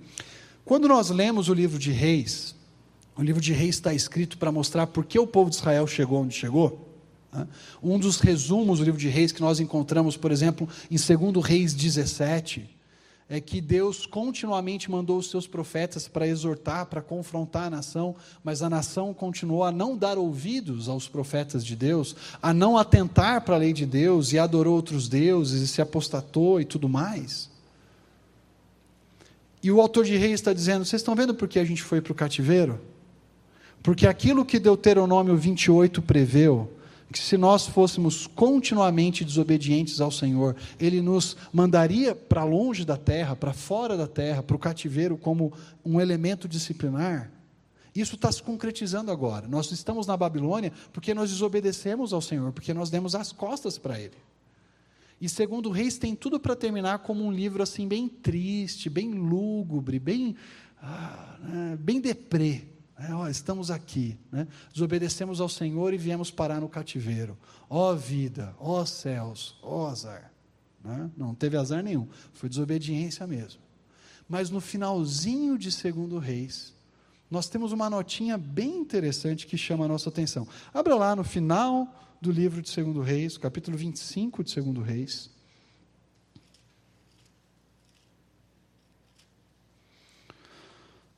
Quando 0.65 0.89
nós 0.89 1.11
lemos 1.11 1.49
o 1.49 1.55
livro 1.55 1.79
de 1.79 1.93
Reis, 1.93 2.55
o 3.17 3.23
livro 3.23 3.41
de 3.41 3.53
Reis 3.53 3.77
está 3.77 3.95
escrito 3.95 4.39
para 4.39 4.53
mostrar 4.53 4.87
por 4.87 5.05
que 5.05 5.19
o 5.19 5.27
povo 5.27 5.51
de 5.51 5.57
Israel 5.57 5.87
chegou 5.87 6.23
onde 6.23 6.35
chegou. 6.35 6.89
Né? 7.33 7.47
Um 7.83 7.99
dos 7.99 8.19
resumos 8.19 8.79
do 8.79 8.85
livro 8.85 9.01
de 9.01 9.09
Reis 9.09 9.33
que 9.33 9.41
nós 9.41 9.61
encontramos, 9.61 10.17
por 10.17 10.31
exemplo, 10.31 10.69
em 10.91 10.97
2 10.97 11.45
Reis 11.45 11.75
17, 11.75 12.69
é 13.31 13.41
que 13.41 13.61
Deus 13.61 14.07
continuamente 14.07 14.91
mandou 14.91 15.19
os 15.19 15.29
seus 15.29 15.47
profetas 15.47 16.09
para 16.09 16.27
exortar, 16.27 16.87
para 16.87 17.03
confrontar 17.03 17.65
a 17.65 17.71
nação, 17.71 18.17
mas 18.43 18.63
a 18.63 18.71
nação 18.71 19.13
continuou 19.13 19.65
a 19.65 19.71
não 19.71 19.97
dar 19.97 20.17
ouvidos 20.17 20.89
aos 20.89 21.07
profetas 21.07 21.65
de 21.65 21.77
Deus, 21.77 22.17
a 22.41 22.55
não 22.55 22.79
atentar 22.79 23.43
para 23.43 23.57
a 23.57 23.59
lei 23.59 23.75
de 23.75 23.85
Deus 23.85 24.33
e 24.33 24.39
adorou 24.39 24.75
outros 24.75 25.09
deuses 25.09 25.61
e 25.61 25.69
se 25.69 25.83
apostatou 25.83 26.59
e 26.59 26.65
tudo 26.65 26.89
mais. 26.89 27.51
E 29.63 29.71
o 29.71 29.81
autor 29.81 30.05
de 30.05 30.17
Reis 30.17 30.35
está 30.35 30.55
dizendo: 30.55 30.85
vocês 30.85 31.03
estão 31.03 31.15
vendo 31.15 31.35
por 31.35 31.49
que 31.49 31.59
a 31.59 31.65
gente 31.65 31.83
foi 31.83 32.01
para 32.01 32.13
o 32.13 32.15
cativeiro? 32.15 32.81
Porque 33.83 34.07
aquilo 34.07 34.45
que 34.45 34.59
Deuteronômio 34.59 35.37
28 35.37 36.01
preveu, 36.01 36.73
que 37.13 37.19
se 37.19 37.39
nós 37.39 37.67
fôssemos 37.67 38.27
continuamente 38.27 39.25
desobedientes 39.25 40.01
ao 40.01 40.11
Senhor, 40.11 40.55
Ele 40.79 41.01
nos 41.01 41.37
mandaria 41.53 42.15
para 42.15 42.45
longe 42.45 42.85
da 42.85 42.97
terra, 42.97 43.35
para 43.35 43.53
fora 43.53 43.97
da 43.97 44.07
terra, 44.07 44.43
para 44.43 44.57
o 44.57 44.59
cativeiro 44.59 45.17
como 45.17 45.53
um 45.85 46.01
elemento 46.01 46.47
disciplinar. 46.47 47.31
Isso 47.95 48.15
está 48.15 48.31
se 48.31 48.43
concretizando 48.43 49.11
agora. 49.11 49.49
Nós 49.49 49.73
estamos 49.73 50.07
na 50.07 50.17
Babilônia 50.17 50.73
porque 50.93 51.15
nós 51.15 51.31
desobedecemos 51.31 52.13
ao 52.13 52.21
Senhor, 52.21 52.53
porque 52.53 52.75
nós 52.75 52.91
demos 52.91 53.15
as 53.15 53.33
costas 53.33 53.79
para 53.79 53.99
Ele. 53.99 54.17
E 55.21 55.29
segundo 55.29 55.71
Reis 55.71 55.99
tem 55.99 56.15
tudo 56.15 56.39
para 56.39 56.55
terminar 56.55 57.01
como 57.01 57.25
um 57.25 57.33
livro 57.33 57.63
assim 57.63 57.89
bem 57.89 58.09
triste, 58.09 58.89
bem 58.89 59.13
lúgubre, 59.13 59.99
bem, 59.99 60.37
ah, 60.81 61.37
né, 61.43 61.77
bem 61.81 62.01
deprê. 62.01 62.67
É, 62.99 63.15
ó, 63.15 63.29
estamos 63.29 63.71
aqui, 63.71 64.19
né? 64.33 64.49
desobedecemos 64.73 65.41
ao 65.41 65.49
Senhor 65.49 65.95
e 65.95 65.97
viemos 65.99 66.33
parar 66.33 66.61
no 66.61 66.69
cativeiro. 66.69 67.39
Ó 67.71 67.95
vida, 67.95 68.57
ó 68.59 68.85
céus, 68.85 69.57
ó 69.63 69.87
azar. 69.87 70.33
Né? 70.83 71.09
Não 71.17 71.33
teve 71.33 71.57
azar 71.57 71.83
nenhum, 71.83 72.09
foi 72.33 72.49
desobediência 72.49 73.25
mesmo. 73.25 73.61
Mas 74.29 74.51
no 74.51 74.61
finalzinho 74.61 75.57
de 75.57 75.71
Segundo 75.71 76.19
Reis, 76.19 76.75
nós 77.31 77.49
temos 77.49 77.71
uma 77.71 77.89
notinha 77.89 78.37
bem 78.37 78.77
interessante 78.77 79.47
que 79.47 79.57
chama 79.57 79.85
a 79.85 79.89
nossa 79.89 80.09
atenção. 80.09 80.49
Abra 80.75 80.97
lá 80.97 81.15
no 81.15 81.23
final 81.23 82.17
do 82.21 82.33
livro 82.33 82.61
de 82.61 82.69
Segundo 82.69 83.01
Reis, 83.01 83.39
capítulo 83.39 83.77
25 83.77 84.43
de 84.43 84.51
Segundo 84.51 84.83
Reis. 84.83 85.31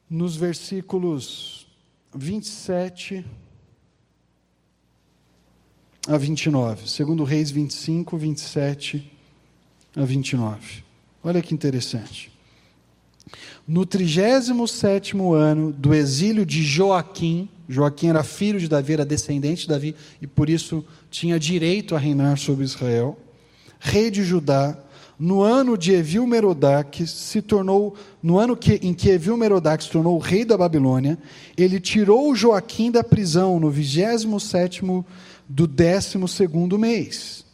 Nos 0.08 0.36
versículos 0.36 1.59
27 2.14 3.24
a 6.08 6.16
29. 6.16 6.88
Segundo 6.88 7.24
Reis 7.24 7.50
25, 7.50 8.16
27 8.16 9.12
a 9.96 10.04
29. 10.04 10.82
Olha 11.22 11.42
que 11.42 11.54
interessante. 11.54 12.32
No 13.66 13.86
37 13.86 15.16
ano 15.16 15.72
do 15.72 15.94
exílio 15.94 16.44
de 16.44 16.62
Joaquim, 16.62 17.48
Joaquim 17.68 18.08
era 18.08 18.24
filho 18.24 18.58
de 18.58 18.66
Davi, 18.66 18.94
era 18.94 19.04
descendente 19.04 19.62
de 19.62 19.68
Davi 19.68 19.94
e 20.20 20.26
por 20.26 20.50
isso 20.50 20.84
tinha 21.08 21.38
direito 21.38 21.94
a 21.94 21.98
reinar 21.98 22.36
sobre 22.38 22.64
Israel, 22.64 23.16
rei 23.78 24.10
de 24.10 24.24
Judá, 24.24 24.76
no 25.20 25.42
ano 25.42 25.76
de 25.76 25.92
Evil 25.92 26.26
se 27.06 27.42
tornou, 27.42 27.94
no 28.22 28.38
ano 28.38 28.56
que, 28.56 28.80
em 28.82 28.94
que 28.94 29.10
Evil 29.10 29.36
Merodach 29.36 29.84
se 29.84 29.90
tornou 29.90 30.16
rei 30.18 30.46
da 30.46 30.56
Babilônia, 30.56 31.18
ele 31.58 31.78
tirou 31.78 32.34
Joaquim 32.34 32.90
da 32.90 33.04
prisão 33.04 33.60
no 33.60 33.70
27 33.70 34.80
do 35.46 35.66
12 35.66 36.16
mês. 36.78 37.44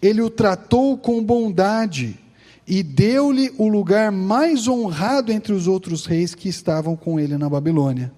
Ele 0.00 0.22
o 0.22 0.30
tratou 0.30 0.96
com 0.96 1.22
bondade 1.22 2.18
e 2.66 2.82
deu-lhe 2.82 3.52
o 3.58 3.68
lugar 3.68 4.10
mais 4.10 4.66
honrado 4.66 5.30
entre 5.30 5.52
os 5.52 5.68
outros 5.68 6.06
reis 6.06 6.34
que 6.34 6.48
estavam 6.48 6.96
com 6.96 7.20
ele 7.20 7.36
na 7.36 7.50
Babilônia. 7.50 8.10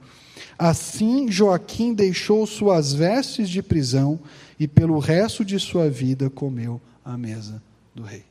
Assim 0.56 1.28
Joaquim 1.28 1.92
deixou 1.92 2.46
suas 2.46 2.92
vestes 2.92 3.50
de 3.50 3.64
prisão 3.64 4.16
e 4.60 4.68
pelo 4.68 5.00
resto 5.00 5.44
de 5.44 5.58
sua 5.58 5.90
vida 5.90 6.30
comeu 6.30 6.80
à 7.04 7.18
mesa 7.18 7.60
do 7.92 8.04
rei. 8.04 8.27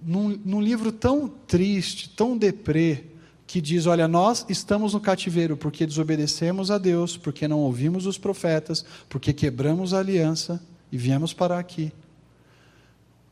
Num, 0.00 0.38
num 0.44 0.60
livro 0.60 0.92
tão 0.92 1.28
triste, 1.28 2.10
tão 2.10 2.36
deprê, 2.36 3.04
que 3.46 3.60
diz: 3.60 3.86
Olha, 3.86 4.08
nós 4.08 4.44
estamos 4.48 4.94
no 4.94 5.00
cativeiro 5.00 5.56
porque 5.56 5.86
desobedecemos 5.86 6.70
a 6.70 6.78
Deus, 6.78 7.16
porque 7.16 7.46
não 7.46 7.60
ouvimos 7.60 8.06
os 8.06 8.18
profetas, 8.18 8.84
porque 9.08 9.32
quebramos 9.32 9.94
a 9.94 9.98
aliança 9.98 10.60
e 10.90 10.96
viemos 10.96 11.32
parar 11.32 11.58
aqui. 11.58 11.92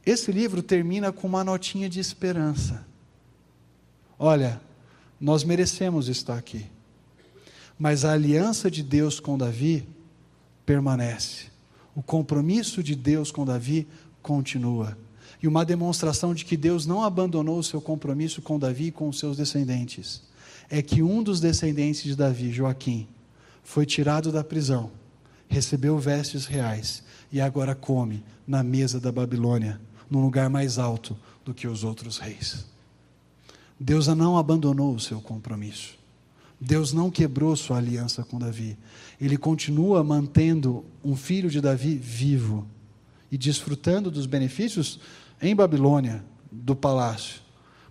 Esse 0.04 0.32
livro 0.32 0.62
termina 0.62 1.12
com 1.12 1.26
uma 1.26 1.44
notinha 1.44 1.88
de 1.88 2.00
esperança. 2.00 2.84
Olha, 4.18 4.60
nós 5.20 5.44
merecemos 5.44 6.08
estar 6.08 6.36
aqui, 6.36 6.66
mas 7.78 8.04
a 8.04 8.12
aliança 8.12 8.70
de 8.70 8.82
Deus 8.82 9.20
com 9.20 9.38
Davi 9.38 9.86
permanece. 10.66 11.46
O 11.94 12.02
compromisso 12.02 12.82
de 12.82 12.94
Deus 12.94 13.30
com 13.30 13.44
Davi 13.44 13.86
continua. 14.20 14.96
E 15.42 15.48
uma 15.48 15.64
demonstração 15.64 16.32
de 16.32 16.44
que 16.44 16.56
Deus 16.56 16.86
não 16.86 17.02
abandonou 17.02 17.58
o 17.58 17.64
seu 17.64 17.80
compromisso 17.80 18.40
com 18.40 18.58
Davi 18.58 18.86
e 18.86 18.92
com 18.92 19.08
os 19.08 19.18
seus 19.18 19.36
descendentes 19.36 20.22
é 20.70 20.80
que 20.80 21.02
um 21.02 21.22
dos 21.22 21.40
descendentes 21.40 22.02
de 22.04 22.16
Davi, 22.16 22.50
Joaquim, 22.52 23.06
foi 23.62 23.84
tirado 23.84 24.32
da 24.32 24.42
prisão, 24.42 24.90
recebeu 25.48 25.98
vestes 25.98 26.46
reais 26.46 27.02
e 27.30 27.40
agora 27.40 27.74
come 27.74 28.24
na 28.46 28.62
mesa 28.62 28.98
da 28.98 29.12
Babilônia 29.12 29.80
num 30.08 30.22
lugar 30.22 30.48
mais 30.48 30.78
alto 30.78 31.16
do 31.44 31.52
que 31.52 31.66
os 31.66 31.84
outros 31.84 32.18
reis. 32.18 32.64
Deus 33.78 34.06
não 34.06 34.38
abandonou 34.38 34.94
o 34.94 35.00
seu 35.00 35.20
compromisso. 35.20 35.98
Deus 36.60 36.92
não 36.92 37.10
quebrou 37.10 37.56
sua 37.56 37.78
aliança 37.78 38.22
com 38.22 38.38
Davi. 38.38 38.78
Ele 39.20 39.36
continua 39.36 40.04
mantendo 40.04 40.84
um 41.02 41.16
filho 41.16 41.50
de 41.50 41.60
Davi 41.60 41.96
vivo 41.96 42.66
e 43.30 43.36
desfrutando 43.36 44.10
dos 44.10 44.26
benefícios 44.26 45.00
em 45.42 45.54
Babilônia, 45.54 46.24
do 46.50 46.76
palácio. 46.76 47.42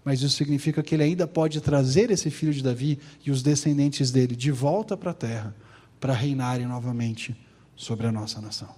Mas 0.04 0.22
isso 0.22 0.36
significa 0.36 0.82
que 0.82 0.96
ele 0.96 1.04
ainda 1.04 1.28
pode 1.28 1.62
trazer 1.62 2.10
esse 2.10 2.32
filho 2.32 2.54
de 2.54 2.64
Davi 2.64 2.98
e 3.26 3.30
os 3.30 3.44
descendentes 3.44 4.10
dele 4.10 4.36
de 4.36 4.52
volta 4.52 4.98
para 4.98 5.12
a 5.12 5.14
terra 5.14 5.56
para 6.00 6.14
reinarem 6.14 6.66
novamente 6.66 7.36
sobre 7.76 8.08
a 8.08 8.12
nossa 8.12 8.42
nação. 8.42 8.70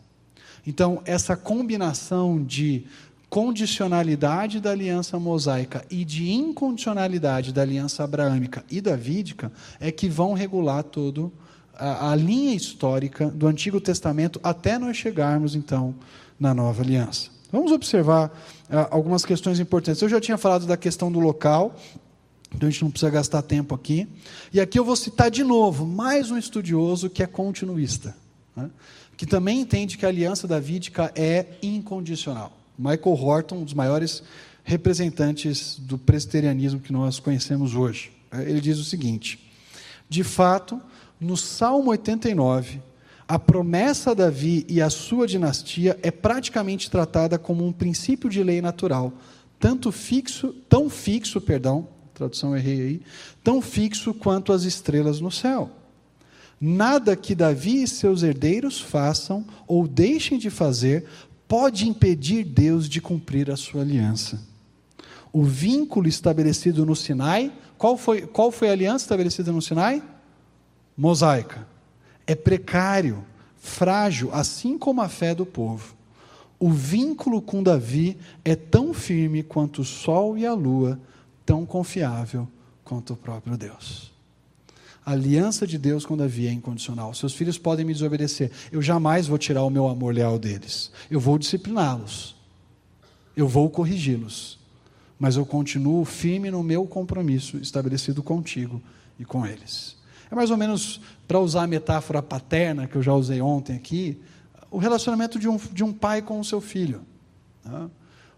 Então, 0.65 1.01
essa 1.05 1.37
combinação 1.37 2.43
de 2.43 2.85
condicionalidade 3.29 4.59
da 4.59 4.71
aliança 4.71 5.17
mosaica 5.17 5.83
e 5.89 6.05
de 6.05 6.31
incondicionalidade 6.31 7.51
da 7.51 7.63
aliança 7.63 8.03
abraâmica 8.03 8.63
e 8.69 8.79
davídica 8.79 9.51
é 9.79 9.91
que 9.91 10.07
vão 10.07 10.33
regular 10.33 10.83
todo 10.83 11.33
a, 11.73 12.11
a, 12.11 12.15
linha 12.15 12.53
histórica 12.53 13.29
do 13.29 13.47
Antigo 13.47 13.81
Testamento 13.81 14.39
até 14.43 14.77
nós 14.77 14.95
chegarmos 14.95 15.55
então 15.55 15.95
na 16.39 16.53
Nova 16.53 16.83
Aliança. 16.83 17.32
Vamos 17.53 17.71
observar 17.71 18.29
uh, 18.67 18.87
algumas 18.89 19.23
questões 19.23 19.59
importantes. 19.59 20.01
Eu 20.01 20.09
já 20.09 20.19
tinha 20.19 20.39
falado 20.39 20.65
da 20.65 20.75
questão 20.75 21.11
do 21.11 21.19
local, 21.19 21.75
então 22.51 22.67
a 22.67 22.71
gente 22.71 22.81
não 22.81 22.89
precisa 22.89 23.11
gastar 23.11 23.43
tempo 23.43 23.75
aqui. 23.75 24.07
E 24.51 24.59
aqui 24.59 24.79
eu 24.79 24.83
vou 24.83 24.95
citar 24.95 25.29
de 25.29 25.43
novo 25.43 25.85
mais 25.85 26.31
um 26.31 26.37
estudioso 26.37 27.11
que 27.11 27.21
é 27.21 27.27
continuista, 27.27 28.17
né? 28.55 28.71
que 29.15 29.27
também 29.27 29.61
entende 29.61 29.99
que 29.99 30.05
a 30.07 30.09
aliança 30.09 30.47
davídica 30.47 31.11
é 31.15 31.45
incondicional. 31.61 32.57
Michael 32.75 33.23
Horton, 33.23 33.57
um 33.57 33.63
dos 33.63 33.75
maiores 33.75 34.23
representantes 34.63 35.77
do 35.77 35.95
presbiterianismo 35.95 36.79
que 36.79 36.91
nós 36.91 37.19
conhecemos 37.19 37.75
hoje. 37.75 38.11
Ele 38.31 38.61
diz 38.61 38.79
o 38.79 38.83
seguinte: 38.83 39.39
de 40.09 40.23
fato, 40.23 40.81
no 41.21 41.37
Salmo 41.37 41.91
89, 41.91 42.81
a 43.27 43.39
promessa 43.39 44.11
a 44.11 44.13
Davi 44.13 44.65
e 44.67 44.81
a 44.81 44.89
sua 44.89 45.25
dinastia 45.25 45.97
é 46.01 46.11
praticamente 46.11 46.89
tratada 46.91 47.39
como 47.39 47.65
um 47.65 47.71
princípio 47.71 48.29
de 48.29 48.43
lei 48.43 48.61
natural, 48.61 49.13
tanto 49.59 49.91
fixo, 49.91 50.53
tão 50.67 50.89
fixo, 50.89 51.39
perdão, 51.39 51.87
tradução 52.13 52.55
errei 52.55 52.81
aí, 52.81 53.01
tão 53.43 53.61
fixo 53.61 54.13
quanto 54.13 54.51
as 54.51 54.63
estrelas 54.63 55.19
no 55.19 55.31
céu. 55.31 55.69
Nada 56.59 57.15
que 57.15 57.35
Davi 57.35 57.83
e 57.83 57.87
seus 57.87 58.23
herdeiros 58.23 58.79
façam 58.79 59.45
ou 59.67 59.87
deixem 59.87 60.37
de 60.37 60.49
fazer 60.49 61.05
pode 61.47 61.87
impedir 61.87 62.43
Deus 62.43 62.87
de 62.87 63.01
cumprir 63.01 63.51
a 63.51 63.57
sua 63.57 63.81
aliança. 63.81 64.41
O 65.31 65.43
vínculo 65.43 66.07
estabelecido 66.07 66.85
no 66.85 66.95
Sinai, 66.95 67.51
qual 67.77 67.97
foi, 67.97 68.21
qual 68.21 68.51
foi 68.51 68.69
a 68.69 68.71
aliança 68.71 69.05
estabelecida 69.05 69.51
no 69.51 69.61
Sinai? 69.61 70.01
Mosaica. 70.95 71.72
É 72.25 72.35
precário, 72.35 73.23
frágil, 73.57 74.33
assim 74.33 74.77
como 74.77 75.01
a 75.01 75.09
fé 75.09 75.33
do 75.33 75.45
povo. 75.45 75.95
O 76.59 76.69
vínculo 76.69 77.41
com 77.41 77.61
Davi 77.61 78.17
é 78.45 78.55
tão 78.55 78.93
firme 78.93 79.43
quanto 79.43 79.81
o 79.81 79.85
sol 79.85 80.37
e 80.37 80.45
a 80.45 80.53
lua, 80.53 80.99
tão 81.45 81.65
confiável 81.65 82.47
quanto 82.83 83.13
o 83.13 83.17
próprio 83.17 83.57
Deus. 83.57 84.13
A 85.05 85.11
aliança 85.11 85.67
de 85.67 85.77
Deus 85.77 86.05
com 86.05 86.15
Davi 86.15 86.47
é 86.47 86.51
incondicional. 86.51 87.13
Seus 87.13 87.33
filhos 87.33 87.57
podem 87.57 87.83
me 87.83 87.91
desobedecer. 87.93 88.49
Eu 88.71 88.81
jamais 88.81 89.27
vou 89.27 89.37
tirar 89.37 89.63
o 89.63 89.69
meu 89.69 89.87
amor 89.87 90.13
leal 90.13 90.39
deles. 90.39 90.91
Eu 91.11 91.19
vou 91.19 91.37
discipliná-los. 91.37 92.35
Eu 93.35 93.47
vou 93.47 93.69
corrigi-los. 93.69 94.57
Mas 95.19 95.35
eu 95.35 95.45
continuo 95.45 96.05
firme 96.05 96.49
no 96.49 96.63
meu 96.63 96.85
compromisso 96.85 97.57
estabelecido 97.57 98.23
contigo 98.23 98.81
e 99.19 99.25
com 99.25 99.45
eles. 99.45 99.97
É 100.31 100.35
mais 100.35 100.49
ou 100.49 100.57
menos, 100.57 101.01
para 101.27 101.39
usar 101.39 101.63
a 101.63 101.67
metáfora 101.67 102.21
paterna 102.21 102.87
que 102.87 102.95
eu 102.95 103.01
já 103.01 103.13
usei 103.13 103.41
ontem 103.41 103.75
aqui, 103.75 104.19
o 104.69 104.77
relacionamento 104.77 105.37
de 105.37 105.47
um, 105.47 105.57
de 105.71 105.83
um 105.83 105.93
pai 105.93 106.21
com 106.21 106.39
o 106.39 106.43
seu 106.43 106.59
filho. 106.59 107.01
Tá? 107.63 107.89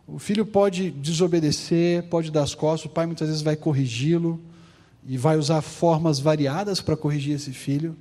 O 0.08 0.20
filho 0.20 0.46
pode 0.46 0.92
desobedecer, 0.92 2.04
pode 2.04 2.32
dar 2.32 2.44
as 2.44 2.54
costas, 2.54 2.92
o 2.92 2.94
pai 2.94 3.06
muitas 3.06 3.28
vezes 3.28 3.42
vai 3.42 3.56
corrigi-lo 3.56 4.40
e 5.08 5.18
vai 5.18 5.38
usar 5.38 5.62
formas 5.62 6.20
variadas 6.20 6.82
para 6.82 6.96
corrigir 6.96 7.36
esse 7.36 7.52
filho, 7.52 7.96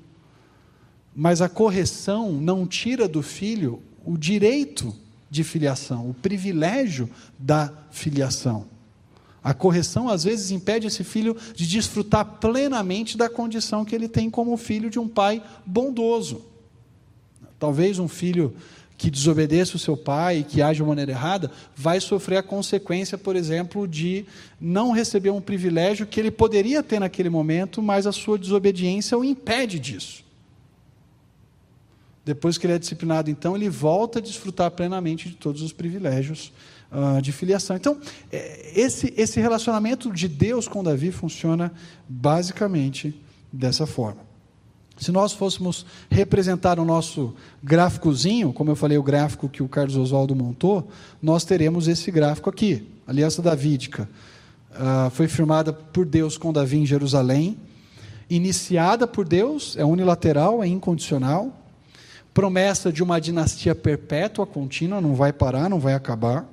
mas 1.14 1.41
a 1.41 1.49
correção 1.49 2.32
não 2.32 2.66
tira 2.66 3.09
do 3.09 3.22
filho 3.22 3.82
o 4.05 4.18
direito 4.18 4.95
de 5.30 5.43
filiação, 5.45 6.11
o 6.11 6.14
privilégio 6.14 7.09
da 7.39 7.72
filiação. 7.91 8.66
A 9.45 9.53
correção 9.53 10.09
às 10.09 10.24
vezes 10.24 10.51
impede 10.51 10.86
esse 10.86 11.05
filho 11.05 11.36
de 11.55 11.66
desfrutar 11.66 12.24
plenamente 12.40 13.14
da 13.14 13.28
condição 13.28 13.84
que 13.84 13.95
ele 13.95 14.09
tem 14.09 14.30
como 14.30 14.57
filho 14.57 14.88
de 14.88 14.99
um 14.99 15.07
pai 15.07 15.42
bondoso. 15.66 16.40
Talvez 17.59 17.99
um 17.99 18.09
filho 18.09 18.57
que 18.97 19.11
desobedeça 19.11 19.76
o 19.76 19.78
seu 19.78 19.99
pai 19.99 20.38
e 20.38 20.45
que 20.45 20.62
age 20.62 20.80
de 20.80 20.88
maneira 20.88 21.11
errada, 21.11 21.51
vai 21.76 22.01
sofrer 22.01 22.38
a 22.38 22.42
consequência, 22.42 23.18
por 23.18 23.36
exemplo, 23.36 23.86
de 23.86 24.24
não 24.59 24.92
receber 24.92 25.30
um 25.30 25.40
privilégio 25.40 26.07
que 26.07 26.18
ele 26.18 26.30
poderia 26.30 26.82
ter 26.82 27.01
naquele 27.01 27.28
momento, 27.28 27.82
mas 27.82 28.07
a 28.07 28.12
sua 28.12 28.38
desobediência 28.38 29.18
o 29.18 29.24
impede 29.24 29.78
disso. 29.78 30.24
Depois 32.24 32.57
que 32.57 32.66
ele 32.66 32.74
é 32.74 32.78
disciplinado, 32.78 33.30
então, 33.30 33.55
ele 33.55 33.68
volta 33.68 34.20
a 34.20 34.22
desfrutar 34.22 34.70
plenamente 34.70 35.28
de 35.28 35.34
todos 35.34 35.61
os 35.61 35.72
privilégios 35.72 36.53
uh, 36.91 37.20
de 37.20 37.32
filiação. 37.32 37.76
Então, 37.76 37.99
é, 38.32 38.72
esse, 38.74 39.12
esse 39.16 39.41
relacionamento 39.41 40.12
de 40.12 40.28
Deus 40.28 40.68
com 40.68 40.82
Davi 40.82 41.11
funciona 41.11 41.72
basicamente 42.09 43.20
dessa 43.53 43.87
forma. 43.87 44.20
Se 44.97 45.11
nós 45.11 45.32
fôssemos 45.32 45.85
representar 46.09 46.78
o 46.78 46.85
nosso 46.85 47.35
gráficozinho, 47.62 48.53
como 48.53 48.70
eu 48.70 48.76
falei, 48.76 48.97
o 48.97 49.03
gráfico 49.03 49.49
que 49.49 49.62
o 49.62 49.68
Carlos 49.68 49.97
Oswaldo 49.97 50.37
montou, 50.37 50.89
nós 51.20 51.45
teremos 51.45 51.89
esse 51.89 52.11
gráfico 52.11 52.49
aqui. 52.49 52.87
Aliança 53.07 53.43
davídica 53.43 54.09
uh, 54.70 55.11
foi 55.11 55.26
firmada 55.26 55.72
por 55.72 56.07
Deus 56.07 56.39
com 56.39 56.53
Davi 56.53 56.78
em 56.78 56.87
Jerusalém, 56.87 57.59
iniciada 58.30 59.07
por 59.07 59.26
Deus, 59.26 59.76
é 59.76 59.85
unilateral, 59.85 60.62
é 60.62 60.66
incondicional, 60.66 61.53
promessa 62.32 62.93
de 62.93 63.03
uma 63.03 63.20
dinastia 63.20 63.74
perpétua, 63.74 64.47
contínua, 64.47 65.01
não 65.01 65.14
vai 65.14 65.32
parar, 65.32 65.68
não 65.68 65.78
vai 65.78 65.95
acabar, 65.95 66.49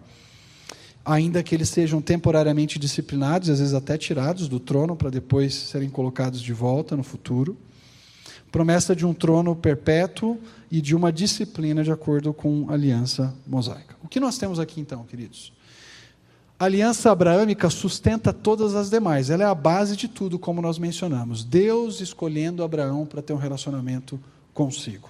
ainda 1.06 1.42
que 1.42 1.56
eles 1.56 1.70
sejam 1.70 2.02
temporariamente 2.02 2.78
disciplinados, 2.78 3.50
às 3.50 3.60
vezes 3.60 3.74
até 3.74 3.98
tirados 3.98 4.48
do 4.48 4.60
trono 4.60 4.96
para 4.96 5.10
depois 5.10 5.54
serem 5.54 5.90
colocados 5.90 6.42
de 6.42 6.54
volta 6.54 6.96
no 6.96 7.04
futuro. 7.04 7.58
Promessa 8.52 8.96
de 8.96 9.06
um 9.06 9.14
trono 9.14 9.56
perpétuo 9.56 10.38
e 10.70 10.82
de 10.82 10.96
uma 10.96 11.12
disciplina 11.12 11.84
de 11.84 11.92
acordo 11.92 12.34
com 12.34 12.70
a 12.70 12.74
aliança 12.74 13.34
mosaica. 13.48 13.96
O 14.04 14.08
que 14.08 14.20
nós 14.20 14.38
temos 14.38 14.60
aqui 14.60 14.80
então, 14.80 15.04
queridos? 15.04 15.54
A 16.60 16.66
aliança 16.66 17.10
abraâmica 17.12 17.70
sustenta 17.72 18.32
todas 18.32 18.76
as 18.76 18.90
demais, 18.90 19.32
ela 19.32 19.44
é 19.44 19.48
a 19.48 19.56
base 19.56 19.96
de 19.96 20.08
tudo, 20.08 20.38
como 20.38 20.62
nós 20.62 20.78
mencionamos. 20.78 21.44
Deus 21.44 22.02
escolhendo 22.02 22.64
Abraão 22.64 23.06
para 23.06 23.22
ter 23.22 23.34
um 23.34 23.38
relacionamento 23.38 24.20
consigo. 24.54 25.10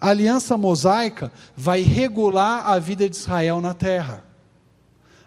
A 0.00 0.10
aliança 0.10 0.56
mosaica 0.56 1.32
vai 1.56 1.80
regular 1.80 2.68
a 2.68 2.78
vida 2.78 3.08
de 3.08 3.16
Israel 3.16 3.60
na 3.60 3.74
terra 3.74 4.22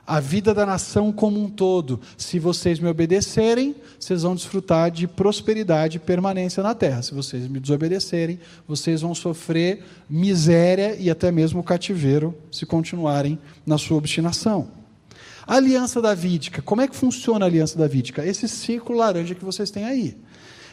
a 0.07 0.21
vida 0.21 0.53
da 0.53 0.65
nação 0.65 1.11
como 1.11 1.37
um 1.43 1.49
todo. 1.49 1.99
Se 2.17 2.39
vocês 2.39 2.79
me 2.79 2.87
obedecerem, 2.87 3.75
vocês 3.99 4.23
vão 4.23 4.35
desfrutar 4.35 4.89
de 4.89 5.05
prosperidade 5.05 5.97
e 5.97 5.99
permanência 5.99 6.63
na 6.63 6.73
terra. 6.73 7.01
Se 7.01 7.13
vocês 7.13 7.45
me 7.49 7.59
desobedecerem, 7.59 8.39
vocês 8.65 9.01
vão 9.01 9.13
sofrer 9.13 9.83
miséria 10.09 10.95
e 10.97 11.09
até 11.09 11.29
mesmo 11.29 11.61
cativeiro 11.61 12.33
se 12.49 12.65
continuarem 12.65 13.37
na 13.65 13.77
sua 13.77 13.97
obstinação. 13.97 14.69
A 15.45 15.55
aliança 15.55 16.01
davídica, 16.01 16.61
como 16.61 16.81
é 16.81 16.87
que 16.87 16.95
funciona 16.95 17.45
a 17.45 17.49
aliança 17.49 17.77
davídica? 17.77 18.25
Esse 18.25 18.47
círculo 18.47 18.99
laranja 18.99 19.35
que 19.35 19.43
vocês 19.43 19.69
têm 19.69 19.83
aí. 19.83 20.17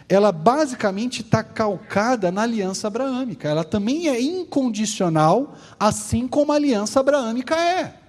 Ela 0.08 0.30
basicamente 0.30 1.22
está 1.22 1.42
calcada 1.42 2.30
na 2.30 2.42
aliança 2.42 2.86
abraâmica. 2.86 3.48
Ela 3.48 3.64
também 3.64 4.08
é 4.08 4.20
incondicional, 4.20 5.56
assim 5.80 6.28
como 6.28 6.52
a 6.52 6.56
aliança 6.56 7.00
abraâmica 7.00 7.56
é. 7.56 8.03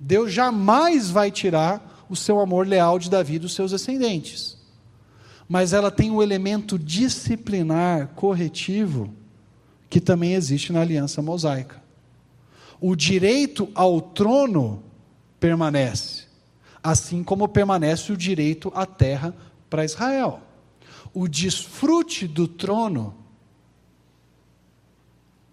Deus 0.00 0.32
jamais 0.32 1.10
vai 1.10 1.30
tirar 1.30 2.06
o 2.08 2.16
seu 2.16 2.40
amor 2.40 2.66
leal 2.66 2.98
de 2.98 3.10
Davi 3.10 3.38
dos 3.38 3.54
seus 3.54 3.70
descendentes. 3.70 4.56
Mas 5.46 5.74
ela 5.74 5.90
tem 5.90 6.10
um 6.10 6.22
elemento 6.22 6.78
disciplinar, 6.78 8.08
corretivo, 8.14 9.12
que 9.90 10.00
também 10.00 10.32
existe 10.32 10.72
na 10.72 10.80
aliança 10.80 11.20
mosaica. 11.20 11.82
O 12.80 12.96
direito 12.96 13.68
ao 13.74 14.00
trono 14.00 14.82
permanece, 15.38 16.24
assim 16.82 17.22
como 17.22 17.46
permanece 17.46 18.10
o 18.10 18.16
direito 18.16 18.72
à 18.74 18.86
terra 18.86 19.34
para 19.68 19.84
Israel. 19.84 20.40
O 21.12 21.28
desfrute 21.28 22.26
do 22.26 22.48
trono 22.48 23.19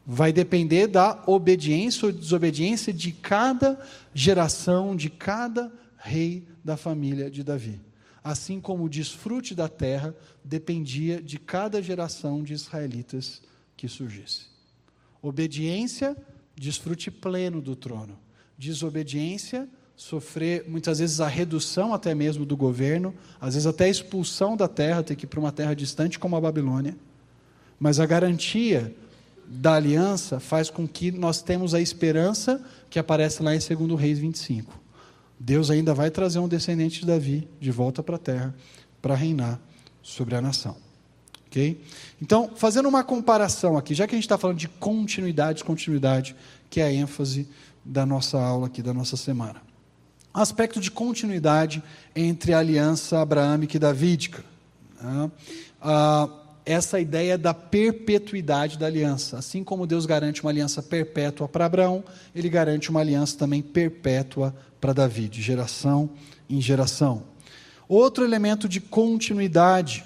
vai 0.09 0.31
depender 0.31 0.87
da 0.87 1.21
obediência 1.27 2.05
ou 2.05 2.13
desobediência 2.13 2.93
de 2.93 3.11
cada 3.11 3.77
geração, 4.13 4.95
de 4.95 5.09
cada 5.09 5.69
rei 5.97 6.47
da 6.63 6.77
família 6.77 7.29
de 7.29 7.43
Davi. 7.43 7.81
Assim 8.23 8.61
como 8.61 8.85
o 8.85 8.89
desfrute 8.89 9.53
da 9.53 9.67
terra 9.67 10.15
dependia 10.45 11.21
de 11.21 11.37
cada 11.37 11.81
geração 11.81 12.41
de 12.41 12.53
israelitas 12.53 13.41
que 13.75 13.89
surgisse. 13.89 14.45
Obediência, 15.21 16.15
desfrute 16.55 17.11
pleno 17.11 17.61
do 17.61 17.75
trono. 17.75 18.17
Desobediência, 18.57 19.67
sofrer 19.93 20.69
muitas 20.69 20.99
vezes 20.99 21.19
a 21.19 21.27
redução 21.27 21.93
até 21.93 22.15
mesmo 22.15 22.45
do 22.45 22.55
governo, 22.55 23.13
às 23.41 23.55
vezes 23.55 23.67
até 23.67 23.85
a 23.85 23.89
expulsão 23.89 24.55
da 24.55 24.69
terra, 24.69 25.03
ter 25.03 25.17
que 25.17 25.25
ir 25.25 25.27
para 25.27 25.39
uma 25.39 25.51
terra 25.51 25.73
distante 25.73 26.17
como 26.17 26.37
a 26.37 26.41
Babilônia. 26.41 26.95
Mas 27.77 27.99
a 27.99 28.05
garantia 28.05 28.95
da 29.47 29.75
aliança 29.75 30.39
faz 30.39 30.69
com 30.69 30.85
que 30.87 31.11
nós 31.11 31.41
temos 31.41 31.73
a 31.73 31.79
esperança 31.79 32.61
que 32.89 32.99
aparece 32.99 33.41
lá 33.41 33.55
em 33.55 33.59
2 33.59 33.99
Reis 33.99 34.19
25. 34.19 34.77
Deus 35.39 35.71
ainda 35.71 35.93
vai 35.93 36.11
trazer 36.11 36.39
um 36.39 36.47
descendente 36.47 36.99
de 36.99 37.05
Davi 37.05 37.47
de 37.59 37.71
volta 37.71 38.03
para 38.03 38.15
a 38.15 38.19
terra 38.19 38.55
para 39.01 39.15
reinar 39.15 39.59
sobre 40.01 40.35
a 40.35 40.41
nação. 40.41 40.75
Ok? 41.47 41.81
Então, 42.21 42.51
fazendo 42.55 42.89
uma 42.89 43.03
comparação 43.03 43.77
aqui, 43.77 43.93
já 43.93 44.05
que 44.05 44.15
a 44.15 44.17
gente 44.17 44.25
está 44.25 44.37
falando 44.37 44.57
de 44.57 44.67
continuidade, 44.67 45.63
continuidade, 45.63 46.35
que 46.69 46.81
é 46.81 46.85
a 46.85 46.91
ênfase 46.91 47.47
da 47.85 48.05
nossa 48.05 48.37
aula 48.41 48.67
aqui, 48.67 48.81
da 48.81 48.93
nossa 48.93 49.15
semana. 49.15 49.61
Aspecto 50.33 50.79
de 50.79 50.91
continuidade 50.91 51.81
entre 52.15 52.53
a 52.53 52.59
aliança 52.59 53.21
abraâmica 53.21 53.77
e 53.77 53.79
davídica. 53.79 54.43
Né? 55.01 55.31
Ah, 55.81 56.29
essa 56.67 56.99
ideia 56.99 57.37
da 57.37 57.53
perpetuidade 57.53 58.77
da 58.77 58.87
aliança. 58.87 59.37
Assim 59.37 59.63
como 59.63 59.87
Deus 59.87 60.05
garante 60.05 60.41
uma 60.41 60.51
aliança 60.51 60.83
perpétua 60.83 61.47
para 61.47 61.65
Abraão, 61.65 62.03
ele 62.35 62.49
garante 62.49 62.89
uma 62.89 62.99
aliança 62.99 63.37
também 63.37 63.61
perpétua 63.61 64.53
para 64.81 64.91
Davi, 64.91 65.29
de 65.29 65.41
geração 65.41 66.09
em 66.49 66.59
geração. 66.59 67.23
Outro 67.87 68.25
elemento 68.25 68.67
de 68.67 68.81
continuidade 68.81 70.03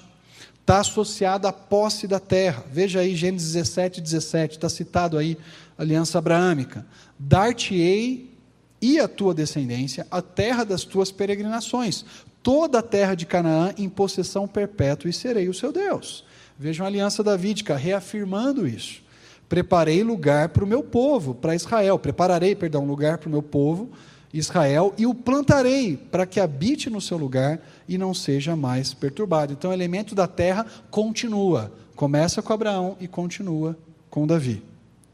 está 0.59 0.82
associado 0.82 1.47
à 1.47 1.51
posse 1.51 2.07
da 2.07 2.20
terra. 2.20 2.64
Veja 2.72 2.99
aí 2.99 3.16
Gênesis 3.16 3.53
17, 3.53 3.99
17, 3.99 4.57
está 4.57 4.70
citado 4.70 5.18
aí 5.18 5.36
aliança 5.76 6.20
abraâmica. 6.20 6.86
Dar-te-ei 7.18 8.32
e 8.80 8.99
a 8.99 9.07
tua 9.07 9.34
descendência 9.34 10.05
a 10.12 10.22
terra 10.22 10.64
das 10.64 10.84
tuas 10.84 11.12
peregrinações, 11.12 12.05
toda 12.43 12.80
a 12.80 12.84
terra 12.84 13.16
de 13.16 13.26
Canaã 13.26 13.74
em 13.80 13.89
possessão 13.89 14.47
perpétua, 14.47 15.09
e 15.09 15.14
serei 15.14 15.49
o 15.49 15.53
seu 15.55 15.72
Deus. 15.72 16.24
Vejam 16.62 16.86
a 16.86 16.89
aliança 16.89 17.24
davídica 17.24 17.76
reafirmando 17.76 18.68
isso. 18.68 19.01
Preparei 19.49 20.03
lugar 20.03 20.49
para 20.49 20.64
o 20.64 20.68
meu 20.68 20.84
povo, 20.84 21.34
para 21.34 21.55
Israel. 21.55 21.97
Prepararei, 21.97 22.53
perdão, 22.53 22.86
lugar 22.86 23.18
para 23.18 23.28
o 23.28 23.32
meu 23.32 23.41
povo, 23.41 23.89
Israel, 24.32 24.93
e 24.95 25.07
o 25.07 25.16
plantarei 25.16 25.97
para 25.97 26.24
que 26.28 26.39
habite 26.39 26.88
no 26.88 27.01
seu 27.01 27.18
lugar 27.18 27.59
e 27.89 27.97
não 27.97 28.14
seja 28.14 28.55
mais 28.55 28.93
perturbado. 28.93 29.51
Então, 29.53 29.72
o 29.72 29.74
elemento 29.74 30.14
da 30.14 30.28
terra 30.28 30.64
continua. 30.91 31.74
Começa 31.95 32.43
com 32.43 32.53
Abraão 32.53 32.95
e 32.99 33.07
continua 33.07 33.76
com 34.07 34.28
Davi. 34.28 34.62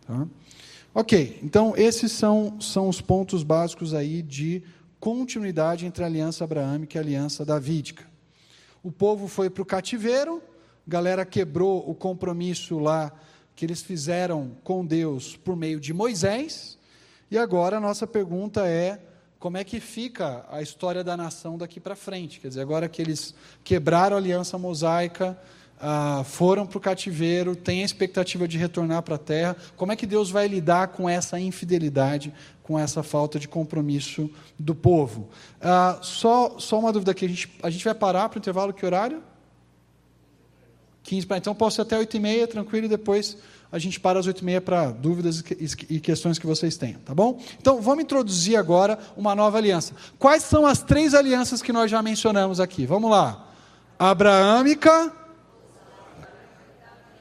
Tá? 0.05 0.27
Ok, 0.93 1.39
então 1.41 1.73
esses 1.77 2.11
são, 2.11 2.59
são 2.59 2.89
os 2.89 2.99
pontos 2.99 3.41
básicos 3.41 3.93
aí 3.93 4.21
de 4.21 4.61
continuidade 4.99 5.85
entre 5.85 6.03
a 6.03 6.07
aliança 6.07 6.43
abraâmica 6.43 6.97
e 6.97 6.99
a 6.99 7.01
aliança 7.01 7.45
davídica. 7.45 8.03
O 8.83 8.91
povo 8.91 9.29
foi 9.29 9.49
para 9.49 9.63
o 9.63 9.65
cativeiro, 9.65 10.41
galera 10.87 11.25
quebrou 11.25 11.87
o 11.89 11.93
compromisso 11.93 12.79
lá 12.79 13.11
que 13.55 13.65
eles 13.65 13.81
fizeram 13.81 14.51
com 14.63 14.85
Deus 14.85 15.35
por 15.35 15.55
meio 15.55 15.79
de 15.79 15.93
Moisés. 15.93 16.77
E 17.29 17.37
agora 17.37 17.77
a 17.77 17.79
nossa 17.79 18.07
pergunta 18.07 18.65
é: 18.67 19.01
como 19.37 19.57
é 19.57 19.63
que 19.63 19.79
fica 19.79 20.45
a 20.49 20.61
história 20.61 21.03
da 21.03 21.17
nação 21.17 21.57
daqui 21.57 21.79
para 21.79 21.95
frente? 21.95 22.39
Quer 22.39 22.47
dizer, 22.49 22.61
agora 22.61 22.87
que 22.87 23.01
eles 23.01 23.35
quebraram 23.63 24.15
a 24.15 24.19
aliança 24.19 24.57
mosaica, 24.57 25.37
ah, 25.79 26.23
foram 26.23 26.65
para 26.65 26.77
o 26.77 26.81
cativeiro, 26.81 27.55
têm 27.55 27.81
a 27.81 27.85
expectativa 27.85 28.47
de 28.47 28.57
retornar 28.57 29.03
para 29.03 29.15
a 29.15 29.19
terra, 29.19 29.55
como 29.75 29.91
é 29.91 29.95
que 29.95 30.07
Deus 30.07 30.31
vai 30.31 30.47
lidar 30.47 30.87
com 30.89 31.07
essa 31.07 31.39
infidelidade, 31.39 32.33
com 32.63 32.79
essa 32.79 33.03
falta 33.03 33.37
de 33.37 33.47
compromisso 33.47 34.29
do 34.57 34.73
povo? 34.73 35.29
Ah, 35.61 35.99
só, 36.01 36.57
só 36.59 36.79
uma 36.79 36.93
dúvida 36.93 37.11
aqui: 37.11 37.25
a 37.25 37.29
gente, 37.29 37.51
a 37.61 37.69
gente 37.69 37.83
vai 37.83 37.93
parar 37.93 38.29
para 38.29 38.37
o 38.37 38.39
intervalo, 38.39 38.73
que 38.73 38.85
horário? 38.85 39.21
15 41.07 41.25
para. 41.25 41.37
Então 41.37 41.55
posso 41.55 41.79
ir 41.79 41.83
até 41.83 41.97
8 41.97 42.17
e 42.17 42.19
meia, 42.19 42.47
tranquilo, 42.47 42.85
e 42.85 42.89
depois 42.89 43.37
a 43.71 43.79
gente 43.79 43.99
para 43.99 44.19
às 44.19 44.27
8 44.27 44.41
e 44.41 44.45
meia 44.45 44.61
para 44.61 44.91
dúvidas 44.91 45.43
e 45.89 45.99
questões 45.99 46.37
que 46.37 46.45
vocês 46.45 46.77
tenham, 46.77 46.99
tá 46.99 47.15
bom? 47.15 47.41
Então 47.59 47.81
vamos 47.81 48.03
introduzir 48.03 48.57
agora 48.57 48.99
uma 49.15 49.33
nova 49.33 49.57
aliança. 49.57 49.93
Quais 50.19 50.43
são 50.43 50.65
as 50.65 50.83
três 50.83 51.13
alianças 51.13 51.61
que 51.61 51.73
nós 51.73 51.89
já 51.89 52.01
mencionamos 52.01 52.59
aqui? 52.59 52.85
Vamos 52.85 53.09
lá. 53.09 53.47
Abraâmica. 53.97 55.13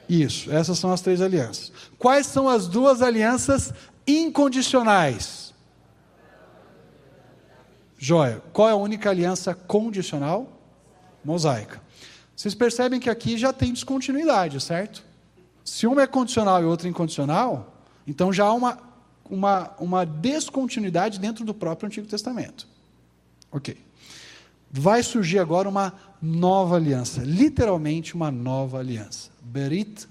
Isso, 0.07 0.51
essas 0.51 0.77
são 0.77 0.91
as 0.91 1.01
três 1.01 1.21
alianças. 1.21 1.71
Quais 1.97 2.27
são 2.27 2.47
as 2.47 2.67
duas 2.67 3.01
alianças 3.01 3.73
incondicionais? 4.05 5.53
Joia. 7.97 8.41
Qual 8.53 8.69
é 8.69 8.71
a 8.71 8.75
única 8.75 9.09
aliança 9.09 9.53
condicional? 9.53 10.61
Mosaica. 11.25 11.86
Vocês 12.37 12.55
percebem 12.55 13.01
que 13.01 13.09
aqui 13.09 13.37
já 13.37 13.51
tem 13.51 13.73
descontinuidade, 13.73 14.61
certo? 14.61 15.03
Se 15.65 15.85
uma 15.85 16.03
é 16.03 16.07
condicional 16.07 16.61
e 16.61 16.65
outra 16.65 16.87
incondicional, 16.87 17.75
então 18.07 18.31
já 18.31 18.45
há 18.45 18.53
uma 18.53 18.87
uma, 19.29 19.71
uma 19.79 20.05
descontinuidade 20.05 21.19
dentro 21.19 21.45
do 21.45 21.53
próprio 21.53 21.87
Antigo 21.87 22.07
Testamento. 22.07 22.67
Ok. 23.51 23.77
Vai 24.69 25.01
surgir 25.03 25.39
agora 25.39 25.69
uma 25.69 25.93
nova 26.21 26.75
aliança, 26.75 27.21
literalmente 27.23 28.15
uma 28.15 28.29
nova 28.29 28.79
aliança. 28.79 29.29
Berit 29.41 30.07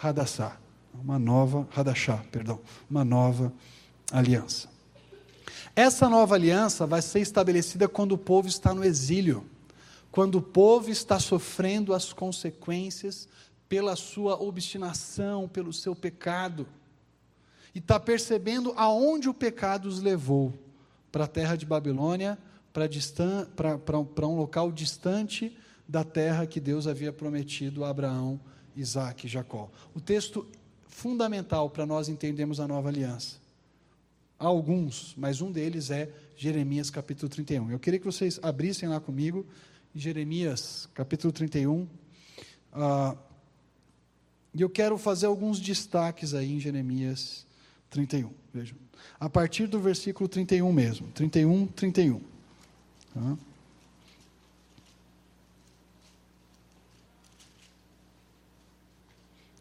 Hadassah, 0.00 0.56
uma 0.94 1.18
nova 1.18 1.66
Hadashah, 1.74 2.22
perdão, 2.30 2.60
uma 2.88 3.04
nova 3.04 3.52
aliança. 4.12 4.68
Essa 5.74 6.08
nova 6.08 6.34
aliança 6.34 6.86
vai 6.86 7.02
ser 7.02 7.20
estabelecida 7.20 7.88
quando 7.88 8.12
o 8.12 8.18
povo 8.18 8.48
está 8.48 8.72
no 8.72 8.84
exílio, 8.84 9.44
quando 10.16 10.36
o 10.36 10.42
povo 10.42 10.88
está 10.88 11.20
sofrendo 11.20 11.92
as 11.92 12.10
consequências 12.10 13.28
pela 13.68 13.94
sua 13.94 14.42
obstinação, 14.42 15.46
pelo 15.46 15.74
seu 15.74 15.94
pecado, 15.94 16.66
e 17.74 17.80
está 17.80 18.00
percebendo 18.00 18.72
aonde 18.78 19.28
o 19.28 19.34
pecado 19.34 19.86
os 19.86 20.00
levou 20.00 20.54
para 21.12 21.24
a 21.24 21.28
terra 21.28 21.54
de 21.54 21.66
Babilônia, 21.66 22.38
para 22.72 24.26
um 24.26 24.36
local 24.38 24.72
distante 24.72 25.54
da 25.86 26.02
terra 26.02 26.46
que 26.46 26.60
Deus 26.60 26.86
havia 26.86 27.12
prometido 27.12 27.84
a 27.84 27.90
Abraão, 27.90 28.40
Isaac 28.74 29.26
e 29.26 29.28
Jacó. 29.28 29.70
O 29.94 30.00
texto 30.00 30.46
fundamental 30.88 31.68
para 31.68 31.84
nós 31.84 32.08
entendermos 32.08 32.58
a 32.58 32.66
nova 32.66 32.88
aliança. 32.88 33.36
Há 34.38 34.46
alguns, 34.46 35.14
mas 35.14 35.42
um 35.42 35.52
deles 35.52 35.90
é 35.90 36.10
Jeremias 36.34 36.88
capítulo 36.88 37.28
31. 37.28 37.70
Eu 37.70 37.78
queria 37.78 38.00
que 38.00 38.06
vocês 38.06 38.40
abrissem 38.42 38.88
lá 38.88 38.98
comigo, 38.98 39.44
Jeremias 39.96 40.88
capítulo 40.94 41.32
31. 41.32 41.88
Ah, 42.72 43.16
e 44.54 44.60
eu 44.60 44.68
quero 44.68 44.98
fazer 44.98 45.26
alguns 45.26 45.58
destaques 45.58 46.34
aí 46.34 46.52
em 46.52 46.60
Jeremias 46.60 47.46
31. 47.88 48.30
Vejam. 48.52 48.76
A 49.18 49.28
partir 49.28 49.66
do 49.66 49.80
versículo 49.80 50.28
31 50.28 50.70
mesmo. 50.70 51.08
31, 51.08 51.66
31. 51.68 52.20
Tá? 53.14 53.38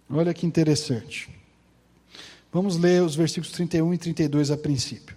Olha 0.10 0.34
que 0.34 0.46
interessante. 0.46 1.30
Vamos 2.52 2.78
ler 2.78 3.02
os 3.02 3.16
versículos 3.16 3.52
31 3.54 3.94
e 3.94 3.98
32 3.98 4.52
a 4.52 4.58
princípio. 4.58 5.16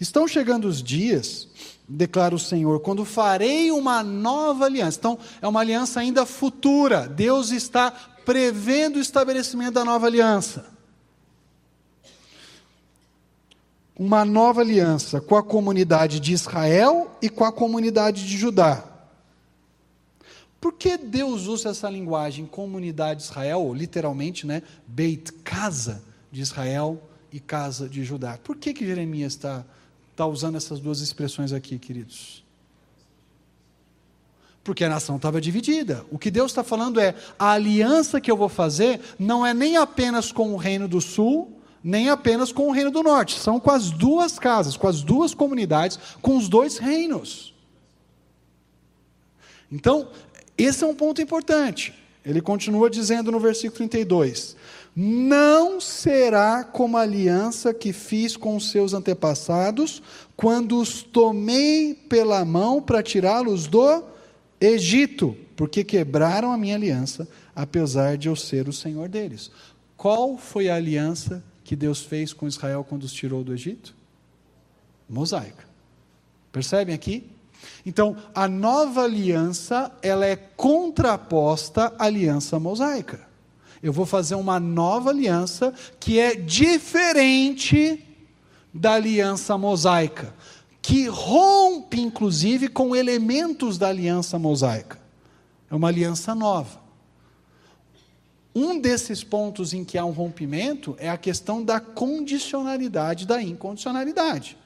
Estão 0.00 0.26
chegando 0.26 0.66
os 0.66 0.82
dias, 0.82 1.48
declara 1.88 2.34
o 2.34 2.38
Senhor, 2.38 2.80
quando 2.80 3.04
farei 3.04 3.70
uma 3.70 4.02
nova 4.02 4.64
aliança. 4.64 4.98
Então, 4.98 5.18
é 5.40 5.46
uma 5.46 5.60
aliança 5.60 6.00
ainda 6.00 6.26
futura. 6.26 7.06
Deus 7.06 7.50
está 7.50 7.90
prevendo 8.24 8.96
o 8.96 9.00
estabelecimento 9.00 9.74
da 9.74 9.84
nova 9.84 10.06
aliança. 10.06 10.66
Uma 13.96 14.24
nova 14.24 14.60
aliança 14.60 15.20
com 15.20 15.36
a 15.36 15.42
comunidade 15.42 16.18
de 16.18 16.32
Israel 16.32 17.16
e 17.22 17.28
com 17.28 17.44
a 17.44 17.52
comunidade 17.52 18.26
de 18.26 18.36
Judá. 18.36 18.84
Por 20.60 20.72
que 20.72 20.96
Deus 20.96 21.46
usa 21.46 21.68
essa 21.68 21.90
linguagem 21.90 22.46
comunidade 22.46 23.20
de 23.20 23.26
Israel, 23.26 23.72
literalmente, 23.74 24.46
né? 24.46 24.62
Beit, 24.86 25.30
casa 25.44 26.02
de 26.32 26.40
Israel 26.40 27.00
e 27.30 27.38
casa 27.38 27.86
de 27.86 28.02
Judá? 28.02 28.38
Por 28.42 28.56
que, 28.56 28.72
que 28.72 28.86
Jeremias 28.86 29.34
está 29.34 29.62
tá 30.16 30.26
usando 30.26 30.56
essas 30.56 30.80
duas 30.80 31.00
expressões 31.00 31.52
aqui, 31.52 31.78
queridos? 31.78 32.44
Porque 34.62 34.82
a 34.82 34.88
nação 34.88 35.16
estava 35.16 35.40
dividida. 35.40 36.04
O 36.10 36.18
que 36.18 36.30
Deus 36.30 36.50
está 36.50 36.64
falando 36.64 36.98
é: 36.98 37.14
a 37.38 37.50
aliança 37.50 38.20
que 38.20 38.30
eu 38.30 38.36
vou 38.36 38.48
fazer 38.48 38.98
não 39.18 39.44
é 39.44 39.52
nem 39.52 39.76
apenas 39.76 40.32
com 40.32 40.54
o 40.54 40.56
reino 40.56 40.88
do 40.88 41.00
sul, 41.00 41.60
nem 41.82 42.08
apenas 42.08 42.50
com 42.50 42.68
o 42.68 42.72
reino 42.72 42.90
do 42.90 43.02
norte. 43.02 43.38
São 43.38 43.60
com 43.60 43.70
as 43.70 43.90
duas 43.90 44.38
casas, 44.38 44.76
com 44.76 44.88
as 44.88 45.02
duas 45.02 45.34
comunidades, 45.34 45.98
com 46.22 46.36
os 46.36 46.48
dois 46.48 46.78
reinos. 46.78 47.52
Então, 49.70 50.08
esse 50.56 50.82
é 50.82 50.86
um 50.86 50.94
ponto 50.94 51.20
importante. 51.20 51.92
Ele 52.24 52.40
continua 52.40 52.88
dizendo 52.88 53.30
no 53.30 53.38
versículo 53.38 53.76
32: 53.76 54.56
Não 54.96 55.80
será 55.80 56.62
como 56.62 56.96
a 56.96 57.00
aliança 57.00 57.74
que 57.74 57.92
fiz 57.92 58.36
com 58.36 58.56
os 58.56 58.70
seus 58.70 58.94
antepassados, 58.94 60.00
quando 60.36 60.78
os 60.78 61.02
tomei 61.02 61.94
pela 61.94 62.44
mão 62.44 62.80
para 62.80 63.02
tirá-los 63.02 63.66
do 63.66 64.04
Egito, 64.60 65.36
porque 65.56 65.82
quebraram 65.82 66.52
a 66.52 66.56
minha 66.56 66.76
aliança, 66.76 67.26
apesar 67.54 68.16
de 68.16 68.28
eu 68.28 68.36
ser 68.36 68.68
o 68.68 68.72
Senhor 68.72 69.08
deles. 69.08 69.50
Qual 69.96 70.38
foi 70.38 70.68
a 70.68 70.76
aliança 70.76 71.42
que 71.64 71.74
Deus 71.74 72.02
fez 72.02 72.32
com 72.32 72.46
Israel 72.46 72.84
quando 72.88 73.02
os 73.02 73.12
tirou 73.12 73.42
do 73.42 73.52
Egito? 73.52 73.94
Mosaica. 75.08 75.64
Percebem 76.52 76.94
aqui? 76.94 77.30
Então, 77.84 78.16
a 78.34 78.46
nova 78.46 79.02
aliança, 79.02 79.90
ela 80.02 80.26
é 80.26 80.36
contraposta 80.36 81.92
à 81.98 82.04
aliança 82.04 82.60
mosaica. 82.60 83.33
Eu 83.84 83.92
vou 83.92 84.06
fazer 84.06 84.34
uma 84.34 84.58
nova 84.58 85.10
aliança 85.10 85.74
que 86.00 86.18
é 86.18 86.34
diferente 86.34 88.02
da 88.72 88.94
aliança 88.94 89.58
mosaica, 89.58 90.34
que 90.80 91.06
rompe 91.06 92.00
inclusive 92.00 92.68
com 92.68 92.96
elementos 92.96 93.76
da 93.76 93.88
aliança 93.88 94.38
mosaica. 94.38 94.98
É 95.70 95.74
uma 95.74 95.88
aliança 95.88 96.34
nova. 96.34 96.80
Um 98.54 98.80
desses 98.80 99.22
pontos 99.22 99.74
em 99.74 99.84
que 99.84 99.98
há 99.98 100.04
um 100.06 100.12
rompimento 100.12 100.96
é 100.98 101.10
a 101.10 101.18
questão 101.18 101.62
da 101.62 101.78
condicionalidade 101.78 103.26
da 103.26 103.42
incondicionalidade. 103.42 104.56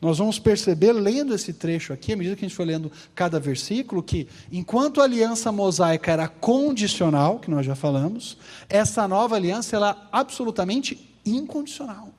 Nós 0.00 0.18
vamos 0.18 0.38
perceber, 0.38 0.92
lendo 0.92 1.34
esse 1.34 1.52
trecho 1.52 1.92
aqui, 1.92 2.12
à 2.12 2.16
medida 2.16 2.36
que 2.36 2.44
a 2.44 2.48
gente 2.48 2.56
for 2.56 2.64
lendo 2.64 2.90
cada 3.16 3.40
versículo, 3.40 4.00
que 4.00 4.28
enquanto 4.50 5.00
a 5.00 5.04
aliança 5.04 5.50
mosaica 5.50 6.12
era 6.12 6.28
condicional, 6.28 7.40
que 7.40 7.50
nós 7.50 7.66
já 7.66 7.74
falamos, 7.74 8.38
essa 8.68 9.08
nova 9.08 9.34
aliança 9.34 9.74
ela 9.74 9.90
é 9.90 10.08
absolutamente 10.12 11.10
incondicional. 11.26 12.10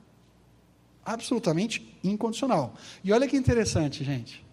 Absolutamente 1.06 1.98
incondicional. 2.04 2.74
E 3.02 3.14
olha 3.14 3.28
que 3.28 3.38
interessante, 3.38 4.04
gente. 4.04 4.44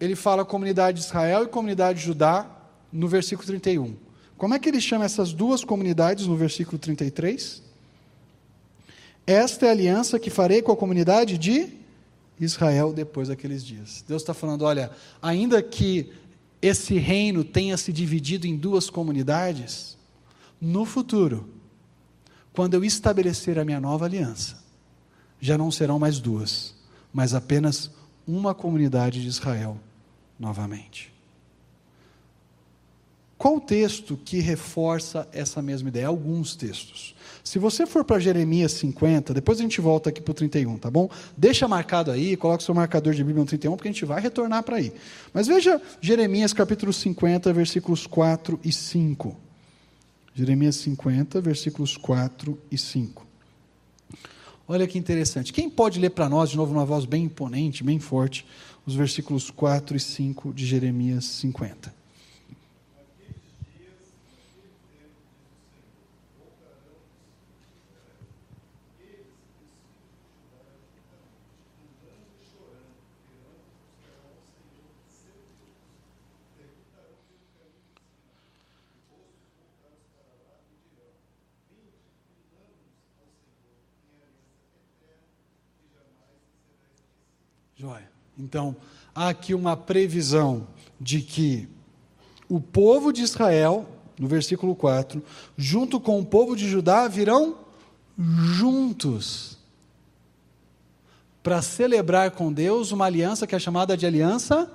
Ele 0.00 0.16
fala 0.16 0.46
comunidade 0.46 0.98
de 0.98 1.04
Israel 1.04 1.44
e 1.44 1.48
comunidade 1.48 1.98
de 1.98 2.06
Judá 2.06 2.50
no 2.90 3.06
versículo 3.06 3.46
31. 3.46 3.94
Como 4.38 4.54
é 4.54 4.58
que 4.58 4.68
ele 4.68 4.80
chama 4.80 5.04
essas 5.04 5.32
duas 5.32 5.62
comunidades 5.62 6.26
no 6.26 6.36
versículo 6.36 6.78
33? 6.78 7.62
Esta 9.26 9.66
é 9.66 9.68
a 9.68 9.72
aliança 9.72 10.18
que 10.18 10.30
farei 10.30 10.62
com 10.62 10.72
a 10.72 10.76
comunidade 10.76 11.36
de 11.38 11.81
Israel 12.44 12.92
depois 12.92 13.28
daqueles 13.28 13.64
dias. 13.64 14.04
Deus 14.06 14.22
está 14.22 14.34
falando: 14.34 14.62
olha, 14.62 14.90
ainda 15.20 15.62
que 15.62 16.12
esse 16.60 16.98
reino 16.98 17.44
tenha 17.44 17.76
se 17.76 17.92
dividido 17.92 18.46
em 18.46 18.56
duas 18.56 18.88
comunidades, 18.88 19.96
no 20.60 20.84
futuro, 20.84 21.48
quando 22.52 22.74
eu 22.74 22.84
estabelecer 22.84 23.58
a 23.58 23.64
minha 23.64 23.80
nova 23.80 24.04
aliança, 24.04 24.62
já 25.40 25.58
não 25.58 25.70
serão 25.70 25.98
mais 25.98 26.20
duas, 26.20 26.74
mas 27.12 27.34
apenas 27.34 27.90
uma 28.26 28.54
comunidade 28.54 29.20
de 29.20 29.28
Israel 29.28 29.78
novamente. 30.38 31.11
Qual 33.42 33.60
texto 33.60 34.16
que 34.24 34.38
reforça 34.38 35.28
essa 35.32 35.60
mesma 35.60 35.88
ideia? 35.88 36.06
Alguns 36.06 36.54
textos. 36.54 37.12
Se 37.42 37.58
você 37.58 37.84
for 37.84 38.04
para 38.04 38.20
Jeremias 38.20 38.70
50, 38.70 39.34
depois 39.34 39.58
a 39.58 39.62
gente 39.62 39.80
volta 39.80 40.10
aqui 40.10 40.22
para 40.22 40.30
o 40.30 40.34
31, 40.34 40.78
tá 40.78 40.88
bom? 40.88 41.10
Deixa 41.36 41.66
marcado 41.66 42.12
aí, 42.12 42.36
coloca 42.36 42.62
seu 42.62 42.72
marcador 42.72 43.12
de 43.14 43.24
Bíblia 43.24 43.40
no 43.40 43.46
31, 43.48 43.74
porque 43.74 43.88
a 43.88 43.90
gente 43.90 44.04
vai 44.04 44.20
retornar 44.20 44.62
para 44.62 44.76
aí. 44.76 44.92
Mas 45.34 45.48
veja 45.48 45.82
Jeremias 46.00 46.52
capítulo 46.52 46.92
50, 46.92 47.52
versículos 47.52 48.06
4 48.06 48.60
e 48.62 48.70
5. 48.70 49.36
Jeremias 50.36 50.76
50, 50.76 51.40
versículos 51.40 51.96
4 51.96 52.56
e 52.70 52.78
5. 52.78 53.26
Olha 54.68 54.86
que 54.86 54.96
interessante. 54.96 55.52
Quem 55.52 55.68
pode 55.68 55.98
ler 55.98 56.10
para 56.10 56.28
nós, 56.28 56.48
de 56.48 56.56
novo, 56.56 56.72
numa 56.72 56.86
voz 56.86 57.04
bem 57.04 57.24
imponente, 57.24 57.82
bem 57.82 57.98
forte, 57.98 58.46
os 58.86 58.94
versículos 58.94 59.50
4 59.50 59.96
e 59.96 60.00
5 60.00 60.54
de 60.54 60.64
Jeremias 60.64 61.24
50? 61.24 62.02
Joia. 87.82 88.08
Então, 88.52 88.76
há 89.14 89.30
aqui 89.30 89.54
uma 89.54 89.74
previsão 89.78 90.66
de 91.00 91.22
que 91.22 91.66
o 92.50 92.60
povo 92.60 93.10
de 93.10 93.22
Israel, 93.22 93.88
no 94.18 94.28
versículo 94.28 94.76
4, 94.76 95.24
junto 95.56 95.98
com 95.98 96.20
o 96.20 96.26
povo 96.26 96.54
de 96.54 96.68
Judá, 96.68 97.08
virão 97.08 97.56
juntos. 98.18 99.56
para 101.42 101.62
celebrar 101.62 102.32
com 102.32 102.52
Deus 102.52 102.92
uma 102.92 103.06
aliança 103.06 103.46
que 103.46 103.54
é 103.54 103.58
chamada 103.58 103.96
de 103.96 104.04
aliança 104.04 104.70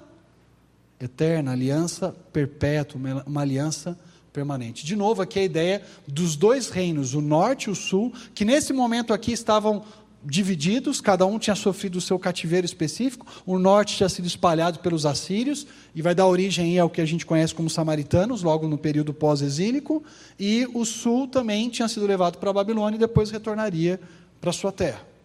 eterna, 0.99 1.51
aliança 1.51 2.15
perpétua, 2.34 2.99
uma 3.28 3.41
aliança 3.41 3.95
permanente. 4.34 4.84
De 4.84 4.95
novo, 4.95 5.21
aqui 5.21 5.38
a 5.38 5.43
ideia 5.43 5.84
dos 6.07 6.36
dois 6.36 6.69
reinos, 6.69 7.13
o 7.13 7.21
norte 7.21 7.65
e 7.65 7.69
o 7.69 7.75
sul, 7.75 8.11
que 8.34 8.43
nesse 8.43 8.73
momento 8.73 9.13
aqui 9.13 9.32
estavam 9.32 9.86
divididos, 10.24 10.99
cada 10.99 11.26
um 11.26 11.39
tinha 11.39 11.55
sofrido 11.55 11.97
o 11.97 12.01
seu 12.01 12.18
cativeiro 12.20 12.65
específico. 12.65 13.26
O 13.45 13.57
norte 13.57 13.95
tinha 13.95 14.09
sido 14.09 14.26
espalhado 14.26 14.80
pelos 14.80 15.05
assírios 15.05 15.65
e 15.95 16.01
vai 16.01 16.13
dar 16.13 16.28
origem 16.28 16.78
ao 16.78 16.89
que 16.89 17.01
a 17.01 17.05
gente 17.05 17.26
conhece 17.26 17.53
como 17.53 17.70
samaritanos, 17.70 18.43
logo 18.43 18.68
no 18.68 18.78
período 18.78 19.13
pós-exílico, 19.13 20.03
e 20.39 20.68
o 20.74 20.86
sul 20.86 21.28
também 21.28 21.70
tinha 21.70 21.88
sido 21.88 22.05
levado 22.05 22.38
para 22.38 22.49
a 22.49 22.53
Babilônia 22.53 22.97
e 22.97 22.99
depois 22.99 23.32
retornaria 23.32 23.99
para 24.41 24.51
sua 24.51 24.72
terra. 24.72 25.16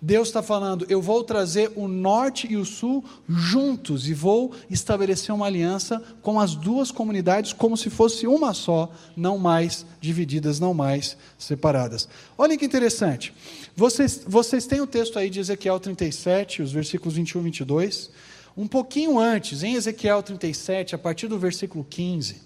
Deus 0.00 0.28
está 0.28 0.42
falando: 0.42 0.86
eu 0.88 1.02
vou 1.02 1.24
trazer 1.24 1.72
o 1.74 1.88
norte 1.88 2.46
e 2.50 2.56
o 2.56 2.64
sul 2.64 3.04
juntos 3.28 4.08
e 4.08 4.14
vou 4.14 4.54
estabelecer 4.70 5.34
uma 5.34 5.46
aliança 5.46 6.02
com 6.22 6.38
as 6.38 6.54
duas 6.54 6.92
comunidades 6.92 7.52
como 7.52 7.76
se 7.76 7.90
fosse 7.90 8.26
uma 8.26 8.54
só, 8.54 8.92
não 9.16 9.38
mais 9.38 9.84
divididas, 10.00 10.60
não 10.60 10.72
mais 10.72 11.16
separadas. 11.36 12.08
Olhem 12.36 12.56
que 12.56 12.64
interessante. 12.64 13.34
Vocês, 13.74 14.22
vocês 14.26 14.66
têm 14.66 14.80
o 14.80 14.86
texto 14.86 15.18
aí 15.18 15.28
de 15.28 15.40
Ezequiel 15.40 15.80
37, 15.80 16.62
os 16.62 16.70
versículos 16.72 17.14
21 17.14 17.40
e 17.40 17.44
22. 17.44 18.10
Um 18.56 18.66
pouquinho 18.66 19.18
antes, 19.18 19.62
em 19.62 19.74
Ezequiel 19.74 20.22
37, 20.22 20.94
a 20.94 20.98
partir 20.98 21.28
do 21.28 21.38
versículo 21.38 21.84
15, 21.84 22.42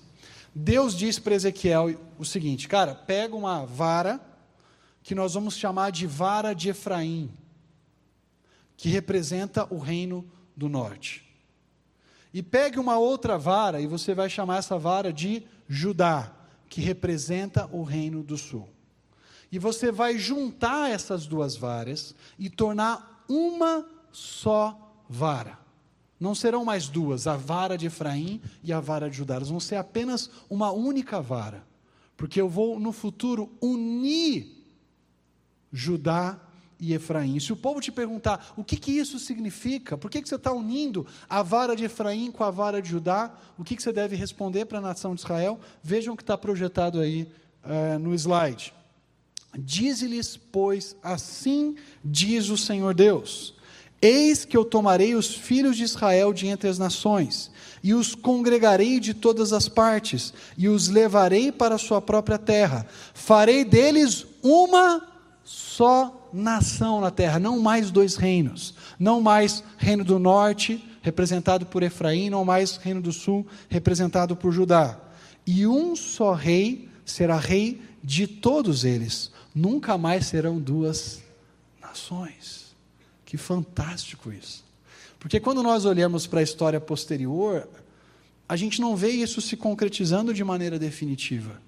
Deus 0.55 0.95
diz 0.97 1.19
para 1.19 1.35
Ezequiel 1.35 1.95
o 2.19 2.25
seguinte: 2.25 2.67
cara, 2.67 2.95
pega 2.95 3.37
uma 3.37 3.67
vara 3.67 4.21
que 5.03 5.15
nós 5.15 5.35
vamos 5.35 5.57
chamar 5.57 5.91
de 5.91 6.07
vara 6.07 6.55
de 6.55 6.71
Efraim 6.71 7.31
que 8.83 8.89
representa 8.89 9.73
o 9.73 9.79
reino 9.79 10.29
do 10.57 10.69
norte. 10.69 11.23
E 12.35 12.43
pegue 12.43 12.81
uma 12.81 12.99
outra 12.99 13.39
vara 13.39 13.81
e 13.81 13.87
você 13.87 14.13
vai 14.13 14.29
chamar 14.29 14.57
essa 14.57 14.77
vara 14.77 15.13
de 15.13 15.45
Judá, 15.69 16.33
que 16.69 16.81
representa 16.81 17.69
o 17.71 17.85
reino 17.85 18.25
do 18.25 18.37
sul. 18.37 18.69
E 19.53 19.57
você 19.57 19.93
vai 19.93 20.19
juntar 20.19 20.91
essas 20.91 21.29
duas 21.29 21.55
varas 21.55 22.13
e 22.37 22.51
tornar 22.51 23.25
uma 23.29 23.87
só 24.11 24.77
vara. 25.09 25.61
Não 26.19 26.35
serão 26.35 26.65
mais 26.65 26.89
duas, 26.89 27.29
a 27.29 27.37
vara 27.37 27.79
de 27.79 27.87
Efraim 27.87 28.43
e 28.65 28.73
a 28.73 28.81
vara 28.81 29.09
de 29.09 29.17
Judá. 29.17 29.37
Elas 29.37 29.51
vão 29.51 29.61
ser 29.61 29.77
apenas 29.77 30.29
uma 30.51 30.73
única 30.73 31.21
vara. 31.21 31.65
Porque 32.17 32.41
eu 32.41 32.49
vou, 32.49 32.81
no 32.81 32.91
futuro, 32.91 33.49
unir 33.61 34.61
Judá 35.73 36.41
e 36.83 36.93
Efraim. 36.95 37.39
Se 37.39 37.53
o 37.53 37.57
povo 37.57 37.81
te 37.81 37.93
perguntar 37.93 38.53
o 38.57 38.65
que, 38.65 38.77
que 38.77 38.91
isso 38.91 39.17
significa, 39.21 39.97
por 39.97 40.11
que, 40.11 40.21
que 40.21 40.29
você 40.29 40.35
está 40.35 40.53
unindo 40.53 41.07
a 41.31 41.41
vara 41.41 41.77
de 41.77 41.85
Efraim 41.85 42.33
com 42.33 42.43
a 42.43 42.51
vara 42.51 42.83
de 42.83 42.89
Judá, 42.89 43.33
o 43.57 43.63
que, 43.63 43.77
que 43.77 43.83
você 43.83 43.93
deve 43.93 44.17
responder 44.17 44.65
para 44.65 44.79
a 44.79 44.81
nação 44.81 45.15
de 45.15 45.21
Israel? 45.21 45.61
Vejam 45.81 46.15
o 46.15 46.17
que 46.17 46.25
está 46.25 46.37
projetado 46.37 46.99
aí 46.99 47.29
uh, 47.65 48.01
no 48.01 48.13
slide. 48.13 48.75
Dize-lhes, 49.57 50.37
pois, 50.37 50.97
assim 51.05 51.77
diz 52.05 52.49
o 52.49 52.57
Senhor 52.57 52.95
Deus: 52.95 53.55
Eis 54.01 54.45
que 54.45 54.57
eu 54.57 54.65
tomarei 54.65 55.15
os 55.15 55.33
filhos 55.33 55.77
de 55.77 55.85
Israel 55.85 56.33
de 56.33 56.49
entre 56.49 56.69
as 56.69 56.79
nações, 56.79 57.53
e 57.81 57.95
os 57.95 58.17
congregarei 58.17 58.99
de 58.99 59.15
todas 59.15 59.53
as 59.53 59.69
partes, 59.69 60.35
e 60.59 60.69
os 60.69 60.89
levarei 60.89 61.53
para 61.53 61.77
a 61.77 61.79
sua 61.79 62.03
própria 62.03 62.39
terra. 62.39 62.85
Farei 63.15 63.65
deles 63.65 64.27
uma 64.43 65.07
só 65.45 66.22
nação 66.33 67.01
na 67.01 67.11
terra, 67.11 67.39
não 67.39 67.59
mais 67.59 67.91
dois 67.91 68.17
reinos, 68.17 68.75
não 68.99 69.21
mais 69.21 69.63
reino 69.77 70.05
do 70.05 70.19
norte, 70.19 70.83
representado 71.03 71.67
por 71.67 71.83
Efraim, 71.83 72.31
não 72.31 72.45
mais 72.45 72.77
reino 72.77 73.01
do 73.01 73.13
sul, 73.13 73.47
representado 73.69 74.37
por 74.37 74.53
Judá. 74.53 74.99
E 75.47 75.67
um 75.67 75.97
só 75.97 76.33
rei 76.33 76.89
será 77.05 77.37
rei 77.37 77.83
de 78.03 78.27
todos 78.27 78.85
eles, 78.85 79.31
nunca 79.55 79.99
mais 79.99 80.27
serão 80.27 80.59
duas 80.59 81.23
nações. 81.81 82.75
Que 83.25 83.37
fantástico 83.37 84.33
isso. 84.33 84.65
Porque 85.19 85.39
quando 85.39 85.63
nós 85.63 85.85
olhamos 85.85 86.27
para 86.27 86.41
a 86.41 86.43
história 86.43 86.81
posterior, 86.81 87.69
a 88.49 88.57
gente 88.57 88.81
não 88.81 88.97
vê 88.97 89.11
isso 89.11 89.41
se 89.41 89.57
concretizando 89.57 90.35
de 90.35 90.43
maneira 90.43 90.79
definitiva. 90.79 91.61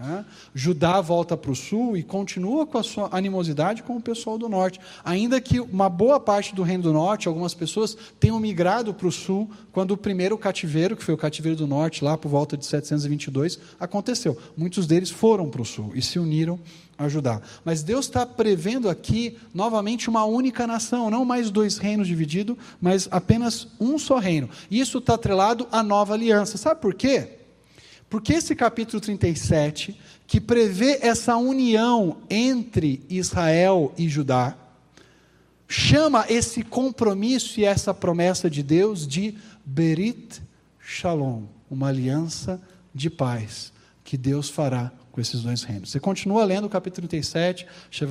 Né? 0.00 0.24
Judá 0.54 0.98
volta 1.02 1.36
para 1.36 1.50
o 1.50 1.54
sul 1.54 1.94
e 1.94 2.02
continua 2.02 2.66
com 2.66 2.78
a 2.78 2.82
sua 2.82 3.10
animosidade 3.12 3.82
com 3.82 3.96
o 3.96 4.00
pessoal 4.00 4.38
do 4.38 4.48
norte. 4.48 4.80
Ainda 5.04 5.38
que 5.42 5.60
uma 5.60 5.90
boa 5.90 6.18
parte 6.18 6.54
do 6.54 6.62
reino 6.62 6.84
do 6.84 6.92
norte, 6.92 7.28
algumas 7.28 7.52
pessoas, 7.52 7.96
tenham 8.18 8.40
migrado 8.40 8.94
para 8.94 9.06
o 9.06 9.12
sul 9.12 9.50
quando 9.70 9.90
o 9.90 9.96
primeiro 9.96 10.38
cativeiro, 10.38 10.96
que 10.96 11.04
foi 11.04 11.12
o 11.12 11.18
cativeiro 11.18 11.58
do 11.58 11.66
norte, 11.66 12.02
lá 12.02 12.16
por 12.16 12.30
volta 12.30 12.56
de 12.56 12.64
722, 12.64 13.58
aconteceu. 13.78 14.38
Muitos 14.56 14.86
deles 14.86 15.10
foram 15.10 15.50
para 15.50 15.60
o 15.60 15.66
sul 15.66 15.92
e 15.94 16.00
se 16.00 16.18
uniram 16.18 16.58
a 16.96 17.06
Judá. 17.06 17.42
Mas 17.62 17.82
Deus 17.82 18.06
está 18.06 18.24
prevendo 18.24 18.88
aqui, 18.88 19.36
novamente, 19.52 20.08
uma 20.08 20.24
única 20.24 20.66
nação, 20.66 21.10
não 21.10 21.26
mais 21.26 21.50
dois 21.50 21.76
reinos 21.76 22.08
divididos, 22.08 22.56
mas 22.80 23.06
apenas 23.10 23.68
um 23.78 23.98
só 23.98 24.18
reino. 24.18 24.48
Isso 24.70 24.96
está 24.96 25.14
atrelado 25.14 25.68
à 25.70 25.82
nova 25.82 26.14
aliança. 26.14 26.56
Sabe 26.56 26.80
por 26.80 26.94
quê? 26.94 27.39
Porque 28.10 28.34
esse 28.34 28.56
capítulo 28.56 29.00
37, 29.00 29.96
que 30.26 30.40
prevê 30.40 30.98
essa 31.00 31.36
união 31.36 32.18
entre 32.28 33.02
Israel 33.08 33.94
e 33.96 34.08
Judá, 34.08 34.56
chama 35.68 36.26
esse 36.28 36.64
compromisso 36.64 37.60
e 37.60 37.64
essa 37.64 37.94
promessa 37.94 38.50
de 38.50 38.64
Deus 38.64 39.06
de 39.06 39.36
Berit 39.64 40.42
Shalom, 40.80 41.44
uma 41.70 41.86
aliança 41.86 42.60
de 42.92 43.08
paz 43.08 43.72
que 44.02 44.16
Deus 44.16 44.50
fará 44.50 44.90
com 45.12 45.20
esses 45.20 45.42
dois 45.42 45.62
reinos. 45.62 45.90
Você 45.90 46.00
continua 46.00 46.44
lendo 46.44 46.66
o 46.66 46.70
capítulo 46.70 47.08
37, 47.08 47.66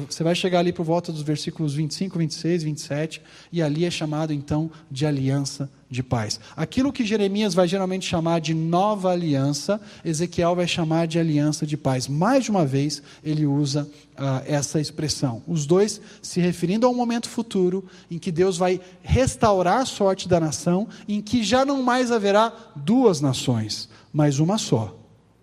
você 0.10 0.24
vai 0.24 0.36
chegar 0.36 0.60
ali 0.60 0.74
por 0.74 0.84
volta 0.84 1.12
dos 1.12 1.22
versículos 1.22 1.74
25, 1.74 2.18
26, 2.18 2.64
27, 2.64 3.22
e 3.52 3.62
ali 3.62 3.86
é 3.86 3.92
chamado 3.92 4.34
então 4.34 4.70
de 4.92 5.06
aliança 5.06 5.70
de 5.90 6.04
paz. 6.04 6.40
Aquilo 6.56 6.94
que 6.94 7.04
Jeremias 7.04 7.54
vai 7.54 7.68
geralmente 7.68 8.06
chamar 8.06 8.40
de 8.40 8.54
nova 8.54 9.12
aliança, 9.12 9.82
Ezequiel 10.06 10.56
vai 10.56 10.68
chamar 10.68 11.08
de 11.08 11.18
aliança 11.18 11.66
de 11.66 11.76
paz. 11.76 12.08
Mais 12.08 12.44
de 12.44 12.52
uma 12.52 12.66
vez 12.66 13.02
ele 13.24 13.46
usa 13.46 13.90
ah, 14.16 14.44
essa 14.46 14.80
expressão. 14.80 15.42
Os 15.48 15.66
dois 15.66 16.00
se 16.22 16.40
referindo 16.40 16.86
a 16.86 16.90
um 16.90 16.96
momento 16.96 17.28
futuro 17.28 17.86
em 18.12 18.20
que 18.20 18.32
Deus 18.32 18.58
vai 18.58 18.80
restaurar 19.02 19.80
a 19.80 19.86
sorte 19.86 20.28
da 20.28 20.40
nação, 20.40 20.88
em 21.08 21.22
que 21.22 21.44
já 21.44 21.66
não 21.66 21.82
mais 21.82 22.12
haverá 22.12 22.54
duas 22.76 23.20
nações, 23.20 23.90
mas 24.14 24.40
uma 24.40 24.58
só 24.58 24.99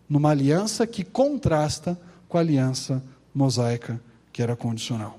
numa 0.08 0.30
aliança 0.30 0.86
que 0.86 1.04
contrasta 1.04 1.98
com 2.28 2.38
a 2.38 2.40
aliança 2.40 3.02
mosaica, 3.34 4.00
que 4.32 4.42
era 4.42 4.56
condicional. 4.56 5.18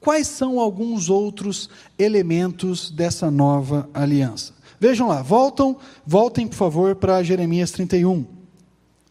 Quais 0.00 0.26
são 0.26 0.58
alguns 0.58 1.10
outros 1.10 1.68
elementos 1.98 2.90
dessa 2.90 3.30
nova 3.30 3.88
aliança? 3.92 4.54
Vejam 4.78 5.08
lá, 5.08 5.20
voltam, 5.20 5.76
voltem 6.06 6.48
por 6.48 6.56
favor 6.56 6.96
para 6.96 7.22
Jeremias 7.22 7.70
31. 7.70 8.24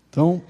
Então, 0.10 0.42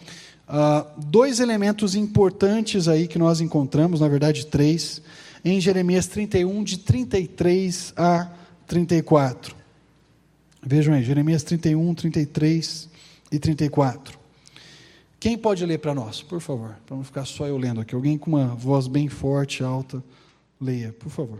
uh, 0.47 1.01
dois 1.05 1.41
elementos 1.41 1.93
importantes 1.93 2.87
aí 2.87 3.05
que 3.05 3.19
nós 3.19 3.41
encontramos, 3.41 3.99
na 3.99 4.07
verdade 4.07 4.45
três, 4.45 5.01
em 5.43 5.59
Jeremias 5.59 6.07
31, 6.07 6.63
de 6.63 6.79
33 6.79 7.93
a 7.97 8.29
34. 8.65 9.55
Vejam 10.61 10.93
aí, 10.93 11.03
Jeremias 11.03 11.43
31, 11.43 11.93
33 11.93 12.88
e 13.31 13.39
34. 13.39 14.17
Quem 15.19 15.37
pode 15.37 15.65
ler 15.65 15.79
para 15.79 15.93
nós, 15.93 16.21
por 16.21 16.39
favor? 16.39 16.77
Para 16.85 16.95
não 16.95 17.03
ficar 17.03 17.25
só 17.25 17.45
eu 17.45 17.57
lendo 17.57 17.81
aqui. 17.81 17.93
Alguém 17.93 18.17
com 18.17 18.31
uma 18.31 18.47
voz 18.55 18.87
bem 18.87 19.09
forte, 19.09 19.63
alta, 19.63 20.03
leia, 20.59 20.93
por 20.93 21.09
favor. 21.09 21.39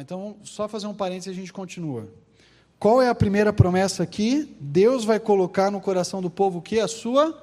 Então, 0.00 0.36
só 0.42 0.68
fazer 0.68 0.86
um 0.86 0.94
parênteses 0.94 1.28
e 1.28 1.30
a 1.30 1.34
gente 1.34 1.52
continua. 1.52 2.08
Qual 2.82 3.00
é 3.00 3.08
a 3.08 3.14
primeira 3.14 3.52
promessa 3.52 4.02
aqui? 4.02 4.56
Deus 4.58 5.04
vai 5.04 5.20
colocar 5.20 5.70
no 5.70 5.80
coração 5.80 6.20
do 6.20 6.28
povo 6.28 6.58
o 6.58 6.60
que? 6.60 6.80
A 6.80 6.88
sua 6.88 7.40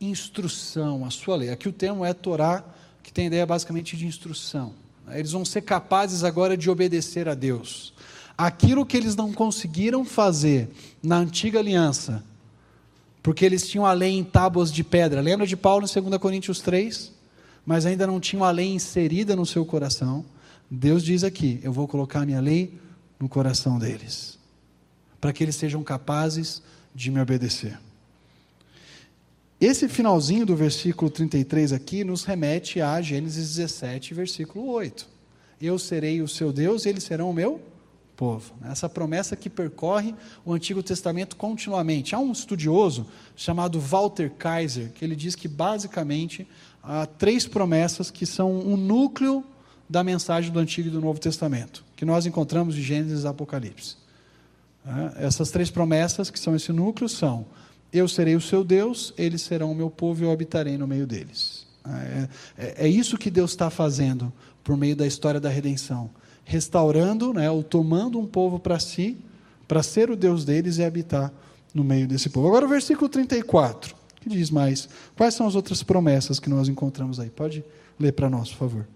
instrução, 0.00 1.04
a 1.04 1.10
sua 1.10 1.36
lei. 1.36 1.50
Aqui 1.50 1.68
o 1.68 1.72
termo 1.74 2.06
é 2.06 2.14
Torá, 2.14 2.64
que 3.02 3.12
tem 3.12 3.26
ideia 3.26 3.44
basicamente 3.44 3.98
de 3.98 4.06
instrução. 4.06 4.72
Eles 5.10 5.32
vão 5.32 5.44
ser 5.44 5.60
capazes 5.60 6.24
agora 6.24 6.56
de 6.56 6.70
obedecer 6.70 7.28
a 7.28 7.34
Deus. 7.34 7.92
Aquilo 8.34 8.86
que 8.86 8.96
eles 8.96 9.14
não 9.14 9.30
conseguiram 9.30 10.06
fazer 10.06 10.70
na 11.02 11.18
antiga 11.18 11.58
aliança, 11.58 12.24
porque 13.22 13.44
eles 13.44 13.68
tinham 13.68 13.84
a 13.84 13.92
lei 13.92 14.16
em 14.16 14.24
tábuas 14.24 14.72
de 14.72 14.82
pedra. 14.82 15.20
Lembra 15.20 15.46
de 15.46 15.54
Paulo 15.54 15.84
em 15.86 16.00
2 16.02 16.16
Coríntios 16.16 16.60
3? 16.60 17.12
mas 17.66 17.84
ainda 17.84 18.06
não 18.06 18.18
tinham 18.18 18.42
a 18.42 18.50
lei 18.50 18.72
inserida 18.72 19.36
no 19.36 19.44
seu 19.44 19.66
coração, 19.66 20.24
Deus 20.70 21.04
diz 21.04 21.22
aqui: 21.24 21.60
Eu 21.62 21.74
vou 21.74 21.86
colocar 21.86 22.22
a 22.22 22.26
minha 22.26 22.40
lei 22.40 22.80
no 23.20 23.28
coração 23.28 23.78
deles, 23.78 24.38
para 25.22 25.32
que 25.32 25.44
eles 25.44 25.54
sejam 25.54 25.84
capazes 25.84 26.60
de 26.92 27.08
me 27.08 27.20
obedecer. 27.20 27.78
Esse 29.60 29.88
finalzinho 29.88 30.44
do 30.44 30.56
versículo 30.56 31.08
33 31.08 31.72
aqui 31.72 32.02
nos 32.02 32.24
remete 32.24 32.80
a 32.80 33.00
Gênesis 33.00 33.54
17, 33.54 34.14
versículo 34.14 34.66
8. 34.66 35.06
Eu 35.60 35.78
serei 35.78 36.20
o 36.20 36.26
seu 36.26 36.52
Deus 36.52 36.84
e 36.84 36.88
eles 36.88 37.04
serão 37.04 37.30
o 37.30 37.32
meu 37.32 37.60
povo. 38.16 38.52
Essa 38.64 38.88
promessa 38.88 39.36
que 39.36 39.48
percorre 39.48 40.12
o 40.44 40.52
Antigo 40.52 40.82
Testamento 40.82 41.36
continuamente. 41.36 42.16
Há 42.16 42.18
um 42.18 42.32
estudioso 42.32 43.06
chamado 43.36 43.78
Walter 43.78 44.28
Kaiser 44.28 44.90
que 44.90 45.04
ele 45.04 45.14
diz 45.14 45.36
que 45.36 45.46
basicamente 45.46 46.48
há 46.82 47.06
três 47.06 47.46
promessas 47.46 48.10
que 48.10 48.26
são 48.26 48.58
o 48.58 48.76
núcleo 48.76 49.44
da 49.88 50.02
mensagem 50.02 50.50
do 50.50 50.58
Antigo 50.58 50.88
e 50.88 50.90
do 50.90 51.00
Novo 51.00 51.20
Testamento, 51.20 51.84
que 51.94 52.04
nós 52.04 52.26
encontramos 52.26 52.76
em 52.76 52.82
Gênesis 52.82 53.22
e 53.22 53.28
Apocalipse. 53.28 54.01
Essas 55.16 55.50
três 55.50 55.70
promessas, 55.70 56.30
que 56.30 56.38
são 56.38 56.56
esse 56.56 56.72
núcleo, 56.72 57.08
são: 57.08 57.46
Eu 57.92 58.08
serei 58.08 58.34
o 58.34 58.40
seu 58.40 58.64
Deus, 58.64 59.14
eles 59.16 59.42
serão 59.42 59.70
o 59.70 59.74
meu 59.74 59.90
povo 59.90 60.22
e 60.22 60.26
eu 60.26 60.32
habitarei 60.32 60.76
no 60.76 60.86
meio 60.86 61.06
deles. 61.06 61.66
É, 61.86 62.28
é, 62.56 62.86
é 62.86 62.88
isso 62.88 63.18
que 63.18 63.30
Deus 63.30 63.50
está 63.52 63.70
fazendo 63.70 64.32
por 64.62 64.76
meio 64.76 64.94
da 64.94 65.06
história 65.06 65.40
da 65.40 65.48
redenção 65.48 66.10
restaurando, 66.44 67.32
né, 67.32 67.50
ou 67.50 67.62
tomando 67.62 68.18
um 68.18 68.26
povo 68.26 68.58
para 68.58 68.78
si, 68.78 69.16
para 69.66 69.82
ser 69.82 70.10
o 70.10 70.16
Deus 70.16 70.44
deles 70.44 70.78
e 70.78 70.84
habitar 70.84 71.32
no 71.74 71.84
meio 71.84 72.06
desse 72.06 72.28
povo. 72.28 72.48
Agora 72.48 72.66
o 72.66 72.68
versículo 72.68 73.08
34, 73.08 73.94
que 74.20 74.28
diz 74.28 74.50
mais: 74.50 74.88
quais 75.16 75.34
são 75.34 75.46
as 75.46 75.54
outras 75.54 75.82
promessas 75.82 76.38
que 76.38 76.50
nós 76.50 76.68
encontramos 76.68 77.18
aí? 77.18 77.30
Pode 77.30 77.64
ler 77.98 78.12
para 78.12 78.28
nós, 78.28 78.50
por 78.50 78.58
favor. 78.58 78.86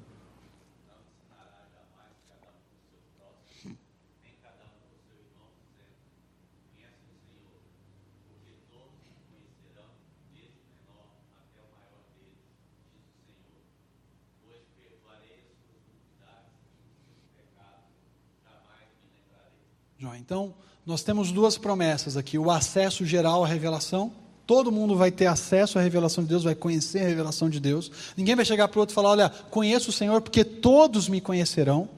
Então, 20.18 20.54
nós 20.84 21.02
temos 21.02 21.32
duas 21.32 21.56
promessas 21.58 22.16
aqui: 22.16 22.38
o 22.38 22.50
acesso 22.50 23.04
geral 23.04 23.44
à 23.44 23.46
revelação. 23.46 24.12
Todo 24.46 24.70
mundo 24.70 24.94
vai 24.94 25.10
ter 25.10 25.26
acesso 25.26 25.76
à 25.76 25.82
revelação 25.82 26.22
de 26.22 26.30
Deus, 26.30 26.44
vai 26.44 26.54
conhecer 26.54 27.00
a 27.00 27.08
revelação 27.08 27.50
de 27.50 27.58
Deus. 27.58 27.90
Ninguém 28.16 28.36
vai 28.36 28.44
chegar 28.44 28.68
para 28.68 28.78
o 28.78 28.80
outro 28.80 28.92
e 28.92 28.94
falar: 28.94 29.10
Olha, 29.10 29.28
conheço 29.50 29.90
o 29.90 29.92
Senhor 29.92 30.20
porque 30.20 30.44
todos 30.44 31.08
me 31.08 31.20
conhecerão. 31.20 31.88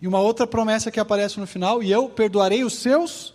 E 0.00 0.06
uma 0.06 0.20
outra 0.20 0.46
promessa 0.46 0.90
que 0.90 1.00
aparece 1.00 1.40
no 1.40 1.46
final: 1.46 1.82
E 1.82 1.90
eu 1.90 2.08
perdoarei 2.08 2.62
os 2.62 2.74
seus 2.74 3.34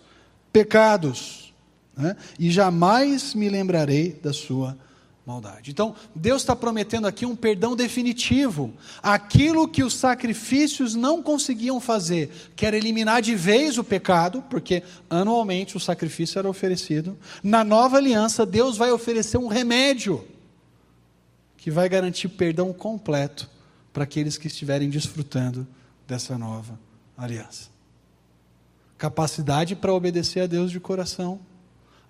pecados, 0.53 1.53
né? 1.97 2.15
e 2.39 2.49
jamais 2.49 3.33
me 3.33 3.49
lembrarei 3.49 4.13
da 4.13 4.31
sua 4.31 4.77
maldade. 5.25 5.69
Então, 5.69 5.95
Deus 6.15 6.41
está 6.41 6.55
prometendo 6.55 7.05
aqui 7.05 7.25
um 7.25 7.35
perdão 7.35 7.75
definitivo. 7.75 8.73
Aquilo 9.01 9.67
que 9.67 9.83
os 9.83 9.93
sacrifícios 9.93 10.95
não 10.95 11.21
conseguiam 11.21 11.79
fazer, 11.79 12.31
que 12.55 12.65
era 12.65 12.75
eliminar 12.75 13.21
de 13.21 13.35
vez 13.35 13.77
o 13.77 13.83
pecado, 13.83 14.43
porque 14.49 14.83
anualmente 15.09 15.77
o 15.77 15.79
sacrifício 15.79 16.39
era 16.39 16.49
oferecido. 16.49 17.17
Na 17.43 17.63
nova 17.63 17.97
aliança, 17.97 18.45
Deus 18.45 18.77
vai 18.77 18.91
oferecer 18.91 19.37
um 19.37 19.47
remédio 19.47 20.25
que 21.57 21.69
vai 21.69 21.87
garantir 21.89 22.29
perdão 22.29 22.73
completo 22.73 23.49
para 23.93 24.05
aqueles 24.05 24.37
que 24.37 24.47
estiverem 24.47 24.89
desfrutando 24.89 25.67
dessa 26.07 26.37
nova 26.37 26.79
aliança. 27.17 27.69
Capacidade 28.97 29.75
para 29.75 29.93
obedecer 29.93 30.41
a 30.41 30.47
Deus 30.47 30.71
de 30.71 30.79
coração, 30.79 31.39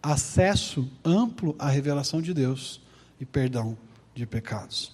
acesso 0.01 0.87
amplo 1.03 1.55
à 1.59 1.69
revelação 1.69 2.21
de 2.21 2.33
Deus 2.33 2.81
e 3.19 3.25
perdão 3.25 3.77
de 4.15 4.25
pecados. 4.25 4.91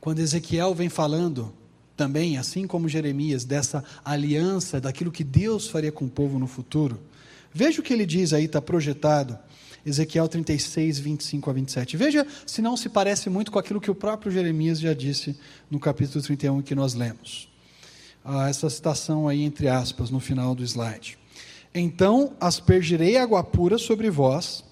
Quando 0.00 0.18
Ezequiel 0.18 0.74
vem 0.74 0.88
falando 0.88 1.54
também, 1.96 2.36
assim 2.36 2.66
como 2.66 2.88
Jeremias, 2.88 3.44
dessa 3.44 3.84
aliança, 4.04 4.80
daquilo 4.80 5.12
que 5.12 5.22
Deus 5.22 5.68
faria 5.68 5.92
com 5.92 6.06
o 6.06 6.10
povo 6.10 6.38
no 6.38 6.46
futuro, 6.46 7.00
veja 7.52 7.80
o 7.80 7.84
que 7.84 7.92
ele 7.92 8.04
diz 8.04 8.32
aí, 8.32 8.46
está 8.46 8.60
projetado, 8.60 9.38
Ezequiel 9.84 10.28
36, 10.28 10.98
25 10.98 11.50
a 11.50 11.52
27. 11.52 11.96
Veja 11.96 12.26
se 12.46 12.62
não 12.62 12.76
se 12.76 12.88
parece 12.88 13.28
muito 13.28 13.50
com 13.50 13.58
aquilo 13.58 13.80
que 13.80 13.90
o 13.90 13.94
próprio 13.94 14.30
Jeremias 14.30 14.80
já 14.80 14.94
disse 14.94 15.36
no 15.70 15.78
capítulo 15.80 16.22
31 16.22 16.62
que 16.62 16.74
nós 16.74 16.94
lemos. 16.94 17.48
Ah, 18.24 18.48
essa 18.48 18.70
citação 18.70 19.26
aí, 19.26 19.42
entre 19.42 19.68
aspas, 19.68 20.10
no 20.10 20.20
final 20.20 20.54
do 20.54 20.62
slide. 20.62 21.18
Então 21.74 22.34
aspergirei 22.40 23.16
água 23.16 23.42
pura 23.42 23.78
sobre 23.78 24.10
vós, 24.10 24.64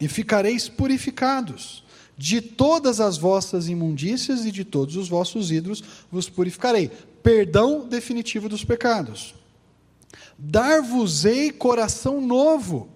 e 0.00 0.08
ficareis 0.08 0.68
purificados. 0.68 1.84
De 2.18 2.40
todas 2.40 3.00
as 3.00 3.18
vossas 3.18 3.68
imundícias 3.68 4.46
e 4.46 4.50
de 4.50 4.64
todos 4.64 4.96
os 4.96 5.08
vossos 5.08 5.50
ídolos 5.50 5.82
vos 6.10 6.28
purificarei. 6.28 6.90
Perdão 7.22 7.86
definitivo 7.86 8.48
dos 8.48 8.64
pecados. 8.64 9.34
Dar-vos-ei 10.38 11.50
coração 11.50 12.20
novo, 12.20 12.88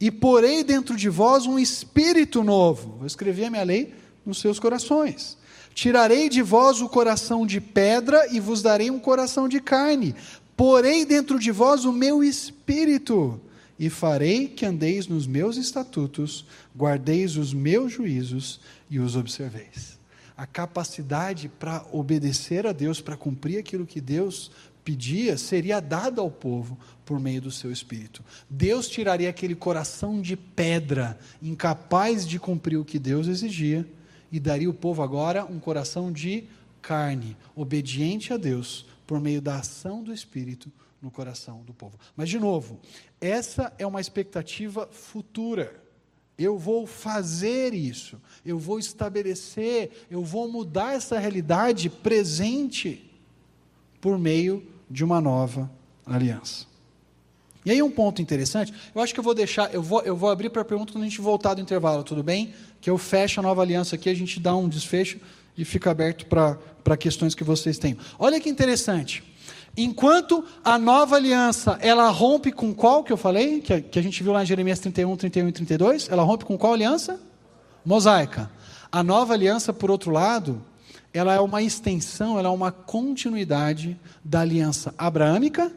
e 0.00 0.10
porei 0.10 0.62
dentro 0.62 0.96
de 0.96 1.08
vós 1.08 1.46
um 1.46 1.58
espírito 1.58 2.42
novo. 2.44 2.96
Vou 2.98 3.06
escrever 3.06 3.46
a 3.46 3.50
minha 3.50 3.62
lei 3.62 3.94
nos 4.24 4.38
seus 4.40 4.58
corações. 4.58 5.38
Tirarei 5.74 6.28
de 6.28 6.42
vós 6.42 6.80
o 6.80 6.88
coração 6.88 7.46
de 7.46 7.60
pedra 7.60 8.26
e 8.32 8.40
vos 8.40 8.62
darei 8.62 8.90
um 8.90 8.98
coração 8.98 9.48
de 9.48 9.60
carne. 9.60 10.14
Porei 10.56 11.04
dentro 11.04 11.38
de 11.38 11.50
vós 11.50 11.84
o 11.84 11.92
meu 11.92 12.24
espírito 12.24 13.40
e 13.78 13.90
farei 13.90 14.48
que 14.48 14.64
andeis 14.64 15.06
nos 15.06 15.26
meus 15.26 15.56
estatutos, 15.56 16.46
guardeis 16.76 17.36
os 17.36 17.52
meus 17.52 17.92
juízos 17.92 18.60
e 18.88 18.98
os 18.98 19.16
observeis. 19.16 19.98
A 20.36 20.46
capacidade 20.46 21.48
para 21.48 21.84
obedecer 21.92 22.66
a 22.66 22.72
Deus, 22.72 23.00
para 23.00 23.16
cumprir 23.16 23.58
aquilo 23.58 23.86
que 23.86 24.00
Deus 24.00 24.50
pedia, 24.84 25.36
seria 25.36 25.80
dada 25.80 26.20
ao 26.20 26.30
povo 26.30 26.78
por 27.04 27.18
meio 27.18 27.40
do 27.40 27.50
seu 27.50 27.72
espírito. 27.72 28.22
Deus 28.48 28.88
tiraria 28.88 29.28
aquele 29.28 29.54
coração 29.54 30.20
de 30.20 30.36
pedra, 30.36 31.18
incapaz 31.42 32.26
de 32.26 32.38
cumprir 32.38 32.76
o 32.76 32.84
que 32.84 32.98
Deus 32.98 33.28
exigia, 33.28 33.86
e 34.30 34.40
daria 34.40 34.68
ao 34.68 34.74
povo 34.74 35.02
agora 35.02 35.44
um 35.44 35.58
coração 35.58 36.12
de 36.12 36.44
carne, 36.82 37.36
obediente 37.54 38.32
a 38.32 38.36
Deus, 38.36 38.86
por 39.06 39.20
meio 39.20 39.40
da 39.40 39.56
ação 39.56 40.02
do 40.02 40.12
espírito 40.12 40.70
no 41.06 41.10
coração 41.12 41.62
do 41.62 41.72
povo. 41.72 41.96
Mas, 42.16 42.28
de 42.28 42.38
novo, 42.40 42.80
essa 43.20 43.72
é 43.78 43.86
uma 43.86 44.00
expectativa 44.00 44.88
futura. 44.90 45.80
Eu 46.36 46.58
vou 46.58 46.84
fazer 46.84 47.72
isso, 47.72 48.20
eu 48.44 48.58
vou 48.58 48.78
estabelecer, 48.78 50.04
eu 50.10 50.22
vou 50.22 50.50
mudar 50.50 50.94
essa 50.94 51.16
realidade 51.18 51.88
presente 51.88 53.08
por 54.00 54.18
meio 54.18 54.66
de 54.90 55.04
uma 55.04 55.20
nova 55.20 55.70
aliança. 56.04 56.66
E 57.64 57.70
aí 57.70 57.82
um 57.82 57.90
ponto 57.90 58.20
interessante, 58.20 58.74
eu 58.94 59.00
acho 59.00 59.14
que 59.14 59.20
eu 59.20 59.24
vou 59.24 59.34
deixar, 59.34 59.72
eu 59.72 59.82
vou, 59.82 60.02
eu 60.02 60.14
vou 60.14 60.28
abrir 60.28 60.50
para 60.50 60.62
a 60.62 60.64
pergunta 60.64 60.92
quando 60.92 61.04
a 61.04 61.08
gente 61.08 61.20
voltar 61.20 61.54
do 61.54 61.60
intervalo, 61.60 62.04
tudo 62.04 62.22
bem? 62.22 62.52
Que 62.80 62.90
eu 62.90 62.98
fecho 62.98 63.40
a 63.40 63.42
nova 63.42 63.62
aliança 63.62 63.94
aqui, 63.94 64.10
a 64.10 64.14
gente 64.14 64.38
dá 64.38 64.54
um 64.54 64.68
desfecho 64.68 65.18
e 65.56 65.64
fica 65.64 65.90
aberto 65.90 66.26
para 66.26 66.96
questões 66.96 67.34
que 67.34 67.42
vocês 67.42 67.78
têm. 67.78 67.96
Olha 68.18 68.40
que 68.40 68.48
interessante. 68.48 69.24
Enquanto 69.76 70.42
a 70.64 70.78
nova 70.78 71.16
aliança, 71.16 71.78
ela 71.82 72.08
rompe 72.08 72.50
com 72.50 72.74
qual 72.74 73.04
que 73.04 73.12
eu 73.12 73.16
falei? 73.16 73.60
Que 73.60 73.72
a, 73.74 73.80
que 73.80 73.98
a 73.98 74.02
gente 74.02 74.22
viu 74.22 74.32
lá 74.32 74.42
em 74.42 74.46
Jeremias 74.46 74.80
31, 74.80 75.16
31 75.16 75.48
e 75.48 75.52
32? 75.52 76.08
Ela 76.08 76.22
rompe 76.22 76.44
com 76.44 76.56
qual 76.56 76.72
aliança? 76.72 77.20
Mosaica. 77.84 78.50
A 78.90 79.02
nova 79.02 79.34
aliança, 79.34 79.72
por 79.72 79.90
outro 79.90 80.10
lado, 80.10 80.62
ela 81.12 81.34
é 81.34 81.40
uma 81.40 81.62
extensão, 81.62 82.38
ela 82.38 82.48
é 82.48 82.50
uma 82.50 82.72
continuidade 82.72 83.98
da 84.24 84.40
aliança 84.40 84.94
abraâmica 84.96 85.70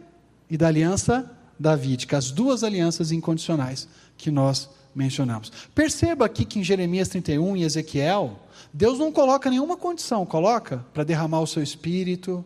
e 0.49 0.57
da 0.57 0.67
aliança 0.67 1.29
davídica, 1.59 2.17
as 2.17 2.31
duas 2.31 2.63
alianças 2.63 3.11
incondicionais 3.11 3.87
que 4.17 4.31
nós 4.31 4.69
mencionamos. 4.95 5.51
Perceba 5.75 6.25
aqui 6.25 6.45
que 6.45 6.59
em 6.59 6.63
Jeremias 6.63 7.09
31 7.09 7.57
e 7.57 7.63
Ezequiel, 7.63 8.39
Deus 8.73 8.97
não 8.97 9.11
coloca 9.11 9.49
nenhuma 9.49 9.75
condição, 9.77 10.25
coloca 10.25 10.85
para 10.93 11.03
derramar 11.03 11.41
o 11.41 11.47
seu 11.47 11.61
espírito, 11.61 12.43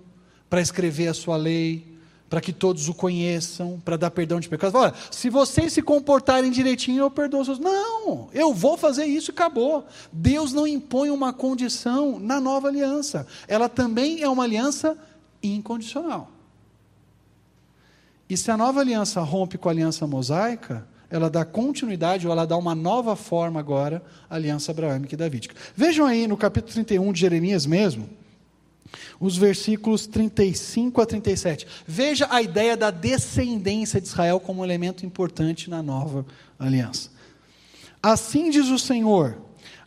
para 0.53 0.61
escrever 0.61 1.07
a 1.07 1.15
sua 1.15 1.35
lei, 1.35 1.83
para 2.29 2.39
que 2.39 2.53
todos 2.53 2.87
o 2.87 2.93
conheçam, 2.93 3.81
para 3.83 3.97
dar 3.97 4.11
perdão 4.11 4.39
de 4.39 4.47
pecados. 4.47 4.79
Olha, 4.79 4.93
se 5.09 5.27
vocês 5.27 5.73
se 5.73 5.81
comportarem 5.81 6.51
direitinho, 6.51 6.99
eu 6.99 7.09
perdoo 7.09 7.43
seus. 7.43 7.57
Não, 7.57 8.29
eu 8.31 8.53
vou 8.53 8.77
fazer 8.77 9.05
isso 9.05 9.31
e 9.31 9.33
acabou. 9.33 9.83
Deus 10.11 10.53
não 10.53 10.67
impõe 10.67 11.09
uma 11.09 11.33
condição 11.33 12.19
na 12.19 12.39
nova 12.39 12.67
aliança. 12.67 13.25
Ela 13.47 13.67
também 13.67 14.21
é 14.21 14.29
uma 14.29 14.43
aliança 14.43 14.95
incondicional. 15.41 16.29
E 18.29 18.37
se 18.37 18.51
a 18.51 18.55
nova 18.55 18.79
aliança 18.79 19.21
rompe 19.21 19.57
com 19.57 19.69
a 19.69 19.71
aliança 19.71 20.05
mosaica, 20.05 20.87
ela 21.09 21.31
dá 21.31 21.43
continuidade, 21.43 22.27
ou 22.27 22.31
ela 22.31 22.45
dá 22.45 22.55
uma 22.55 22.75
nova 22.75 23.15
forma 23.15 23.59
agora 23.59 24.03
à 24.29 24.35
aliança 24.35 24.71
abraâmica 24.71 25.15
e 25.15 25.17
davídica. 25.17 25.55
Vejam 25.75 26.05
aí 26.05 26.27
no 26.27 26.37
capítulo 26.37 26.73
31 26.73 27.11
de 27.11 27.21
Jeremias 27.21 27.65
mesmo, 27.65 28.07
os 29.19 29.37
versículos 29.37 30.07
35 30.07 31.01
a 31.01 31.05
37. 31.05 31.67
Veja 31.87 32.27
a 32.29 32.41
ideia 32.41 32.75
da 32.77 32.91
descendência 32.91 33.99
de 33.99 34.07
Israel 34.07 34.39
como 34.39 34.63
elemento 34.63 35.05
importante 35.05 35.69
na 35.69 35.81
nova 35.81 36.25
aliança. 36.59 37.09
Assim 38.01 38.49
diz 38.49 38.67
o 38.67 38.77
Senhor, 38.77 39.37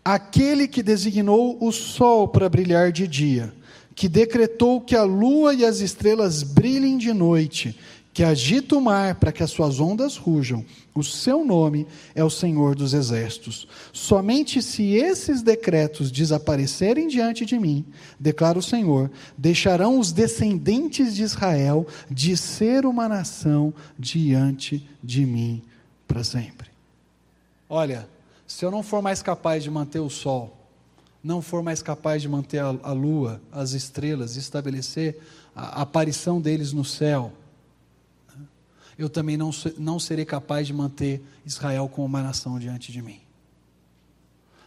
aquele 0.04 0.66
que 0.66 0.82
designou 0.82 1.59
o 1.61 1.72
sol 1.72 2.28
para 2.28 2.48
brilhar 2.48 2.92
de 2.92 3.07
dia, 3.07 3.52
que 3.94 4.09
decretou 4.09 4.80
que 4.80 4.94
a 4.94 5.02
lua 5.02 5.54
e 5.54 5.64
as 5.64 5.80
estrelas 5.80 6.42
brilhem 6.42 6.98
de 6.98 7.12
noite, 7.12 7.78
que 8.16 8.24
agita 8.24 8.74
o 8.74 8.80
mar 8.80 9.16
para 9.16 9.30
que 9.30 9.42
as 9.42 9.50
suas 9.50 9.78
ondas 9.78 10.16
rujam. 10.16 10.64
O 10.94 11.04
seu 11.04 11.44
nome 11.44 11.86
é 12.14 12.24
o 12.24 12.30
Senhor 12.30 12.74
dos 12.74 12.94
Exércitos. 12.94 13.68
Somente 13.92 14.62
se 14.62 14.94
esses 14.94 15.42
decretos 15.42 16.10
desaparecerem 16.10 17.08
diante 17.08 17.44
de 17.44 17.58
mim, 17.58 17.84
declara 18.18 18.58
o 18.58 18.62
Senhor, 18.62 19.10
deixarão 19.36 19.98
os 19.98 20.12
descendentes 20.12 21.14
de 21.14 21.24
Israel 21.24 21.86
de 22.10 22.38
ser 22.38 22.86
uma 22.86 23.06
nação 23.06 23.74
diante 23.98 24.88
de 25.04 25.26
mim 25.26 25.62
para 26.08 26.24
sempre. 26.24 26.70
Olha, 27.68 28.08
se 28.46 28.64
eu 28.64 28.70
não 28.70 28.82
for 28.82 29.02
mais 29.02 29.20
capaz 29.20 29.62
de 29.62 29.70
manter 29.70 30.00
o 30.00 30.08
sol, 30.08 30.56
não 31.22 31.42
for 31.42 31.62
mais 31.62 31.82
capaz 31.82 32.22
de 32.22 32.30
manter 32.30 32.60
a, 32.60 32.92
lua, 32.92 33.42
as 33.52 33.72
estrelas, 33.72 34.36
estabelecer 34.36 35.20
a 35.54 35.82
aparição 35.82 36.40
deles 36.40 36.72
no 36.72 36.82
céu, 36.82 37.30
eu 38.99 39.11
também 39.11 39.36
não, 39.36 39.51
não 39.76 39.99
serei 39.99 40.24
capaz 40.24 40.66
de 40.66 40.72
manter 40.72 41.22
Israel 41.44 41.88
como 41.88 42.07
uma 42.07 42.22
nação 42.22 42.59
diante 42.59 42.90
de 42.90 43.03
mim. 43.03 43.20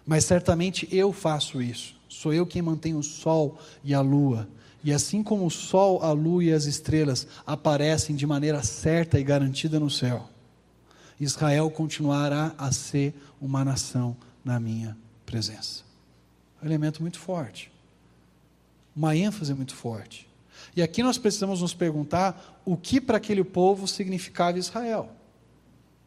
Mas 0.05 0.25
certamente 0.25 0.87
eu 0.91 1.11
faço 1.11 1.61
isso. 1.61 1.95
Sou 2.07 2.33
eu 2.33 2.45
quem 2.45 2.61
mantém 2.61 2.95
o 2.95 3.03
sol 3.03 3.59
e 3.83 3.93
a 3.93 4.01
lua. 4.01 4.47
E 4.83 4.93
assim 4.93 5.21
como 5.21 5.45
o 5.45 5.51
sol, 5.51 6.01
a 6.03 6.11
lua 6.11 6.43
e 6.43 6.53
as 6.53 6.65
estrelas 6.65 7.27
aparecem 7.45 8.15
de 8.15 8.25
maneira 8.25 8.63
certa 8.63 9.19
e 9.19 9.23
garantida 9.23 9.79
no 9.79 9.89
céu, 9.89 10.29
Israel 11.19 11.69
continuará 11.69 12.53
a 12.57 12.71
ser 12.71 13.13
uma 13.41 13.65
nação 13.65 14.15
na 14.43 14.59
minha 14.59 14.97
presença. 15.25 15.83
Um 16.61 16.65
elemento 16.65 17.01
muito 17.01 17.19
forte. 17.19 17.71
Uma 18.95 19.15
ênfase 19.15 19.53
muito 19.53 19.75
forte. 19.75 20.28
E 20.75 20.81
aqui 20.81 21.01
nós 21.03 21.17
precisamos 21.17 21.61
nos 21.61 21.73
perguntar 21.73 22.61
o 22.65 22.77
que 22.77 23.01
para 23.01 23.17
aquele 23.17 23.43
povo 23.43 23.87
significava 23.87 24.59
Israel. 24.59 25.09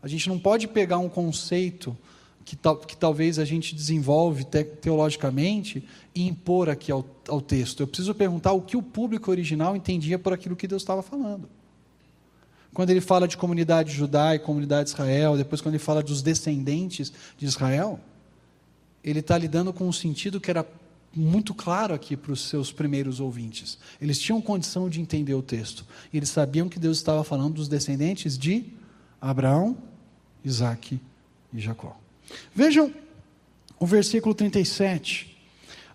A 0.03 0.09
gente 0.09 0.29
não 0.29 0.39
pode 0.39 0.67
pegar 0.69 0.99
um 0.99 1.09
conceito 1.09 1.97
que, 2.45 2.57
tal, 2.57 2.77
que 2.77 2.97
talvez 2.97 3.39
a 3.39 3.45
gente 3.45 3.75
desenvolve 3.75 4.45
te, 4.45 4.65
teologicamente 4.65 5.87
e 6.15 6.27
impor 6.27 6.69
aqui 6.69 6.91
ao, 6.91 7.05
ao 7.29 7.41
texto. 7.41 7.81
Eu 7.81 7.87
preciso 7.87 8.15
perguntar 8.15 8.53
o 8.53 8.63
que 8.63 8.77
o 8.77 8.83
público 8.83 9.31
original 9.31 9.77
entendia 9.77 10.19
por 10.19 10.33
aquilo 10.33 10.57
que 10.57 10.67
Deus 10.67 10.83
estava 10.83 11.03
falando. 11.03 11.49
Quando 12.75 12.91
ele 12.91 13.01
fala 13.01 13.29
de 13.29 13.37
comunidade 13.37 13.93
judaica, 13.93 14.45
comunidade 14.45 14.89
de 14.89 14.95
Israel, 14.95 15.37
depois 15.37 15.61
quando 15.61 15.75
ele 15.75 15.83
fala 15.83 16.03
dos 16.03 16.23
descendentes 16.23 17.13
de 17.37 17.45
Israel, 17.45 18.01
ele 19.05 19.21
está 19.21 19.37
lidando 19.37 19.73
com 19.73 19.87
um 19.87 19.93
sentido 19.93 20.41
que 20.41 20.51
era 20.51 20.67
muito 21.15 21.53
claro 21.55 21.95
aqui 21.95 22.17
para 22.17 22.33
os 22.33 22.49
seus 22.49 22.73
primeiros 22.73 23.21
ouvintes. 23.21 23.79
Eles 24.01 24.19
tinham 24.19 24.41
condição 24.41 24.89
de 24.89 25.01
entender 25.01 25.35
o 25.35 25.43
texto. 25.43 25.85
E 26.13 26.17
eles 26.17 26.31
sabiam 26.31 26.69
que 26.69 26.79
Deus 26.79 26.97
estava 26.97 27.23
falando 27.23 27.55
dos 27.55 27.69
descendentes 27.69 28.39
de 28.39 28.65
Abraão, 29.21 29.77
Isaac 30.45 30.99
e 31.53 31.61
Jacó. 31.61 31.97
Vejam 32.55 32.93
o 33.79 33.87
versículo 33.87 34.35
37. 34.35 35.33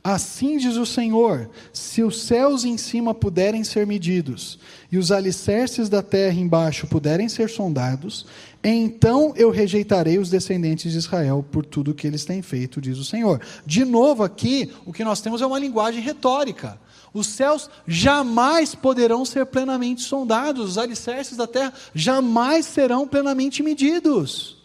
Assim 0.03 0.57
diz 0.57 0.78
o 0.78 0.86
Senhor: 0.86 1.49
se 1.74 2.03
os 2.03 2.22
céus 2.22 2.63
em 2.63 2.78
cima 2.78 3.13
puderem 3.13 3.63
ser 3.63 3.86
medidos, 3.86 4.57
e 4.91 4.97
os 4.97 5.11
alicerces 5.11 5.89
da 5.89 6.01
terra 6.01 6.39
embaixo 6.39 6.88
puderem 6.88 7.28
ser 7.28 7.49
sondados, 7.49 8.26
então 8.64 9.34
eu 9.36 9.49
rejeitarei 9.49 10.18
os 10.18 10.30
descendentes 10.30 10.91
de 10.91 10.97
Israel 10.97 11.45
por 11.51 11.66
tudo 11.66 11.93
que 11.93 12.08
eles 12.08 12.26
têm 12.26 12.41
feito, 12.41 12.82
diz 12.82 12.97
o 12.97 13.05
Senhor. 13.05 13.41
De 13.66 13.86
novo, 13.86 14.24
aqui, 14.24 14.72
o 14.86 14.91
que 14.91 15.03
nós 15.03 15.22
temos 15.22 15.41
é 15.41 15.45
uma 15.45 15.60
linguagem 15.60 16.01
retórica. 16.01 16.80
Os 17.14 17.28
céus 17.28 17.70
jamais 17.88 18.76
poderão 18.76 19.26
ser 19.26 19.45
plenamente 19.45 20.01
sondados, 20.01 20.72
os 20.72 20.78
alicerces 20.78 21.38
da 21.38 21.47
terra 21.47 21.74
jamais 21.93 22.66
serão 22.66 23.08
plenamente 23.08 23.64
medidos. 23.64 24.58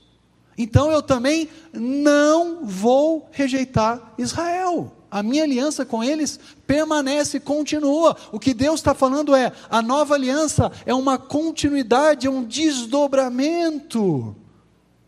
Então 0.56 0.90
eu 0.90 1.02
também 1.02 1.48
não 1.72 2.64
vou 2.64 3.28
rejeitar 3.32 4.14
Israel 4.18 5.01
a 5.12 5.22
minha 5.22 5.44
aliança 5.44 5.84
com 5.84 6.02
eles 6.02 6.40
permanece 6.66 7.36
e 7.36 7.40
continua. 7.40 8.16
O 8.32 8.40
que 8.40 8.54
Deus 8.54 8.80
está 8.80 8.94
falando 8.94 9.36
é: 9.36 9.52
a 9.68 9.82
nova 9.82 10.14
aliança 10.14 10.72
é 10.86 10.94
uma 10.94 11.18
continuidade, 11.18 12.26
é 12.26 12.30
um 12.30 12.42
desdobramento 12.42 14.34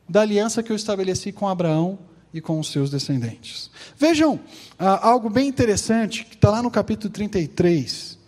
da 0.06 0.20
aliança 0.20 0.62
que 0.62 0.70
eu 0.70 0.76
estabeleci 0.76 1.32
com 1.32 1.48
Abraão 1.48 1.98
e 2.34 2.40
com 2.40 2.60
os 2.60 2.70
seus 2.70 2.90
descendentes. 2.90 3.70
Vejam 3.96 4.38
ah, 4.78 5.08
algo 5.08 5.30
bem 5.30 5.48
interessante 5.48 6.26
que 6.26 6.34
está 6.34 6.50
lá 6.50 6.62
no 6.62 6.70
capítulo 6.70 7.10
33, 7.10 8.18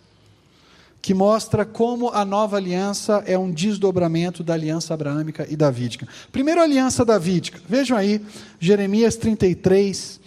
que 0.99 1.13
mostra 1.13 1.63
como 1.63 2.09
a 2.09 2.25
nova 2.25 2.57
aliança 2.57 3.23
é 3.27 3.37
um 3.37 3.51
desdobramento 3.51 4.43
da 4.43 4.55
aliança 4.55 4.95
abraâmica 4.95 5.45
e 5.47 5.55
davídica. 5.55 6.07
Primeiro, 6.31 6.59
a 6.59 6.63
aliança 6.63 7.05
davídica. 7.05 7.61
Vejam 7.69 7.95
aí, 7.95 8.19
Jeremias 8.59 9.15
33. 9.15 10.19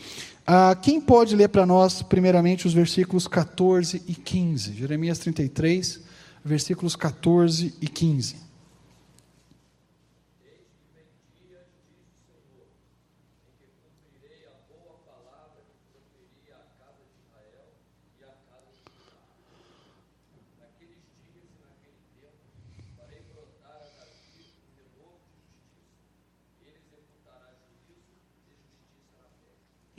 Ah, 0.46 0.76
quem 0.80 1.00
pode 1.00 1.36
ler 1.36 1.48
para 1.48 1.64
nós, 1.64 2.02
primeiramente, 2.02 2.66
os 2.66 2.72
versículos 2.72 3.28
14 3.28 4.02
e 4.06 4.14
15? 4.14 4.72
Jeremias 4.72 5.18
33, 5.18 6.00
versículos 6.44 6.96
14 6.96 7.74
e 7.80 7.86
15. 7.86 8.49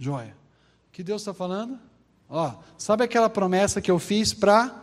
Joia. 0.01 0.35
O 0.89 0.91
que 0.91 1.03
Deus 1.03 1.21
está 1.21 1.31
falando? 1.31 1.77
Ó, 2.27 2.55
sabe 2.75 3.03
aquela 3.03 3.29
promessa 3.29 3.79
que 3.79 3.91
eu 3.91 3.99
fiz 3.99 4.33
para 4.33 4.75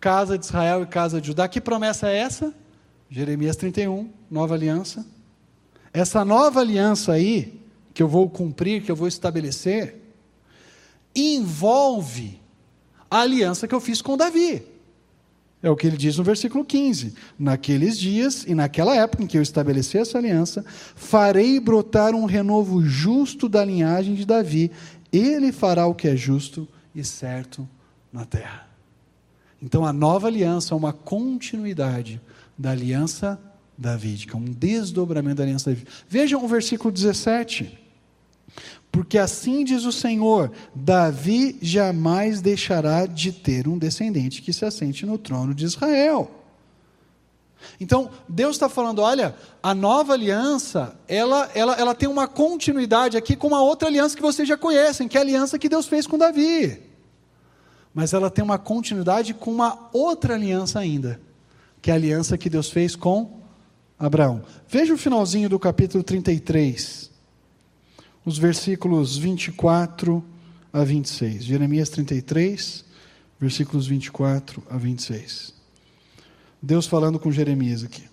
casa 0.00 0.38
de 0.38 0.46
Israel 0.46 0.82
e 0.82 0.86
casa 0.86 1.20
de 1.20 1.26
Judá? 1.26 1.46
Que 1.46 1.60
promessa 1.60 2.08
é 2.08 2.16
essa? 2.16 2.54
Jeremias 3.10 3.54
31, 3.54 4.10
nova 4.30 4.54
aliança. 4.54 5.04
Essa 5.92 6.24
nova 6.24 6.60
aliança 6.60 7.12
aí, 7.12 7.60
que 7.92 8.02
eu 8.02 8.08
vou 8.08 8.30
cumprir, 8.30 8.82
que 8.82 8.90
eu 8.90 8.96
vou 8.96 9.06
estabelecer, 9.06 10.02
envolve 11.14 12.40
a 13.10 13.18
aliança 13.20 13.68
que 13.68 13.74
eu 13.74 13.80
fiz 13.80 14.00
com 14.00 14.16
Davi. 14.16 14.64
É 15.62 15.70
o 15.70 15.76
que 15.76 15.86
ele 15.86 15.96
diz 15.96 16.16
no 16.16 16.24
versículo 16.24 16.64
15: 16.64 17.14
Naqueles 17.38 17.98
dias 17.98 18.44
e 18.46 18.54
naquela 18.54 18.96
época 18.96 19.22
em 19.22 19.26
que 19.26 19.38
eu 19.38 19.42
estabeleci 19.42 19.96
essa 19.96 20.18
aliança, 20.18 20.64
farei 20.96 21.60
brotar 21.60 22.14
um 22.14 22.24
renovo 22.24 22.82
justo 22.82 23.48
da 23.48 23.64
linhagem 23.64 24.14
de 24.14 24.24
Davi. 24.24 24.72
Ele 25.12 25.52
fará 25.52 25.86
o 25.86 25.94
que 25.94 26.08
é 26.08 26.16
justo 26.16 26.66
e 26.94 27.04
certo 27.04 27.68
na 28.12 28.24
terra. 28.24 28.66
Então 29.62 29.86
a 29.86 29.92
nova 29.92 30.26
aliança 30.26 30.74
é 30.74 30.76
uma 30.76 30.92
continuidade 30.92 32.20
da 32.58 32.72
aliança 32.72 33.40
davídica, 33.78 34.36
um 34.36 34.44
desdobramento 34.44 35.36
da 35.36 35.44
aliança 35.44 35.70
davídica. 35.70 35.92
Vejam 36.08 36.44
o 36.44 36.48
versículo 36.48 36.92
17. 36.92 37.81
Porque 38.92 39.16
assim 39.16 39.64
diz 39.64 39.86
o 39.86 39.90
Senhor: 39.90 40.52
Davi 40.74 41.58
jamais 41.62 42.42
deixará 42.42 43.06
de 43.06 43.32
ter 43.32 43.66
um 43.66 43.78
descendente 43.78 44.42
que 44.42 44.52
se 44.52 44.66
assente 44.66 45.06
no 45.06 45.16
trono 45.16 45.54
de 45.54 45.64
Israel. 45.64 46.30
Então, 47.80 48.10
Deus 48.28 48.56
está 48.56 48.68
falando: 48.68 49.00
olha, 49.00 49.34
a 49.62 49.74
nova 49.74 50.12
aliança, 50.12 50.94
ela, 51.08 51.50
ela, 51.54 51.74
ela 51.74 51.94
tem 51.94 52.06
uma 52.08 52.28
continuidade 52.28 53.16
aqui 53.16 53.34
com 53.34 53.46
uma 53.46 53.62
outra 53.62 53.88
aliança 53.88 54.14
que 54.14 54.20
vocês 54.20 54.46
já 54.46 54.58
conhecem, 54.58 55.08
que 55.08 55.16
é 55.16 55.20
a 55.20 55.24
aliança 55.24 55.58
que 55.58 55.70
Deus 55.70 55.86
fez 55.86 56.06
com 56.06 56.18
Davi. 56.18 56.78
Mas 57.94 58.12
ela 58.12 58.30
tem 58.30 58.44
uma 58.44 58.58
continuidade 58.58 59.32
com 59.32 59.50
uma 59.50 59.88
outra 59.90 60.34
aliança 60.34 60.78
ainda, 60.78 61.18
que 61.80 61.90
é 61.90 61.94
a 61.94 61.96
aliança 61.96 62.36
que 62.36 62.50
Deus 62.50 62.70
fez 62.70 62.94
com 62.94 63.40
Abraão. 63.98 64.42
Veja 64.68 64.92
o 64.92 64.98
finalzinho 64.98 65.48
do 65.48 65.58
capítulo 65.58 66.04
33 66.04 67.11
os 68.24 68.38
versículos 68.38 69.16
24 69.16 70.22
a 70.72 70.84
26. 70.84 71.44
Jeremias 71.44 71.88
33, 71.90 72.84
versículos 73.40 73.86
24 73.86 74.62
a 74.70 74.76
26. 74.76 75.52
Deus 76.60 76.86
falando 76.86 77.18
com 77.18 77.32
Jeremias 77.32 77.82
aqui. 77.82 78.04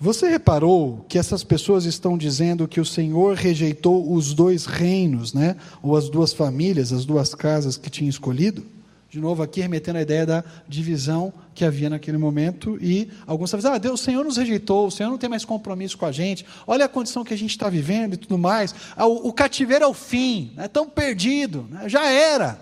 Você 0.00 0.28
reparou 0.28 1.04
que 1.08 1.16
essas 1.16 1.44
pessoas 1.44 1.84
estão 1.84 2.18
dizendo 2.18 2.66
que 2.66 2.80
o 2.80 2.84
Senhor 2.84 3.36
rejeitou 3.36 4.12
os 4.12 4.34
dois 4.34 4.66
reinos, 4.66 5.32
né? 5.32 5.56
Ou 5.80 5.96
as 5.96 6.08
duas 6.08 6.32
famílias, 6.32 6.92
as 6.92 7.04
duas 7.04 7.34
casas 7.34 7.76
que 7.76 7.88
tinha 7.88 8.10
escolhido? 8.10 8.64
De 9.12 9.20
novo, 9.20 9.42
aqui 9.42 9.60
remetendo 9.60 9.98
à 9.98 10.00
ideia 10.00 10.24
da 10.24 10.42
divisão 10.66 11.34
que 11.54 11.66
havia 11.66 11.90
naquele 11.90 12.16
momento, 12.16 12.78
e 12.80 13.10
alguns 13.26 13.48
estão 13.50 13.58
dizendo: 13.58 13.74
ah, 13.74 13.78
Deus, 13.78 14.00
o 14.00 14.02
Senhor 14.02 14.24
nos 14.24 14.38
rejeitou, 14.38 14.86
o 14.86 14.90
Senhor 14.90 15.10
não 15.10 15.18
tem 15.18 15.28
mais 15.28 15.44
compromisso 15.44 15.98
com 15.98 16.06
a 16.06 16.10
gente, 16.10 16.46
olha 16.66 16.86
a 16.86 16.88
condição 16.88 17.22
que 17.22 17.34
a 17.34 17.36
gente 17.36 17.50
está 17.50 17.68
vivendo 17.68 18.14
e 18.14 18.16
tudo 18.16 18.38
mais, 18.38 18.74
ah, 18.96 19.06
o, 19.06 19.28
o 19.28 19.32
cativeiro 19.34 19.84
é 19.84 19.86
o 19.86 19.92
fim, 19.92 20.54
é 20.56 20.66
tão 20.66 20.88
perdido, 20.88 21.66
né? 21.68 21.90
já 21.90 22.10
era. 22.10 22.58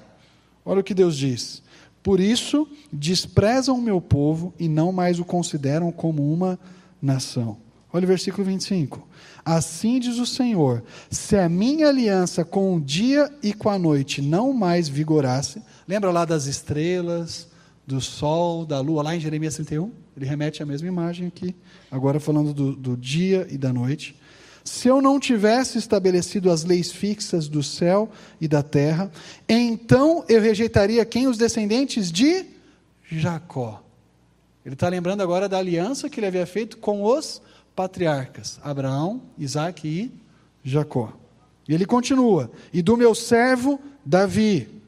Olha 0.65 0.81
o 0.81 0.83
que 0.83 0.93
Deus 0.93 1.17
diz: 1.17 1.63
por 2.03 2.19
isso 2.19 2.67
desprezam 2.93 3.79
o 3.79 3.81
meu 3.81 4.01
povo 4.01 4.53
e 4.59 4.69
não 4.69 4.91
mais 4.91 5.21
o 5.21 5.25
consideram 5.25 5.93
como 5.93 6.33
uma 6.33 6.59
nação. 7.01 7.59
Olha 7.93 8.03
o 8.03 8.09
versículo 8.09 8.45
25. 8.45 9.07
Assim 9.45 10.01
diz 10.01 10.19
o 10.19 10.27
Senhor: 10.27 10.83
se 11.09 11.37
a 11.37 11.49
minha 11.49 11.87
aliança 11.87 12.45
com 12.45 12.75
o 12.75 12.81
dia 12.81 13.33
e 13.41 13.53
com 13.53 13.71
a 13.71 13.79
noite 13.79 14.21
não 14.21 14.53
mais 14.53 14.89
vigorasse, 14.89 15.63
lembra 15.91 16.13
lá 16.13 16.25
das 16.25 16.47
estrelas, 16.47 17.49
do 17.85 18.01
sol, 18.01 18.65
da 18.65 18.79
lua, 18.79 19.03
lá 19.03 19.17
em 19.17 19.19
Jeremias 19.19 19.57
31? 19.57 19.91
Ele 20.17 20.25
remete 20.25 20.63
à 20.63 20.67
mesma 20.67 20.87
imagem 20.87 21.27
aqui, 21.27 21.53
agora 21.91 22.21
falando 22.21 22.55
do, 22.55 22.77
do 22.77 22.97
dia 22.97 23.45
e 23.51 23.59
da 23.59 23.73
noite. 23.73 24.15
Se 24.63 24.87
eu 24.87 25.03
não 25.03 25.19
tivesse 25.19 25.79
estabelecido 25.79 26.49
as 26.49 26.63
leis 26.63 26.93
fixas 26.93 27.49
do 27.49 27.61
céu 27.61 28.09
e 28.41 28.47
da 28.47 28.63
terra, 28.63 29.11
então 29.49 30.25
eu 30.29 30.41
rejeitaria 30.41 31.05
quem? 31.05 31.27
Os 31.27 31.37
descendentes 31.37 32.13
de 32.13 32.47
Jacó. 33.11 33.83
Ele 34.65 34.77
está 34.77 34.89
lembrando 34.89 35.25
agora 35.25 35.49
da 35.49 35.59
aliança 35.59 36.09
que 36.09 36.21
ele 36.21 36.29
havia 36.29 36.47
feito 36.47 36.77
com 36.77 37.03
os 37.03 37.43
patriarcas, 37.75 38.61
Abraão, 38.63 39.21
Isaac 39.37 39.89
e 39.89 40.13
Jacó. 40.63 41.13
E 41.69 41.75
ele 41.75 41.85
continua: 41.85 42.49
e 42.73 42.81
do 42.81 42.97
meu 42.97 43.13
servo 43.13 43.81
Davi. 44.07 44.80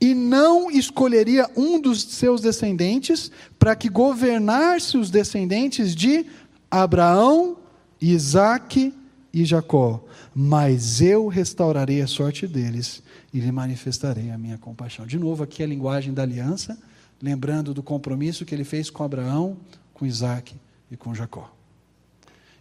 E 0.00 0.14
não 0.14 0.70
escolheria 0.70 1.48
um 1.56 1.80
dos 1.80 2.02
seus 2.02 2.40
descendentes 2.40 3.30
para 3.58 3.74
que 3.74 3.88
governasse 3.88 4.98
os 4.98 5.10
descendentes 5.10 5.94
de 5.94 6.26
Abraão, 6.70 7.56
Isaac 8.00 8.92
e 9.32 9.44
Jacó. 9.44 10.04
Mas 10.34 11.00
eu 11.00 11.28
restaurarei 11.28 12.02
a 12.02 12.06
sorte 12.06 12.46
deles 12.46 13.02
e 13.32 13.40
lhe 13.40 13.50
manifestarei 13.50 14.30
a 14.30 14.38
minha 14.38 14.58
compaixão. 14.58 15.06
De 15.06 15.18
novo, 15.18 15.42
aqui 15.42 15.62
a 15.62 15.66
linguagem 15.66 16.12
da 16.12 16.22
aliança, 16.22 16.78
lembrando 17.22 17.72
do 17.72 17.82
compromisso 17.82 18.44
que 18.44 18.54
ele 18.54 18.64
fez 18.64 18.90
com 18.90 19.02
Abraão, 19.02 19.56
com 19.94 20.04
Isaac 20.04 20.54
e 20.90 20.96
com 20.96 21.14
Jacó. 21.14 21.55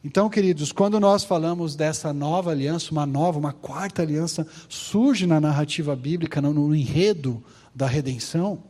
Então, 0.06 0.30
queridos, 0.30 0.72
quando 0.72 1.00
nós 1.00 1.24
falamos 1.24 1.76
dessa 1.76 2.14
nova 2.14 2.52
aliança, 2.52 2.92
uma 2.92 3.08
nova, 3.08 3.40
uma 3.40 3.52
quarta 3.52 4.04
aliança, 4.04 4.46
surge 4.70 5.26
na 5.26 5.42
narrativa 5.42 5.96
bíblica, 5.96 6.40
no, 6.40 6.76
enredo 6.76 7.44
da 7.74 7.88
redenção, 7.88 8.62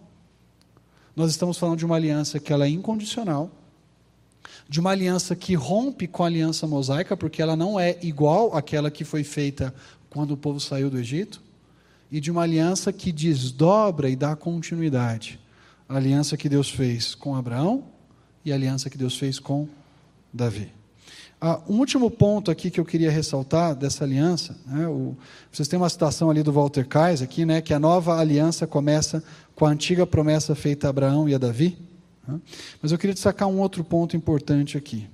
nós 1.14 1.32
estamos 1.32 1.58
falando 1.58 1.80
de 1.80 1.86
uma 1.86 1.98
aliança 1.98 2.40
que 2.40 2.54
ela 2.54 2.66
é 2.66 2.70
incondicional, 2.70 3.52
de 4.70 4.80
uma 4.80 4.92
aliança 4.92 5.36
que 5.36 5.56
rompe 5.56 6.08
com 6.08 6.24
a 6.24 6.28
aliança 6.28 6.66
mosaica, 6.66 7.18
porque 7.18 7.42
ela 7.42 7.58
não 7.58 7.78
é 7.78 7.98
igual 8.02 8.56
àquela 8.56 8.90
que 8.90 9.04
foi 9.04 9.26
feita 9.26 9.76
quando 10.10 10.32
o 10.32 10.38
povo 10.38 10.62
saiu 10.62 10.90
do 10.90 10.98
Egito, 10.98 11.44
e 12.10 12.22
de 12.22 12.32
uma 12.32 12.44
aliança 12.44 12.94
que 12.94 13.12
desdobra 13.12 14.10
e 14.10 14.16
dá 14.16 14.38
continuidade. 14.38 15.38
A 15.90 15.98
aliança 15.98 16.38
que 16.38 16.48
Deus 16.48 16.70
fez 16.70 17.14
com 17.14 17.36
Abraão 17.36 17.84
e 18.46 18.54
a 18.54 18.56
aliança 18.56 18.90
que 18.90 18.98
Deus 18.98 19.18
fez 19.18 19.38
com 19.38 19.68
Davi. 20.34 20.72
Ah, 21.40 21.60
um 21.68 21.80
último 21.80 22.10
ponto 22.10 22.50
aqui 22.50 22.72
que 22.72 22.80
eu 22.80 22.86
queria 22.86 23.12
ressaltar 23.12 23.76
dessa 23.76 24.06
aliança, 24.06 24.56
né, 24.66 24.88
o, 24.88 25.16
vocês 25.52 25.68
têm 25.68 25.78
uma 25.78 25.90
citação 25.90 26.30
ali 26.30 26.42
do 26.42 26.52
Walter 26.52 26.88
Kais 26.88 27.22
aqui, 27.22 27.46
né, 27.46 27.62
que 27.62 27.74
a 27.74 27.80
nova 27.80 28.18
aliança 28.18 28.66
começa 28.66 29.24
com 29.54 29.66
a 29.66 29.70
antiga 29.70 30.08
promessa 30.08 30.56
feita 30.56 30.88
a 30.88 30.90
Abraão 30.90 31.28
e 31.28 31.36
a 31.36 31.38
Davi. 31.38 31.78
Né, 32.26 32.40
mas 32.82 32.92
eu 32.92 32.98
queria 32.98 33.14
destacar 33.14 33.50
um 33.50 33.60
outro 33.60 33.84
ponto 33.84 34.16
importante 34.16 34.78
aqui. 34.78 35.10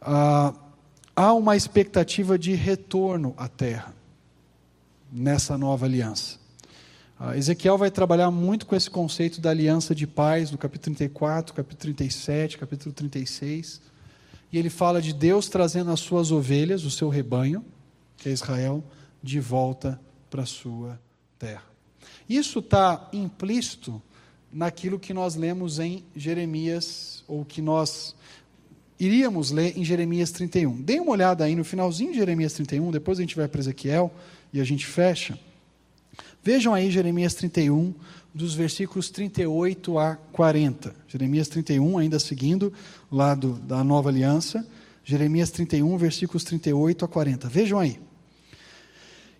Ah, 0.00 0.54
há 1.14 1.34
uma 1.34 1.56
expectativa 1.56 2.38
de 2.38 2.54
retorno 2.54 3.34
à 3.36 3.48
terra 3.48 3.94
nessa 5.12 5.58
nova 5.58 5.84
aliança. 5.84 6.38
Ah, 7.20 7.36
Ezequiel 7.36 7.76
vai 7.76 7.90
trabalhar 7.90 8.30
muito 8.30 8.64
com 8.64 8.74
esse 8.74 8.88
conceito 8.88 9.42
da 9.42 9.50
aliança 9.50 9.94
de 9.94 10.06
paz, 10.06 10.48
do 10.50 10.56
capítulo 10.56 10.96
34, 10.96 11.54
capítulo 11.54 11.94
37, 11.94 12.56
capítulo 12.56 12.94
36 12.94 13.97
e 14.52 14.58
ele 14.58 14.70
fala 14.70 15.00
de 15.00 15.12
Deus 15.12 15.48
trazendo 15.48 15.90
as 15.90 16.00
suas 16.00 16.30
ovelhas, 16.30 16.84
o 16.84 16.90
seu 16.90 17.08
rebanho, 17.08 17.64
que 18.16 18.28
é 18.28 18.32
Israel, 18.32 18.82
de 19.22 19.40
volta 19.40 20.00
para 20.30 20.42
a 20.42 20.46
sua 20.46 21.00
terra. 21.38 21.64
Isso 22.28 22.58
está 22.60 23.08
implícito 23.12 24.02
naquilo 24.52 24.98
que 24.98 25.12
nós 25.12 25.34
lemos 25.34 25.78
em 25.78 26.04
Jeremias, 26.16 27.22
ou 27.28 27.44
que 27.44 27.60
nós 27.60 28.14
iríamos 28.98 29.50
ler 29.50 29.76
em 29.78 29.84
Jeremias 29.84 30.30
31. 30.30 30.82
Dê 30.82 30.98
uma 30.98 31.12
olhada 31.12 31.44
aí 31.44 31.54
no 31.54 31.64
finalzinho 31.64 32.12
de 32.12 32.18
Jeremias 32.18 32.54
31, 32.54 32.90
depois 32.90 33.18
a 33.18 33.22
gente 33.22 33.36
vai 33.36 33.46
para 33.46 33.60
Ezequiel 33.60 34.12
e 34.52 34.60
a 34.60 34.64
gente 34.64 34.86
fecha. 34.86 35.38
Vejam 36.42 36.74
aí 36.74 36.90
Jeremias 36.90 37.34
31, 37.34 37.94
dos 38.38 38.54
versículos 38.54 39.10
38 39.10 39.98
a 39.98 40.14
40. 40.14 40.94
Jeremias 41.08 41.48
31, 41.48 41.98
ainda 41.98 42.20
seguindo 42.20 42.72
lá 43.10 43.34
da 43.34 43.82
nova 43.82 44.10
aliança. 44.10 44.64
Jeremias 45.04 45.50
31, 45.50 45.96
versículos 45.98 46.44
38 46.44 47.04
a 47.04 47.08
40. 47.08 47.48
Vejam 47.48 47.80
aí. 47.80 47.98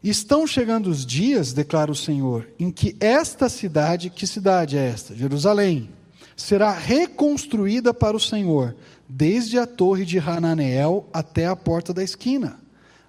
Estão 0.03 0.49
chegando 0.49 0.91
os 0.91 1.07
dias, 1.07 1.53
declara 1.53 1.93
o 1.93 1.95
Senhor, 1.95 2.49
em 2.59 2.73
que 2.73 2.97
esta 2.99 3.49
cidade, 3.49 4.11
que 4.11 4.27
cidade 4.27 4.77
é 4.77 4.89
esta? 4.89 5.15
Jerusalém, 5.15 5.91
será 6.37 6.73
reconstruída 6.73 7.95
para 7.95 8.17
o 8.17 8.21
Senhor, 8.21 8.75
desde 9.09 9.59
a 9.59 9.67
torre 9.67 10.05
de 10.05 10.19
Hananeel 10.19 11.09
até 11.13 11.47
a 11.47 11.55
porta 11.55 11.95
da 11.95 12.03
esquina 12.03 12.59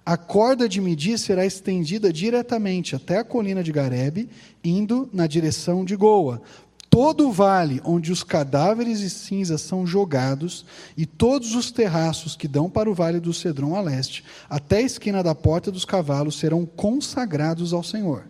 a 0.04 0.16
corda 0.16 0.68
de 0.68 0.80
medir 0.80 1.18
será 1.18 1.44
estendida 1.44 2.12
diretamente 2.12 2.96
até 2.96 3.18
a 3.18 3.24
colina 3.24 3.62
de 3.62 3.72
Garebe, 3.72 4.28
indo 4.64 5.08
na 5.12 5.26
direção 5.26 5.84
de 5.84 5.94
Goa. 5.94 6.40
Todo 6.88 7.28
o 7.28 7.32
vale 7.32 7.80
onde 7.84 8.10
os 8.10 8.24
cadáveres 8.24 9.00
e 9.00 9.08
cinzas 9.08 9.60
são 9.60 9.86
jogados, 9.86 10.66
e 10.96 11.06
todos 11.06 11.54
os 11.54 11.70
terraços 11.70 12.34
que 12.34 12.48
dão 12.48 12.68
para 12.68 12.90
o 12.90 12.94
vale 12.94 13.20
do 13.20 13.32
Cedron 13.32 13.76
a 13.76 13.80
leste, 13.80 14.24
até 14.48 14.78
a 14.78 14.82
esquina 14.82 15.22
da 15.22 15.34
porta 15.34 15.70
dos 15.70 15.84
cavalos, 15.84 16.36
serão 16.38 16.66
consagrados 16.66 17.72
ao 17.72 17.84
Senhor. 17.84 18.24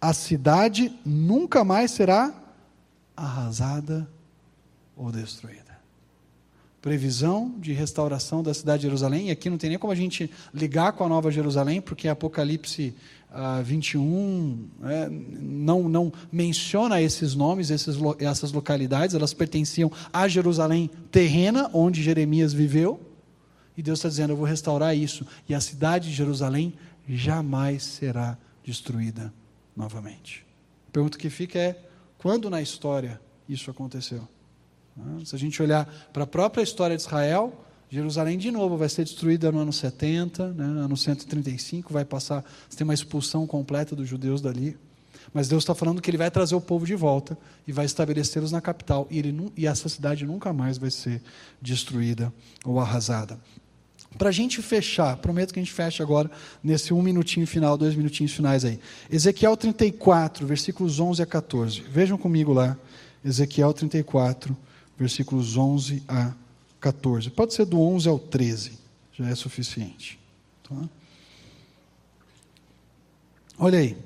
A 0.00 0.12
cidade 0.12 0.92
nunca 1.04 1.62
mais 1.62 1.92
será 1.92 2.34
arrasada 3.16 4.08
ou 4.96 5.12
destruída 5.12 5.63
previsão 6.84 7.54
de 7.58 7.72
restauração 7.72 8.42
da 8.42 8.52
cidade 8.52 8.82
de 8.82 8.88
Jerusalém, 8.88 9.28
e 9.28 9.30
aqui 9.30 9.48
não 9.48 9.56
tem 9.56 9.70
nem 9.70 9.78
como 9.78 9.90
a 9.90 9.96
gente 9.96 10.30
ligar 10.52 10.92
com 10.92 11.02
a 11.02 11.08
Nova 11.08 11.30
Jerusalém, 11.30 11.80
porque 11.80 12.08
Apocalipse 12.08 12.94
ah, 13.32 13.62
21 13.62 14.68
é, 14.82 15.08
não, 15.08 15.88
não 15.88 16.12
menciona 16.30 17.00
esses 17.00 17.34
nomes, 17.34 17.70
esses, 17.70 17.96
essas 18.18 18.52
localidades, 18.52 19.14
elas 19.14 19.32
pertenciam 19.32 19.90
à 20.12 20.28
Jerusalém 20.28 20.90
terrena, 21.10 21.70
onde 21.72 22.02
Jeremias 22.02 22.52
viveu, 22.52 23.00
e 23.74 23.82
Deus 23.82 24.00
está 24.00 24.10
dizendo: 24.10 24.34
Eu 24.34 24.36
vou 24.36 24.44
restaurar 24.44 24.94
isso, 24.94 25.26
e 25.48 25.54
a 25.54 25.62
cidade 25.62 26.10
de 26.10 26.14
Jerusalém 26.14 26.74
jamais 27.08 27.82
será 27.82 28.36
destruída 28.62 29.32
novamente. 29.74 30.44
A 30.88 30.90
pergunta 30.90 31.16
que 31.16 31.30
fica 31.30 31.58
é: 31.58 31.82
quando 32.18 32.50
na 32.50 32.60
história 32.60 33.18
isso 33.48 33.70
aconteceu? 33.70 34.28
Se 35.24 35.34
a 35.34 35.38
gente 35.38 35.60
olhar 35.62 35.86
para 36.12 36.24
a 36.24 36.26
própria 36.26 36.62
história 36.62 36.96
de 36.96 37.02
Israel, 37.02 37.64
Jerusalém 37.90 38.38
de 38.38 38.50
novo 38.50 38.76
vai 38.76 38.88
ser 38.88 39.04
destruída 39.04 39.50
no 39.50 39.58
ano 39.58 39.72
70, 39.72 40.52
né, 40.52 40.64
ano 40.64 40.96
135, 40.96 41.92
vai 41.92 42.04
passar, 42.04 42.44
você 42.68 42.76
tem 42.76 42.84
uma 42.84 42.94
expulsão 42.94 43.46
completa 43.46 43.94
dos 43.94 44.08
judeus 44.08 44.40
dali. 44.40 44.76
Mas 45.32 45.48
Deus 45.48 45.62
está 45.62 45.74
falando 45.74 46.02
que 46.02 46.10
Ele 46.10 46.18
vai 46.18 46.30
trazer 46.30 46.54
o 46.54 46.60
povo 46.60 46.86
de 46.86 46.94
volta 46.94 47.36
e 47.66 47.72
vai 47.72 47.86
estabelecê-los 47.86 48.52
na 48.52 48.60
capital. 48.60 49.06
E, 49.10 49.18
ele, 49.18 49.52
e 49.56 49.66
essa 49.66 49.88
cidade 49.88 50.26
nunca 50.26 50.52
mais 50.52 50.78
vai 50.78 50.90
ser 50.90 51.22
destruída 51.60 52.32
ou 52.64 52.78
arrasada. 52.78 53.38
Para 54.18 54.28
a 54.28 54.32
gente 54.32 54.62
fechar, 54.62 55.16
prometo 55.16 55.52
que 55.52 55.58
a 55.58 55.62
gente 55.62 55.72
fecha 55.72 56.02
agora 56.02 56.30
nesse 56.62 56.94
um 56.94 57.02
minutinho 57.02 57.46
final, 57.46 57.76
dois 57.76 57.96
minutinhos 57.96 58.32
finais 58.32 58.64
aí. 58.64 58.78
Ezequiel 59.10 59.56
34, 59.56 60.46
versículos 60.46 61.00
11 61.00 61.22
a 61.22 61.26
14. 61.26 61.80
Vejam 61.80 62.16
comigo 62.16 62.52
lá, 62.52 62.76
Ezequiel 63.24 63.72
34, 63.72 64.56
versículos 64.96 65.56
11 65.56 66.02
a 66.08 66.32
14. 66.80 67.30
Pode 67.30 67.54
ser 67.54 67.64
do 67.64 67.80
11 67.80 68.08
ao 68.08 68.18
13, 68.18 68.78
já 69.12 69.28
é 69.28 69.34
suficiente. 69.34 70.18
Tá? 70.62 70.76
Olha 73.58 73.78
aí. 73.78 73.96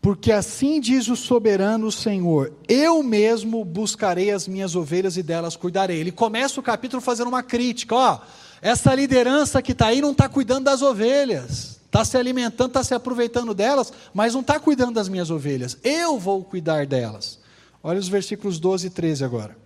Porque 0.00 0.30
assim 0.30 0.80
diz 0.80 1.08
o 1.08 1.16
soberano 1.16 1.90
Senhor: 1.90 2.52
Eu 2.68 3.02
mesmo 3.02 3.64
buscarei 3.64 4.30
as 4.30 4.46
minhas 4.46 4.76
ovelhas 4.76 5.16
e 5.16 5.22
delas 5.22 5.56
cuidarei. 5.56 5.98
Ele 5.98 6.12
começa 6.12 6.60
o 6.60 6.62
capítulo 6.62 7.02
fazendo 7.02 7.26
uma 7.26 7.42
crítica: 7.42 7.94
ó, 7.94 8.20
essa 8.62 8.94
liderança 8.94 9.60
que 9.60 9.72
está 9.72 9.88
aí 9.88 10.00
não 10.00 10.12
está 10.12 10.28
cuidando 10.28 10.64
das 10.64 10.80
ovelhas, 10.80 11.80
está 11.86 12.04
se 12.04 12.16
alimentando, 12.16 12.68
está 12.68 12.84
se 12.84 12.94
aproveitando 12.94 13.52
delas, 13.52 13.92
mas 14.14 14.32
não 14.32 14.42
está 14.42 14.60
cuidando 14.60 14.94
das 14.94 15.08
minhas 15.08 15.28
ovelhas. 15.28 15.76
Eu 15.82 16.18
vou 16.20 16.44
cuidar 16.44 16.86
delas. 16.86 17.40
Olha 17.86 18.00
os 18.00 18.08
versículos 18.08 18.58
12 18.58 18.88
e 18.88 18.90
13 18.90 19.24
agora. 19.24 19.56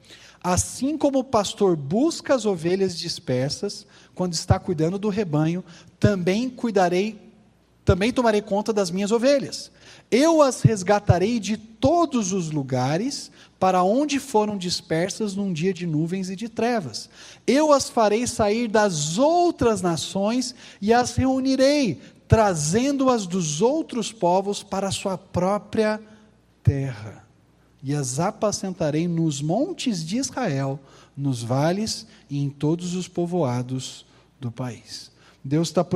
Assim 0.45 0.99
como 0.99 1.21
o 1.21 1.25
pastor 1.25 1.75
busca 1.75 2.35
as 2.35 2.45
ovelhas 2.45 2.99
dispersas, 2.99 3.87
quando 4.15 4.35
está 4.35 4.59
cuidando 4.59 4.99
do 4.99 5.09
rebanho, 5.09 5.65
também 5.99 6.51
cuidarei, 6.51 7.19
também 7.83 8.13
tomarei 8.13 8.43
conta 8.43 8.75
das 8.75 8.91
minhas 8.91 9.11
ovelhas. 9.11 9.73
Eu 10.11 10.43
as 10.43 10.61
resgatarei 10.61 11.41
de 11.41 11.57
todos 11.57 12.31
os 12.31 12.51
lugares 12.51 13.31
para 13.59 13.83
onde 13.83 14.21
foram 14.21 14.59
dispersas 14.59 15.35
num 15.35 15.51
dia 15.51 15.73
de 15.73 15.87
nuvens 15.87 16.29
e 16.29 16.37
de 16.37 16.51
trevas. 16.51 17.09
Eu 17.47 17.73
as 17.73 17.89
farei 17.89 18.27
sair 18.27 18.69
das 18.69 19.17
outras 19.17 19.81
nações 19.81 20.55
e 20.79 20.93
as 20.93 21.17
reunirei, 21.17 21.99
trazendo-as 22.29 23.25
dos 23.27 23.63
outros 23.63 24.13
povos 24.13 24.63
para 24.63 24.89
a 24.89 24.93
sua 24.93 25.17
própria 25.17 25.99
terra 26.63 27.20
e 27.83 27.95
as 27.95 28.21
apacentarei 28.21 29.09
nos 29.09 29.41
montes 29.41 30.05
de 30.05 30.19
Israel, 30.19 30.79
nos 31.17 31.43
vales 31.43 32.07
e 32.29 32.39
em 32.39 32.49
todos 32.49 32.95
os 32.95 33.09
povoados 33.09 34.05
do 34.41 34.51
país. 34.51 35.11
Deus 35.43 35.69
está 35.69 35.87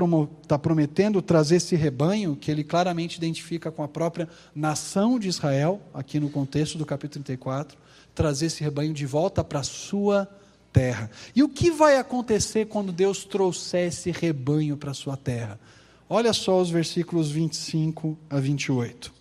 tá 0.48 0.58
prometendo 0.58 1.20
trazer 1.20 1.56
esse 1.56 1.76
rebanho, 1.76 2.34
que 2.34 2.50
ele 2.50 2.64
claramente 2.64 3.18
identifica 3.18 3.70
com 3.70 3.82
a 3.82 3.88
própria 3.88 4.28
nação 4.54 5.18
de 5.18 5.28
Israel, 5.28 5.80
aqui 5.92 6.18
no 6.18 6.30
contexto 6.30 6.78
do 6.78 6.86
capítulo 6.86 7.24
34, 7.24 7.76
trazer 8.14 8.46
esse 8.46 8.62
rebanho 8.62 8.94
de 8.94 9.04
volta 9.04 9.44
para 9.44 9.60
a 9.60 9.64
sua 9.64 10.26
terra. 10.72 11.10
E 11.36 11.42
o 11.42 11.48
que 11.48 11.70
vai 11.70 11.98
acontecer 11.98 12.66
quando 12.66 12.90
Deus 12.90 13.24
trouxer 13.24 13.88
esse 13.88 14.10
rebanho 14.10 14.78
para 14.78 14.92
a 14.92 14.94
sua 14.94 15.16
terra? 15.16 15.60
Olha 16.08 16.32
só 16.32 16.60
os 16.60 16.70
versículos 16.70 17.30
25 17.30 18.16
a 18.30 18.40
28 18.40 19.12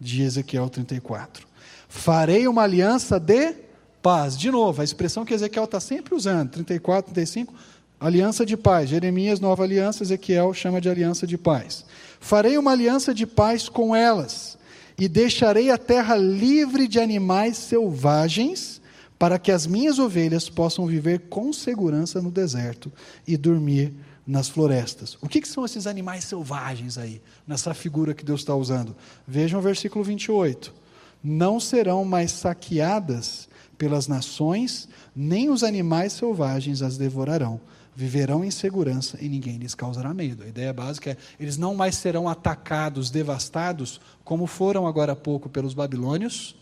de 0.00 0.22
Ezequiel 0.22 0.68
34. 0.68 1.47
Farei 1.88 2.46
uma 2.46 2.62
aliança 2.62 3.18
de 3.18 3.54
paz. 4.02 4.36
De 4.36 4.50
novo, 4.50 4.80
a 4.80 4.84
expressão 4.84 5.24
que 5.24 5.32
Ezequiel 5.32 5.64
está 5.64 5.80
sempre 5.80 6.14
usando, 6.14 6.50
34, 6.50 7.12
35, 7.12 7.54
aliança 7.98 8.44
de 8.44 8.56
paz. 8.56 8.90
Jeremias, 8.90 9.40
nova 9.40 9.64
aliança, 9.64 10.02
Ezequiel 10.02 10.52
chama 10.52 10.80
de 10.80 10.88
aliança 10.88 11.26
de 11.26 11.38
paz. 11.38 11.84
Farei 12.20 12.58
uma 12.58 12.72
aliança 12.72 13.14
de 13.14 13.26
paz 13.26 13.68
com 13.68 13.96
elas, 13.96 14.58
e 14.98 15.08
deixarei 15.08 15.70
a 15.70 15.78
terra 15.78 16.16
livre 16.16 16.86
de 16.86 17.00
animais 17.00 17.56
selvagens, 17.56 18.80
para 19.18 19.38
que 19.38 19.50
as 19.50 19.66
minhas 19.66 19.98
ovelhas 19.98 20.48
possam 20.48 20.86
viver 20.86 21.22
com 21.28 21.52
segurança 21.52 22.20
no 22.20 22.30
deserto 22.30 22.92
e 23.26 23.36
dormir 23.36 23.92
nas 24.26 24.48
florestas. 24.48 25.16
O 25.20 25.28
que, 25.28 25.40
que 25.40 25.48
são 25.48 25.64
esses 25.64 25.86
animais 25.86 26.24
selvagens 26.24 26.98
aí, 26.98 27.20
nessa 27.46 27.74
figura 27.74 28.14
que 28.14 28.24
Deus 28.24 28.40
está 28.40 28.54
usando? 28.54 28.94
Vejam 29.26 29.58
o 29.58 29.62
versículo 29.62 30.04
28 30.04 30.72
não 31.22 31.58
serão 31.58 32.04
mais 32.04 32.32
saqueadas 32.32 33.48
pelas 33.76 34.08
nações, 34.08 34.88
nem 35.14 35.50
os 35.50 35.62
animais 35.62 36.12
selvagens 36.12 36.82
as 36.82 36.98
devorarão. 36.98 37.60
Viverão 37.94 38.44
em 38.44 38.50
segurança 38.50 39.18
e 39.20 39.28
ninguém 39.28 39.56
lhes 39.58 39.74
causará 39.74 40.14
medo. 40.14 40.44
A 40.44 40.46
ideia 40.46 40.72
básica 40.72 41.10
é: 41.10 41.16
eles 41.38 41.56
não 41.56 41.74
mais 41.74 41.96
serão 41.96 42.28
atacados, 42.28 43.10
devastados, 43.10 44.00
como 44.24 44.46
foram 44.46 44.86
agora 44.86 45.12
há 45.12 45.16
pouco 45.16 45.48
pelos 45.48 45.74
babilônios, 45.74 46.54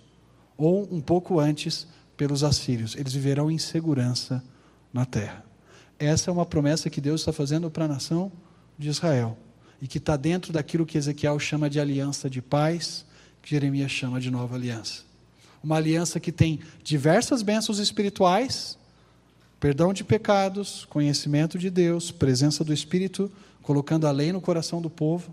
ou 0.57 0.89
um 0.91 1.01
pouco 1.01 1.39
antes 1.39 1.87
pelos 2.17 2.43
assírios. 2.43 2.97
Eles 2.97 3.13
viverão 3.13 3.51
em 3.51 3.59
segurança 3.59 4.43
na 4.93 5.05
terra. 5.05 5.45
Essa 5.99 6.31
é 6.31 6.33
uma 6.33 6.47
promessa 6.47 6.89
que 6.89 7.01
Deus 7.01 7.21
está 7.21 7.33
fazendo 7.33 7.71
para 7.71 7.85
a 7.85 7.89
nação 7.89 8.33
de 8.79 8.89
Israel 8.89 9.37
e 9.81 9.87
que 9.87 9.99
está 9.99 10.17
dentro 10.17 10.53
daquilo 10.53 10.87
que 10.87 10.97
Ezequiel 10.97 11.39
chama 11.39 11.69
de 11.69 11.79
aliança 11.79 12.31
de 12.31 12.41
paz, 12.41 13.05
que 13.47 13.53
Jeremias 13.53 13.93
chama 13.93 14.21
de 14.21 14.29
nova 14.29 14.57
aliança. 14.57 15.05
Uma 15.63 15.77
aliança 15.77 16.19
que 16.19 16.33
tem 16.33 16.59
diversas 16.83 17.43
bênçãos 17.43 17.79
espirituais, 17.79 18.77
perdão 19.61 19.93
de 19.93 20.03
pecados, 20.03 20.85
conhecimento 20.91 21.57
de 21.57 21.71
Deus, 21.71 22.11
presença 22.11 22.65
do 22.65 22.75
Espírito, 22.75 23.31
colocando 23.63 24.05
a 24.05 24.11
lei 24.11 24.33
no 24.33 24.41
coração 24.41 24.83
do 24.83 24.91
povo, 24.91 25.33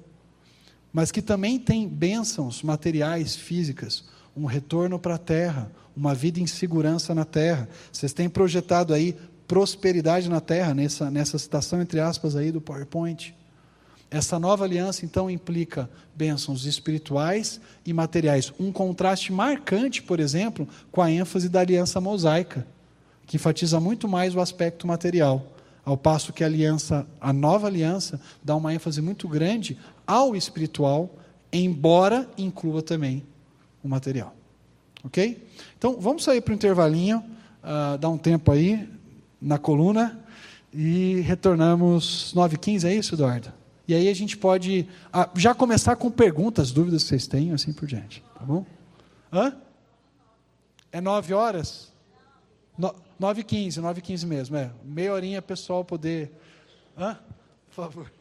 mas 0.93 1.11
que 1.11 1.23
também 1.23 1.57
tem 1.57 1.87
bênçãos 1.87 2.61
materiais, 2.61 3.35
físicas, 3.35 4.03
um 4.37 4.45
retorno 4.45 4.99
para 4.99 5.15
a 5.15 5.17
terra, 5.19 5.71
uma 5.97 6.13
vida 6.13 6.39
em 6.39 6.45
segurança 6.45 7.15
na 7.15 7.25
terra. 7.25 7.67
Vocês 7.91 8.13
têm 8.13 8.29
projetado 8.29 8.93
aí 8.93 9.17
prosperidade 9.47 10.29
na 10.29 10.39
terra, 10.39 10.75
nessa, 10.75 11.09
nessa 11.09 11.39
citação, 11.39 11.81
entre 11.81 11.99
aspas, 11.99 12.35
aí 12.35 12.51
do 12.51 12.61
PowerPoint. 12.61 13.33
Essa 14.13 14.37
nova 14.37 14.63
aliança, 14.63 15.03
então, 15.03 15.27
implica 15.27 15.89
bênçãos 16.15 16.67
espirituais 16.67 17.59
e 17.83 17.91
materiais. 17.91 18.53
Um 18.59 18.71
contraste 18.71 19.33
marcante, 19.33 20.03
por 20.03 20.19
exemplo, 20.19 20.67
com 20.91 21.01
a 21.01 21.09
ênfase 21.09 21.49
da 21.49 21.61
aliança 21.61 21.99
mosaica, 21.99 22.63
que 23.25 23.37
enfatiza 23.37 23.79
muito 23.79 24.07
mais 24.07 24.35
o 24.35 24.39
aspecto 24.39 24.85
material, 24.85 25.43
ao 25.83 25.97
passo 25.97 26.31
que 26.31 26.43
a 26.43 26.45
aliança, 26.45 27.07
a 27.19 27.33
nova 27.33 27.65
aliança, 27.65 28.21
dá 28.43 28.55
uma 28.55 28.71
ênfase 28.71 29.01
muito 29.01 29.27
grande 29.27 29.79
ao 30.05 30.35
espiritual, 30.35 31.09
embora 31.51 32.29
inclua 32.37 32.83
também 32.83 33.23
o 33.83 33.87
material. 33.89 34.35
Ok? 35.03 35.43
Então, 35.75 35.99
vamos 35.99 36.23
sair 36.23 36.41
para 36.41 36.51
o 36.51 36.55
intervalinho, 36.55 37.17
uh, 37.63 37.97
dar 37.97 38.09
um 38.09 38.17
tempo 38.19 38.51
aí 38.51 38.87
na 39.41 39.57
coluna 39.57 40.19
e 40.71 41.19
retornamos 41.21 42.31
9h15, 42.35 42.85
é 42.85 42.93
isso, 42.93 43.15
Eduardo? 43.15 43.62
E 43.87 43.93
aí 43.93 44.07
a 44.07 44.13
gente 44.13 44.37
pode 44.37 44.87
ah, 45.11 45.29
já 45.35 45.53
começar 45.53 45.95
com 45.95 46.09
perguntas, 46.09 46.71
dúvidas 46.71 47.03
que 47.03 47.09
vocês 47.09 47.27
têm, 47.27 47.51
assim 47.51 47.73
por 47.73 47.87
diante. 47.87 48.23
Tá 48.33 48.45
bom? 48.45 48.65
Hã? 49.31 49.57
É 50.91 51.01
nove 51.01 51.33
horas? 51.33 51.91
No, 52.77 52.95
nove 53.19 53.41
e 53.41 53.43
quinze, 53.43 53.81
nove 53.81 53.99
e 53.99 54.01
quinze 54.01 54.25
mesmo. 54.25 54.55
É. 54.55 54.71
Meia 54.83 55.13
horinha 55.13 55.41
pessoal 55.41 55.83
poder. 55.83 56.31
Hã? 56.97 57.17
Por 57.67 57.75
favor. 57.75 58.11